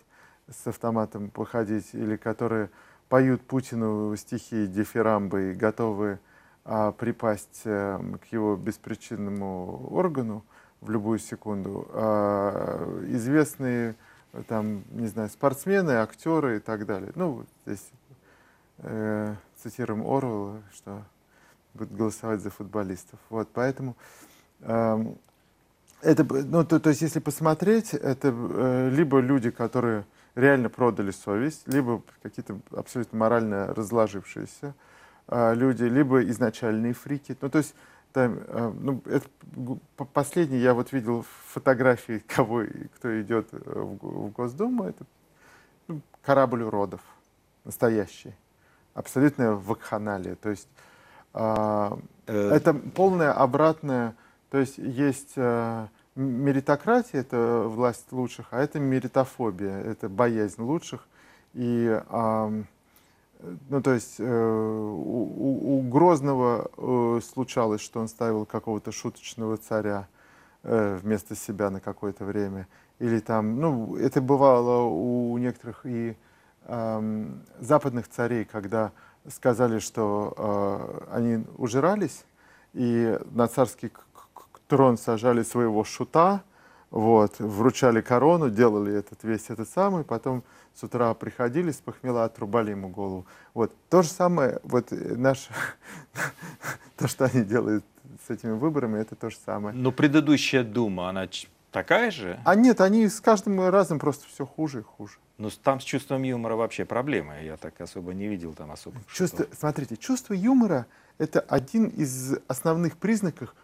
с 0.50 0.66
автоматом 0.66 1.30
походить, 1.30 1.90
или 1.92 2.16
которые 2.16 2.70
поют 3.08 3.42
Путину 3.42 4.14
стихи 4.16 4.66
дифирамбы 4.66 5.50
и 5.50 5.54
готовы 5.54 6.18
а, 6.64 6.92
припасть 6.92 7.62
э, 7.64 7.98
к 8.20 8.32
его 8.32 8.54
беспричинному 8.54 9.88
органу 9.90 10.44
в 10.80 10.90
любую 10.90 11.18
секунду. 11.18 11.88
А, 11.90 13.02
известные 13.08 13.96
э, 14.32 14.42
там, 14.46 14.84
не 14.90 15.08
знаю, 15.08 15.28
спортсмены, 15.28 15.92
актеры 15.92 16.58
и 16.58 16.60
так 16.60 16.86
далее. 16.86 17.10
Ну, 17.16 17.44
здесь 17.66 17.90
э, 18.78 19.34
цитируем 19.60 20.06
Орвелла, 20.06 20.62
что 20.72 21.02
будут 21.74 21.92
голосовать 21.96 22.40
за 22.40 22.50
футболистов. 22.50 23.18
Вот, 23.28 23.48
поэтому 23.52 23.96
эм, 24.60 25.18
это, 26.00 26.22
ну, 26.22 26.64
то, 26.64 26.78
то 26.78 26.90
есть, 26.90 27.02
если 27.02 27.18
посмотреть, 27.18 27.92
это 27.92 28.28
э, 28.32 28.90
либо 28.90 29.18
люди, 29.18 29.50
которые 29.50 30.04
реально 30.36 30.68
продали 30.68 31.10
совесть, 31.10 31.66
либо 31.66 32.02
какие-то 32.22 32.60
абсолютно 32.70 33.18
морально 33.18 33.74
разложившиеся 33.74 34.68
э, 34.68 34.72
люди, 35.28 35.84
либо 35.84 36.22
изначальные 36.24 36.92
фрики. 36.92 37.36
Ну, 37.40 37.48
то 37.48 37.58
есть, 37.58 37.74
там, 38.12 38.38
э, 38.46 38.72
ну, 38.80 39.02
это, 39.06 39.26
последний 40.12 40.58
я 40.58 40.74
вот 40.74 40.92
видел 40.92 41.24
фотографии, 41.46 42.18
кого, 42.26 42.64
кто 42.96 43.20
идет 43.20 43.48
э, 43.52 43.56
в, 43.56 43.94
Го- 43.96 44.28
в 44.28 44.32
Госдуму, 44.32 44.84
это 44.84 45.04
ну, 45.88 46.00
корабль 46.22 46.62
уродов, 46.62 47.00
настоящий. 47.64 48.34
Абсолютная 48.94 49.52
вакханалия. 49.52 50.34
То 50.34 50.50
есть, 50.50 50.68
а, 51.32 51.98
Э, 52.26 52.50
это 52.50 52.74
полное 52.74 53.32
обратное, 53.32 54.14
то 54.50 54.58
есть 54.58 54.78
есть 54.78 55.32
э, 55.36 55.86
меритократия– 56.14 57.20
это 57.22 57.64
власть 57.66 58.12
лучших, 58.12 58.46
а 58.50 58.60
это 58.62 58.78
меритофобия, 58.78 59.80
это 59.80 60.08
боязнь 60.08 60.62
лучших. 60.62 61.06
И, 61.54 62.00
ну, 63.68 63.82
то 63.82 63.92
есть, 63.92 64.16
э, 64.18 64.24
у, 64.24 65.78
у 65.78 65.82
Грозного 65.82 66.70
э, 66.76 67.20
случалось, 67.22 67.80
что 67.80 68.00
он 68.00 68.08
ставил 68.08 68.46
какого-то 68.46 68.92
шуточного 68.92 69.56
царя 69.56 70.06
э, 70.62 70.98
вместо 71.02 71.34
себя 71.34 71.70
на 71.70 71.80
какое-то 71.80 72.24
время. 72.24 72.68
Или 72.98 73.18
там, 73.18 73.58
ну, 73.60 73.96
это 73.96 74.20
бывало 74.20 74.82
у 74.84 75.36
некоторых 75.38 75.84
и 75.84 76.16
западных 77.58 78.06
царей, 78.06 78.44
когда 78.44 78.92
сказали, 79.28 79.80
что 79.80 81.02
они 81.10 81.44
ужирались, 81.56 82.24
и 82.72 83.18
на 83.32 83.48
царский 83.48 83.90
трон 84.68 84.96
сажали 84.96 85.42
своего 85.42 85.82
шута, 85.82 86.44
вот, 86.92 87.38
вручали 87.38 88.02
корону, 88.02 88.50
делали 88.50 88.94
этот 88.94 89.24
весь 89.24 89.48
этот 89.48 89.68
самый, 89.68 90.04
потом 90.04 90.44
с 90.74 90.82
утра 90.84 91.12
приходили 91.14 91.72
с 91.72 91.76
похмела, 91.76 92.24
отрубали 92.24 92.70
ему 92.70 92.88
голову. 92.88 93.26
Вот. 93.54 93.74
То 93.88 94.02
же 94.02 94.08
самое, 94.08 94.60
вот 94.62 94.88
наш, 94.90 95.48
то, 96.96 97.08
что 97.08 97.24
они 97.24 97.44
делают 97.44 97.82
с 98.26 98.30
этими 98.30 98.52
выборами, 98.52 99.00
это 99.00 99.16
то 99.16 99.30
же 99.30 99.36
самое. 99.44 99.74
Но 99.74 99.90
предыдущая 99.90 100.64
Дума, 100.64 101.08
она 101.08 101.26
такая 101.70 102.10
же? 102.10 102.38
А 102.44 102.54
нет, 102.54 102.82
они 102.82 103.08
с 103.08 103.22
каждым 103.22 103.70
разом 103.70 103.98
просто 103.98 104.26
все 104.28 104.44
хуже 104.44 104.80
и 104.80 104.82
хуже. 104.82 105.16
Ну, 105.38 105.48
там 105.50 105.80
с 105.80 105.84
чувством 105.84 106.22
юмора 106.22 106.56
вообще 106.56 106.84
проблема. 106.84 107.40
Я 107.40 107.56
так 107.56 107.80
особо 107.80 108.12
не 108.12 108.28
видел 108.28 108.52
там 108.52 108.70
особо. 108.70 108.98
Чувство, 109.10 109.46
смотрите, 109.58 109.96
чувство 109.96 110.34
юмора— 110.34 110.86
это 111.18 111.40
один 111.40 111.86
из 111.86 112.34
основных 112.48 112.98
признаков, 112.98 113.54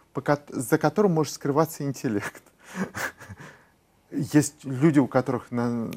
за 0.48 0.78
которым 0.78 1.12
может 1.12 1.34
скрываться 1.34 1.84
интеллект. 1.84 2.42
Есть 4.10 4.64
люди, 4.64 4.98
у 4.98 5.06
которых 5.06 5.50
на, 5.50 5.90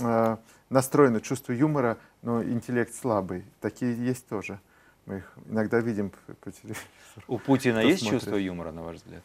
э, 0.00 0.36
настроено 0.70 1.20
чувство 1.20 1.52
юмора, 1.52 1.98
но 2.22 2.42
интеллект 2.42 2.94
слабый. 2.94 3.44
Такие 3.60 3.94
есть 3.96 4.26
тоже. 4.28 4.60
Мы 5.06 5.18
их 5.18 5.32
иногда 5.48 5.80
видим 5.80 6.12
по, 6.40 6.50
телевизору. 6.50 6.86
У 7.28 7.38
Путина 7.38 7.80
есть 7.80 8.02
смотрит. 8.02 8.20
чувство 8.20 8.36
юмора, 8.36 8.72
на 8.72 8.82
ваш 8.82 8.96
взгляд? 8.96 9.22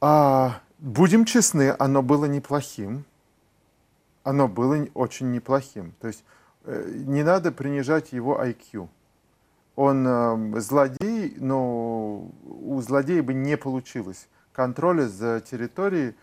А, 0.00 0.60
будем 0.78 1.24
честны, 1.24 1.74
оно 1.78 2.02
было 2.02 2.24
неплохим. 2.26 3.04
Оно 4.22 4.48
было 4.48 4.86
очень 4.94 5.30
неплохим. 5.32 5.94
То 6.00 6.08
есть 6.08 6.24
э, 6.64 6.92
не 6.94 7.22
надо 7.22 7.52
принижать 7.52 8.12
его 8.12 8.42
IQ. 8.42 8.88
Он 9.76 10.06
э, 10.06 10.60
злодей, 10.60 11.34
но 11.38 12.30
у 12.44 12.80
злодея 12.82 13.22
бы 13.22 13.34
не 13.34 13.56
получилось 13.56 14.28
контроля 14.52 15.08
за 15.08 15.40
территорией 15.40 16.14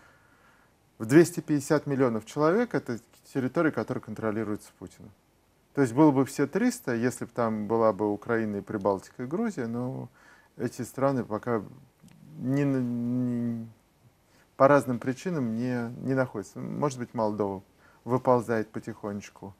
в 0.98 1.06
250 1.06 1.86
миллионов 1.86 2.26
человек. 2.26 2.74
Это 2.74 2.98
территория, 3.32 3.70
которая 3.70 4.02
контролируется 4.02 4.70
Путиным. 4.78 5.10
То 5.74 5.82
есть 5.82 5.94
было 5.94 6.10
бы 6.10 6.24
все 6.24 6.46
300, 6.46 6.94
если 6.94 7.24
бы 7.24 7.30
там 7.30 7.68
была 7.68 7.92
бы 7.92 8.12
Украина 8.12 8.56
и 8.56 8.60
Прибалтика 8.60 9.22
и 9.22 9.26
Грузия, 9.26 9.66
но 9.66 10.08
эти 10.56 10.82
страны 10.82 11.24
пока 11.24 11.62
не, 12.38 12.64
не, 12.64 13.68
по 14.56 14.66
разным 14.66 14.98
причинам 14.98 15.54
не, 15.54 15.88
не 16.04 16.14
находятся. 16.14 16.58
Может 16.58 16.98
быть, 16.98 17.14
Молдова 17.14 17.62
выползает 18.04 18.70
потихонечку 18.70 19.54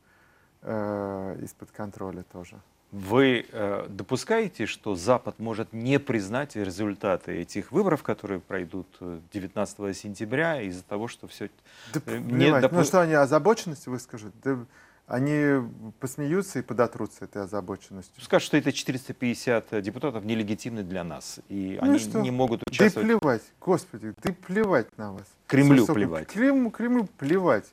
э, 0.62 1.38
из-под 1.42 1.70
контроля 1.70 2.24
тоже. 2.24 2.60
Вы 2.90 3.44
э, 3.52 3.86
допускаете, 3.90 4.64
что 4.64 4.94
Запад 4.94 5.38
может 5.38 5.74
не 5.74 6.00
признать 6.00 6.56
результаты 6.56 7.32
этих 7.32 7.70
выборов, 7.70 8.02
которые 8.02 8.40
пройдут 8.40 8.86
19 9.32 9.80
э, 9.80 9.94
сентября, 9.94 10.62
из-за 10.62 10.82
того, 10.82 11.06
что 11.06 11.28
все... 11.28 11.50
Да, 11.92 12.00
э, 12.06 12.18
не 12.18 12.58
допу... 12.60 12.76
Ну 12.76 12.84
что, 12.84 13.02
они 13.02 13.12
озабоченности 13.12 13.90
выскажут? 13.90 14.32
Да, 14.42 14.64
они 15.06 15.68
посмеются 16.00 16.60
и 16.60 16.62
подотрутся 16.62 17.26
этой 17.26 17.42
озабоченностью. 17.42 18.22
Скажут, 18.22 18.46
что 18.46 18.56
это 18.56 18.72
450 18.72 19.82
депутатов 19.82 20.24
нелегитимны 20.24 20.82
для 20.82 21.04
нас, 21.04 21.40
и 21.50 21.78
ну 21.82 21.90
они 21.90 21.98
что? 21.98 22.20
не 22.20 22.30
могут 22.30 22.62
участвовать... 22.66 23.06
Да 23.06 23.18
плевать, 23.18 23.42
господи, 23.60 24.14
ты 24.22 24.32
плевать 24.32 24.96
на 24.96 25.12
вас. 25.12 25.26
Кремлю 25.46 25.78
Собственно, 25.78 25.94
плевать. 25.94 26.28
Кремлю, 26.28 26.70
Кремлю 26.70 27.08
плевать. 27.18 27.66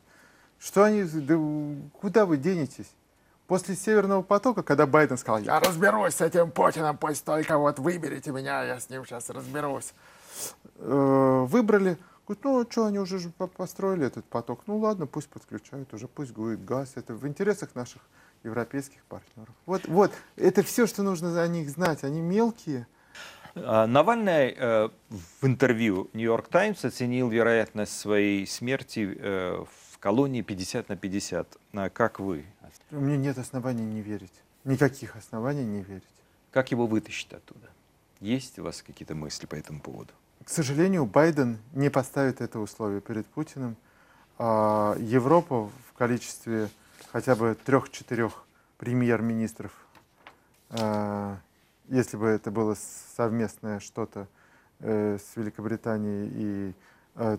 Что 0.59 0.83
они... 0.83 1.03
Да 1.03 1.39
куда 1.99 2.25
вы 2.25 2.35
денетесь? 2.35 2.87
После 3.47 3.75
Северного 3.75 4.23
потока, 4.23 4.63
когда 4.63 4.87
Байден 4.87 5.17
сказал, 5.17 5.39
я 5.41 5.59
разберусь 5.59 6.15
с 6.15 6.21
этим 6.21 6.49
Путиным, 6.49 6.97
пусть 6.97 7.23
только 7.23 7.57
вот 7.57 7.77
выберите 7.77 8.31
меня, 8.31 8.63
я 8.63 8.79
с 8.79 8.89
ним 8.89 9.05
сейчас 9.05 9.29
разберусь. 9.29 9.93
Э, 10.77 11.45
выбрали, 11.47 11.97
говорят, 12.27 12.43
ну 12.43 12.65
что, 12.69 12.85
они 12.85 12.97
уже 12.97 13.19
построили 13.29 14.07
этот 14.07 14.25
поток, 14.25 14.63
ну 14.65 14.77
ладно, 14.79 15.05
пусть 15.05 15.29
подключают 15.29 15.93
уже, 15.93 16.07
пусть 16.07 16.31
будет 16.31 16.65
газ, 16.65 16.93
это 16.95 17.13
в 17.13 17.27
интересах 17.27 17.75
наших 17.75 18.01
европейских 18.43 19.03
партнеров. 19.05 19.53
Вот, 19.67 19.87
вот, 19.87 20.11
это 20.35 20.63
все, 20.63 20.87
что 20.87 21.03
нужно 21.03 21.39
о 21.41 21.47
них 21.47 21.69
знать, 21.69 22.03
они 22.03 22.21
мелкие. 22.21 22.87
А, 23.55 23.85
Навальный 23.87 24.55
э, 24.57 24.89
в 25.09 25.45
интервью 25.45 26.09
Нью-Йорк 26.13 26.47
Таймс 26.47 26.83
оценил 26.83 27.29
вероятность 27.29 27.97
своей 27.97 28.45
смерти 28.47 29.17
э, 29.17 29.63
в 29.63 29.99
колонии 29.99 30.41
50 30.41 30.89
на 30.89 30.97
50. 30.97 31.57
А 31.73 31.89
как 31.89 32.19
вы 32.19 32.45
у 32.91 32.99
меня 32.99 33.17
нет 33.17 33.37
оснований 33.37 33.85
не 33.85 34.01
верить. 34.01 34.33
Никаких 34.63 35.15
оснований 35.15 35.65
не 35.65 35.81
верить. 35.81 36.03
Как 36.51 36.71
его 36.71 36.87
вытащить 36.87 37.31
оттуда? 37.33 37.67
Есть 38.19 38.57
у 38.59 38.63
вас 38.63 38.81
какие-то 38.81 39.15
мысли 39.15 39.45
по 39.45 39.55
этому 39.55 39.79
поводу? 39.79 40.11
К 40.43 40.49
сожалению, 40.49 41.05
Байден 41.05 41.57
не 41.73 41.89
поставит 41.89 42.41
это 42.41 42.59
условие 42.59 43.01
перед 43.01 43.25
Путиным. 43.25 43.75
А 44.37 44.95
Европа 44.99 45.69
в 45.89 45.93
количестве 45.97 46.69
хотя 47.11 47.35
бы 47.35 47.57
трех-четырех 47.65 48.43
премьер-министров, 48.77 49.71
а, 50.69 51.37
если 51.87 52.17
бы 52.17 52.27
это 52.27 52.51
было 52.51 52.75
совместное 53.15 53.79
что-то 53.79 54.27
э, 54.79 55.17
с 55.17 55.35
Великобританией 55.37 56.29
и 56.33 56.73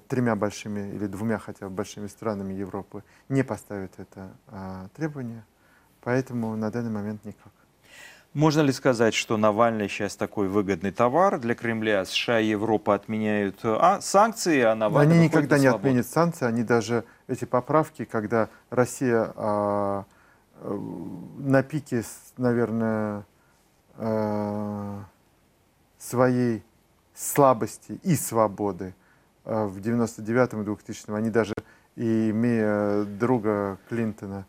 тремя 0.08 0.36
большими 0.36 0.94
или 0.94 1.06
двумя 1.06 1.38
хотя 1.38 1.68
бы 1.68 1.74
большими 1.74 2.06
странами 2.06 2.54
Европы 2.54 3.02
не 3.28 3.42
поставит 3.42 3.92
это 3.98 4.30
э, 4.48 4.88
требование, 4.96 5.44
поэтому 6.02 6.56
на 6.56 6.70
данный 6.70 6.90
момент 6.90 7.24
никак. 7.24 7.52
Можно 8.32 8.60
ли 8.60 8.72
сказать, 8.72 9.14
что 9.14 9.38
Навальный 9.38 9.88
сейчас 9.88 10.14
такой 10.14 10.48
выгодный 10.48 10.92
товар 10.92 11.38
для 11.38 11.54
Кремля? 11.54 12.04
США 12.04 12.38
и 12.38 12.48
Европа 12.48 12.94
отменяют 12.94 13.60
а, 13.62 14.00
санкции, 14.02 14.60
а 14.60 14.74
Навальный 14.74 15.14
Они 15.14 15.24
никогда 15.24 15.58
не 15.58 15.66
отменят 15.66 16.06
санкции, 16.06 16.44
они 16.44 16.62
даже 16.62 17.04
эти 17.28 17.46
поправки, 17.46 18.04
когда 18.04 18.50
Россия 18.68 19.32
а, 19.36 20.04
э, 20.60 20.78
на 21.38 21.62
пике, 21.62 22.02
наверное, 22.36 23.24
а, 23.94 25.04
своей 25.98 26.62
слабости 27.14 27.98
и 28.02 28.16
свободы 28.16 28.94
Э, 28.96 29.05
в 29.46 29.78
99-м 29.78 30.62
и 30.62 30.64
2000-м, 30.64 31.14
они 31.14 31.30
даже, 31.30 31.54
и 31.94 32.30
имея 32.30 33.04
друга 33.04 33.78
Клинтона, 33.88 34.44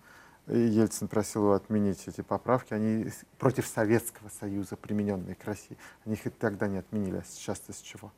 Ельцин 0.48 1.08
просил 1.08 1.44
его 1.44 1.54
отменить 1.54 2.08
эти 2.08 2.22
поправки, 2.22 2.74
они 2.74 3.10
против 3.38 3.68
Советского 3.68 4.30
Союза, 4.40 4.76
примененные 4.76 5.36
к 5.36 5.46
России, 5.46 5.78
они 6.06 6.16
их 6.16 6.26
и 6.26 6.30
тогда 6.30 6.68
не 6.68 6.78
отменили, 6.78 7.18
а 7.18 7.24
сейчас-то 7.24 7.74
с 7.74 7.78
чего? 7.78 8.12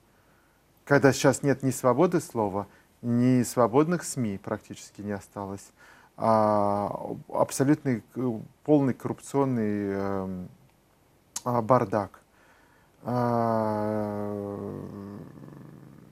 Когда 0.85 1.11
сейчас 1.11 1.43
нет 1.43 1.63
ни 1.63 1.71
свободы 1.71 2.21
слова, 2.21 2.67
ни 3.01 3.43
свободных 3.43 4.03
СМИ 4.03 4.37
практически 4.37 5.01
не 5.01 5.11
осталось, 5.11 5.71
а 6.17 7.15
абсолютный 7.29 8.03
полный 8.63 8.93
коррупционный 8.93 10.47
э, 11.45 11.61
бардак. 11.61 12.21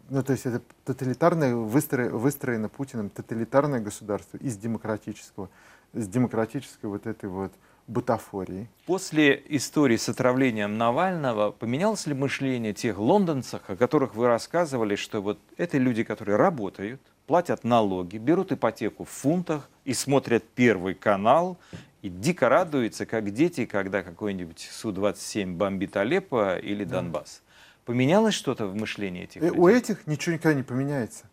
Ну, 0.10 0.24
то 0.24 0.32
есть 0.32 0.46
это 0.46 0.62
тоталитарное, 0.86 1.56
выстроено, 1.56 2.18
выстроено 2.18 2.70
Путиным 2.70 3.10
тоталитарное 3.10 3.80
государство 3.80 4.38
из 4.38 4.58
демократического, 4.58 5.50
с 5.94 6.08
демократической 6.08 6.86
вот 6.86 7.08
этой 7.08 7.30
вот 7.30 7.52
бутафории. 7.88 8.70
После 8.86 9.42
истории 9.50 9.98
с 9.98 10.10
отравлением 10.10 10.78
Навального 10.78 11.52
поменялось 11.52 12.06
ли 12.06 12.14
мышление 12.14 12.74
тех 12.74 12.98
лондонцев, 12.98 13.62
о 13.68 13.76
которых 13.76 14.16
вы 14.16 14.28
рассказывали, 14.28 14.96
что 14.96 15.22
вот 15.22 15.40
это 15.58 15.78
люди, 15.78 16.04
которые 16.04 16.38
работают, 16.38 17.02
платят 17.26 17.64
налоги, 17.64 18.18
берут 18.18 18.52
ипотеку 18.52 19.04
в 19.04 19.10
фунтах 19.10 19.70
и 19.86 19.94
смотрят 19.94 20.44
Первый 20.56 20.96
канал, 20.96 21.58
и 22.02 22.10
дико 22.10 22.48
радуются, 22.50 23.06
как 23.06 23.32
дети, 23.32 23.66
когда 23.66 24.04
какой-нибудь 24.04 24.70
Су-27 24.72 25.56
бомбит 25.56 25.98
Алеппо 25.98 26.58
или 26.58 26.84
Донбасс. 26.84 27.42
Поменялось 27.88 28.34
что-то 28.34 28.68
в 28.68 28.76
мышлении 28.76 29.24
этих 29.24 29.42
э, 29.42 29.46
людей? 29.46 29.58
У 29.58 29.66
этих 29.70 30.08
ничего 30.08 30.36
никогда 30.36 30.54
не 30.54 30.64
поменяется. 30.64 31.24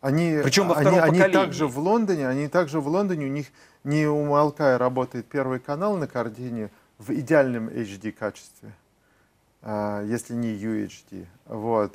Они, 0.00 0.40
Причем 0.42 0.68
во 0.68 0.76
они, 0.76 0.96
они 0.96 1.20
также 1.30 1.66
в 1.66 1.78
Лондоне, 1.78 2.26
они 2.26 2.48
также 2.48 2.80
в 2.80 2.88
Лондоне, 2.88 3.26
у 3.26 3.28
них 3.28 3.48
не 3.84 4.06
умолкая 4.06 4.78
работает 4.78 5.26
первый 5.26 5.60
канал 5.60 5.98
на 5.98 6.06
картине 6.06 6.70
в 6.96 7.12
идеальном 7.12 7.68
HD 7.68 8.12
качестве, 8.12 8.72
а, 9.60 10.02
если 10.02 10.32
не 10.32 10.54
UHD. 10.54 11.26
Вот. 11.44 11.94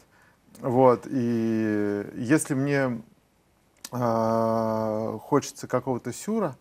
Вот, 0.59 1.07
и 1.09 2.05
если 2.13 2.53
мне 2.53 3.01
э, 3.91 5.19
хочется 5.23 5.67
какого-то 5.67 6.13
сюра, 6.13 6.55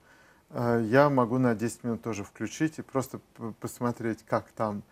э, 0.48 0.82
я 0.86 1.10
могу 1.10 1.36
на 1.36 1.54
10 1.54 1.84
минут 1.84 2.02
тоже 2.02 2.24
включить 2.24 2.78
и 2.78 2.82
просто 2.82 3.20
посмотреть, 3.60 4.24
как 4.26 4.50
там. 4.52 4.82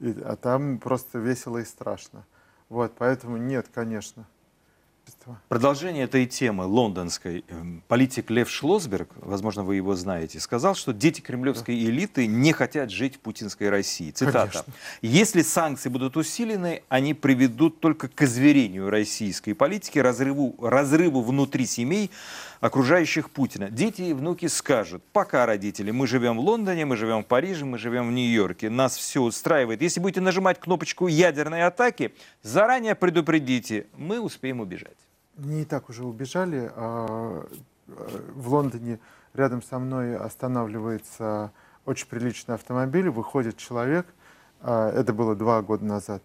И, 0.00 0.10
а 0.22 0.36
там 0.36 0.78
просто 0.78 1.18
весело 1.18 1.58
и 1.58 1.64
страшно. 1.64 2.26
Вот, 2.68 2.94
поэтому 2.96 3.36
нет, 3.36 3.68
конечно 3.72 4.26
общества. 5.08 5.40
Продолжение 5.48 6.04
этой 6.04 6.26
темы 6.26 6.64
лондонской. 6.64 7.44
Эм, 7.48 7.82
политик 7.88 8.30
Лев 8.30 8.50
Шлосберг, 8.50 9.10
возможно, 9.16 9.62
вы 9.62 9.76
его 9.76 9.94
знаете, 9.94 10.40
сказал, 10.40 10.74
что 10.74 10.92
дети 10.92 11.20
кремлевской 11.20 11.74
элиты 11.74 12.26
не 12.26 12.52
хотят 12.52 12.90
жить 12.90 13.16
в 13.16 13.20
путинской 13.20 13.70
России. 13.70 14.10
Цитата. 14.10 14.50
Конечно. 14.50 14.72
«Если 15.02 15.42
санкции 15.42 15.88
будут 15.88 16.16
усилены, 16.16 16.82
они 16.88 17.14
приведут 17.14 17.80
только 17.80 18.08
к 18.08 18.22
изверению 18.22 18.90
российской 18.90 19.54
политики, 19.54 19.98
разрыву, 19.98 20.54
разрыву 20.60 21.22
внутри 21.22 21.66
семей, 21.66 22.10
окружающих 22.60 23.30
Путина. 23.30 23.70
Дети 23.70 24.02
и 24.02 24.12
внуки 24.12 24.46
скажут, 24.46 25.02
пока, 25.12 25.46
родители, 25.46 25.90
мы 25.90 26.06
живем 26.06 26.38
в 26.38 26.40
Лондоне, 26.40 26.84
мы 26.86 26.96
живем 26.96 27.22
в 27.22 27.26
Париже, 27.26 27.64
мы 27.64 27.78
живем 27.78 28.08
в 28.08 28.12
Нью-Йорке, 28.12 28.68
нас 28.68 28.96
все 28.96 29.22
устраивает. 29.22 29.80
Если 29.80 30.00
будете 30.00 30.20
нажимать 30.20 30.58
кнопочку 30.58 31.06
ядерной 31.06 31.62
атаки, 31.62 32.12
заранее 32.42 32.94
предупредите, 32.94 33.86
мы 33.96 34.20
успеем 34.20 34.60
убежать. 34.60 34.97
Не 35.38 35.64
так 35.64 35.88
уже 35.88 36.04
убежали. 36.04 36.70
А, 36.74 37.06
а, 37.06 37.46
в 38.34 38.52
Лондоне 38.52 38.98
рядом 39.34 39.62
со 39.62 39.78
мной 39.78 40.16
останавливается 40.16 41.52
очень 41.84 42.08
приличный 42.08 42.54
автомобиль, 42.54 43.08
выходит 43.08 43.56
человек, 43.56 44.06
а, 44.60 44.90
это 44.90 45.12
было 45.12 45.34
два 45.34 45.62
года 45.62 45.84
назад, 45.84 46.22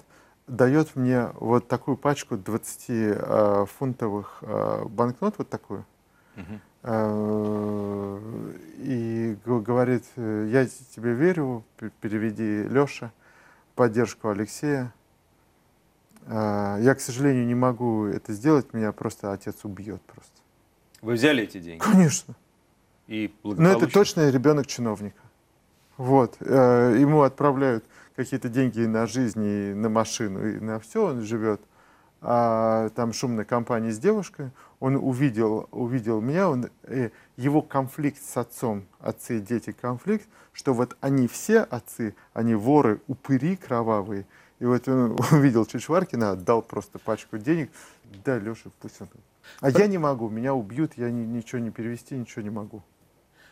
дает 0.48 0.96
мне 0.96 1.30
вот 1.40 1.70
такую 1.70 1.96
пачку 1.96 2.36
20-фунтовых 2.36 4.90
банкнот, 4.90 5.36
вот 5.38 5.50
такую, 5.50 5.86
Э, 6.86 8.20
и 8.78 9.38
говорит, 9.46 10.04
я 10.18 10.66
тебе 10.66 11.14
верю, 11.14 11.64
переведи 12.02 12.64
Леша, 12.64 13.12
поддержку 13.76 14.30
Алексея. 14.30 14.94
Э, 16.28 16.78
я, 16.82 16.96
к 16.96 17.02
сожалению, 17.02 17.46
не 17.46 17.56
могу 17.56 18.06
это 18.06 18.34
сделать, 18.34 18.74
меня 18.74 18.92
просто 18.92 19.32
отец 19.32 19.56
убьет 19.64 20.02
просто. 20.04 20.32
Вы 21.02 21.14
взяли 21.14 21.44
эти 21.44 21.60
деньги? 21.60 21.80
Конечно. 21.80 22.36
И 23.08 23.34
Но 23.44 23.72
это 23.72 23.88
точно 23.88 24.30
ребенок 24.30 24.68
чиновника. 24.68 25.22
Вот. 25.98 26.38
Э, 26.40 26.96
ему 26.98 27.22
отправляют 27.22 27.86
какие-то 28.16 28.50
деньги 28.50 28.82
на 28.82 29.06
жизнь, 29.08 29.44
и 29.44 29.74
на 29.74 29.90
машину, 29.90 30.48
и 30.48 30.60
на 30.60 30.80
все, 30.80 31.08
он 31.08 31.22
живет 31.22 31.62
а, 32.26 32.90
там 32.96 33.12
шумной 33.12 33.44
компании 33.44 33.92
с 33.92 34.00
девушкой, 34.00 34.52
он 34.80 34.96
увидел, 34.96 35.68
увидел 35.72 36.22
меня, 36.22 36.50
он, 36.50 36.70
э, 36.84 37.10
его 37.36 37.62
конфликт 37.62 38.24
с 38.24 38.38
отцом, 38.38 38.86
отцы 39.00 39.40
и 39.40 39.42
дети 39.42 39.74
конфликт, 39.74 40.28
что 40.54 40.74
вот 40.74 40.96
они 41.02 41.28
все 41.28 41.60
отцы, 41.60 42.16
они 42.34 42.56
воры, 42.56 43.02
упыри 43.08 43.58
кровавые, 43.58 44.26
и 44.64 44.66
вот 44.66 44.88
он 44.88 45.18
увидел 45.34 45.66
Чичваркина, 45.66 46.32
отдал 46.32 46.62
просто 46.62 46.98
пачку 46.98 47.38
денег, 47.38 47.70
да, 48.24 48.40
Леша, 48.40 48.70
пусть 48.80 49.02
он... 49.02 49.10
А 49.60 49.70
я 49.70 49.88
не 49.88 49.98
могу, 49.98 50.30
меня 50.30 50.54
убьют, 50.54 50.94
я 50.96 51.12
ни, 51.12 51.26
ничего 51.26 51.60
не 51.60 51.70
перевести, 51.70 52.16
ничего 52.16 52.44
не 52.44 52.50
могу. 52.50 52.82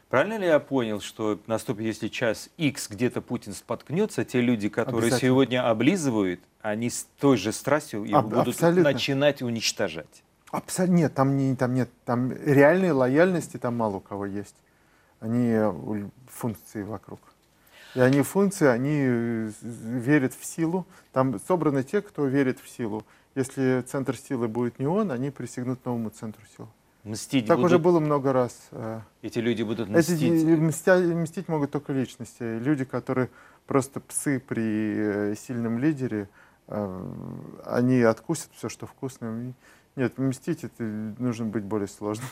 Правильно 0.08 0.38
ли 0.38 0.46
я 0.46 0.60
понял, 0.62 1.02
что 1.02 1.38
наступит, 1.48 1.86
если 1.86 2.08
час 2.08 2.50
X 2.56 2.88
где-то 2.90 3.20
Путин 3.20 3.52
споткнется, 3.52 4.24
те 4.24 4.40
люди, 4.40 4.70
которые 4.70 5.12
сегодня 5.12 5.70
облизывают, 5.70 6.40
они 6.62 6.90
с 6.90 7.06
той 7.20 7.36
же 7.36 7.52
страстью 7.52 8.06
его 8.06 8.20
Аб- 8.20 8.30
будут 8.30 8.48
абсолютно. 8.50 8.94
начинать 8.94 9.42
уничтожать? 9.42 10.24
Абсолютно 10.50 10.96
нет, 10.96 11.14
там, 11.14 11.36
не, 11.36 11.56
там 11.58 11.74
нет, 11.74 11.90
там 12.06 12.32
реальной 12.32 12.92
лояльности 12.92 13.58
там 13.58 13.76
мало 13.76 13.98
у 13.98 14.00
кого 14.00 14.26
есть. 14.26 14.56
Они 15.20 15.58
функции 16.30 16.84
вокруг. 16.84 17.20
И 17.96 18.00
они 18.00 18.22
функции, 18.22 18.68
они 18.68 18.98
э, 19.02 19.52
верят 19.62 20.34
в 20.34 20.46
силу. 20.46 20.86
Там 21.12 21.40
собраны 21.40 21.84
те, 21.84 22.02
кто 22.02 22.26
верит 22.26 22.60
в 22.60 22.70
силу. 22.70 23.04
Если 23.36 23.82
центр 23.82 24.16
силы 24.16 24.48
будет 24.48 24.80
не 24.80 24.88
он, 24.88 25.12
они 25.12 25.32
присягнут 25.32 25.84
новому 25.86 26.10
центру 26.10 26.44
силы. 26.56 26.70
Мстить 27.04 27.48
так 27.48 27.58
будут... 27.58 27.72
уже 27.72 27.80
было 27.80 28.00
много 28.00 28.32
раз. 28.32 28.56
Э. 28.72 29.02
Эти 29.22 29.40
люди 29.40 29.64
будут 29.64 29.90
мстить? 29.90 30.22
Эти, 30.22 30.56
мстя, 30.56 30.98
мстить 30.98 31.48
могут 31.48 31.72
только 31.72 31.94
личности. 31.94 32.60
Люди, 32.60 32.86
которые 32.86 33.30
просто 33.66 34.00
псы 34.00 34.40
при 34.40 35.32
э, 35.32 35.36
сильном 35.36 35.80
лидере, 35.80 36.30
э, 36.68 37.14
они 37.66 38.02
откусят 38.02 38.50
все, 38.56 38.70
что 38.70 38.86
вкусное. 38.86 39.54
Нет, 39.96 40.18
мстить 40.18 40.64
это 40.64 40.84
нужно 40.84 41.46
быть 41.46 41.64
более 41.64 41.88
сложным. 41.88 42.28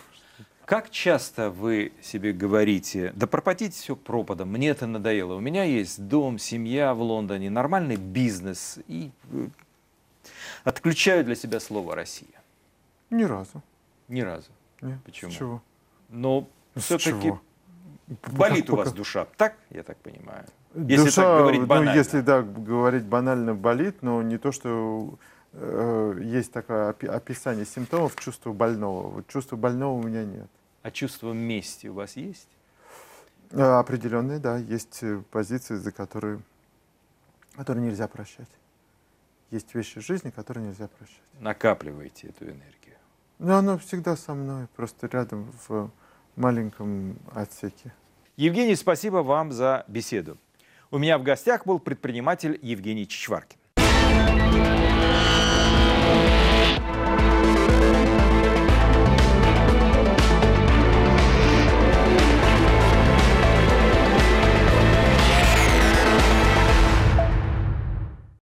Как 0.69 0.91
часто 0.91 1.49
вы 1.49 1.93
себе 1.99 2.31
говорите, 2.31 3.11
да 3.15 3.25
пропадите 3.25 3.75
все 3.75 3.95
пропадом, 3.95 4.49
мне 4.49 4.69
это 4.69 4.85
надоело. 4.85 5.33
У 5.33 5.39
меня 5.39 5.63
есть 5.63 6.07
дом, 6.07 6.37
семья 6.37 6.93
в 6.93 7.01
Лондоне, 7.01 7.49
нормальный 7.49 7.95
бизнес. 7.95 8.77
И 8.87 9.09
отключаю 10.63 11.25
для 11.25 11.33
себя 11.33 11.59
слово 11.59 11.95
«Россия». 11.95 12.39
Ни 13.09 13.23
разу. 13.23 13.63
Ни 14.09 14.21
разу. 14.21 14.51
Нет, 14.81 14.99
Почему? 15.05 15.31
Чего? 15.31 15.63
Но 16.09 16.47
все-таки 16.75 17.33
болит 18.27 18.69
у 18.69 18.75
вас 18.75 18.93
душа, 18.93 19.25
так, 19.37 19.55
я 19.71 19.81
так 19.81 19.97
понимаю? 19.97 20.45
Если 20.75 21.05
душа, 21.05 21.23
так 21.23 21.37
говорить 21.39 21.65
банально. 21.65 21.91
Ну, 21.93 21.97
если 21.97 22.21
да, 22.21 22.41
говорить 22.43 23.05
банально, 23.05 23.55
болит, 23.55 24.03
но 24.03 24.21
не 24.21 24.37
то, 24.37 24.51
что 24.51 25.17
э, 25.53 26.19
есть 26.21 26.51
такое 26.51 26.91
описание 26.91 27.65
симптомов 27.65 28.15
чувства 28.17 28.53
больного. 28.53 29.07
Вот 29.07 29.27
чувства 29.29 29.55
больного 29.55 29.99
у 29.99 30.03
меня 30.03 30.23
нет. 30.23 30.47
А 30.81 30.91
чувство 30.91 31.33
мести 31.33 31.87
у 31.87 31.93
вас 31.93 32.15
есть? 32.15 32.47
Э, 33.51 33.79
определенные, 33.79 34.39
да. 34.39 34.57
Есть 34.57 34.99
э, 35.01 35.21
позиции, 35.31 35.75
за 35.75 35.91
которые, 35.91 36.41
которые 37.55 37.85
нельзя 37.85 38.07
прощать. 38.07 38.49
Есть 39.51 39.73
вещи 39.73 39.99
в 39.99 40.05
жизни, 40.05 40.29
которые 40.29 40.67
нельзя 40.67 40.87
прощать. 40.87 41.21
Накапливаете 41.39 42.27
эту 42.27 42.45
энергию. 42.45 42.95
Ну, 43.39 43.53
оно 43.53 43.77
всегда 43.77 44.15
со 44.15 44.33
мной, 44.33 44.67
просто 44.75 45.07
рядом 45.07 45.51
в 45.67 45.89
маленьком 46.35 47.17
отсеке. 47.33 47.93
Евгений, 48.37 48.75
спасибо 48.75 49.17
вам 49.17 49.51
за 49.51 49.85
беседу. 49.87 50.37
У 50.91 50.97
меня 50.97 51.17
в 51.17 51.23
гостях 51.23 51.65
был 51.65 51.79
предприниматель 51.79 52.57
Евгений 52.61 53.07
Чичваркин. 53.07 53.57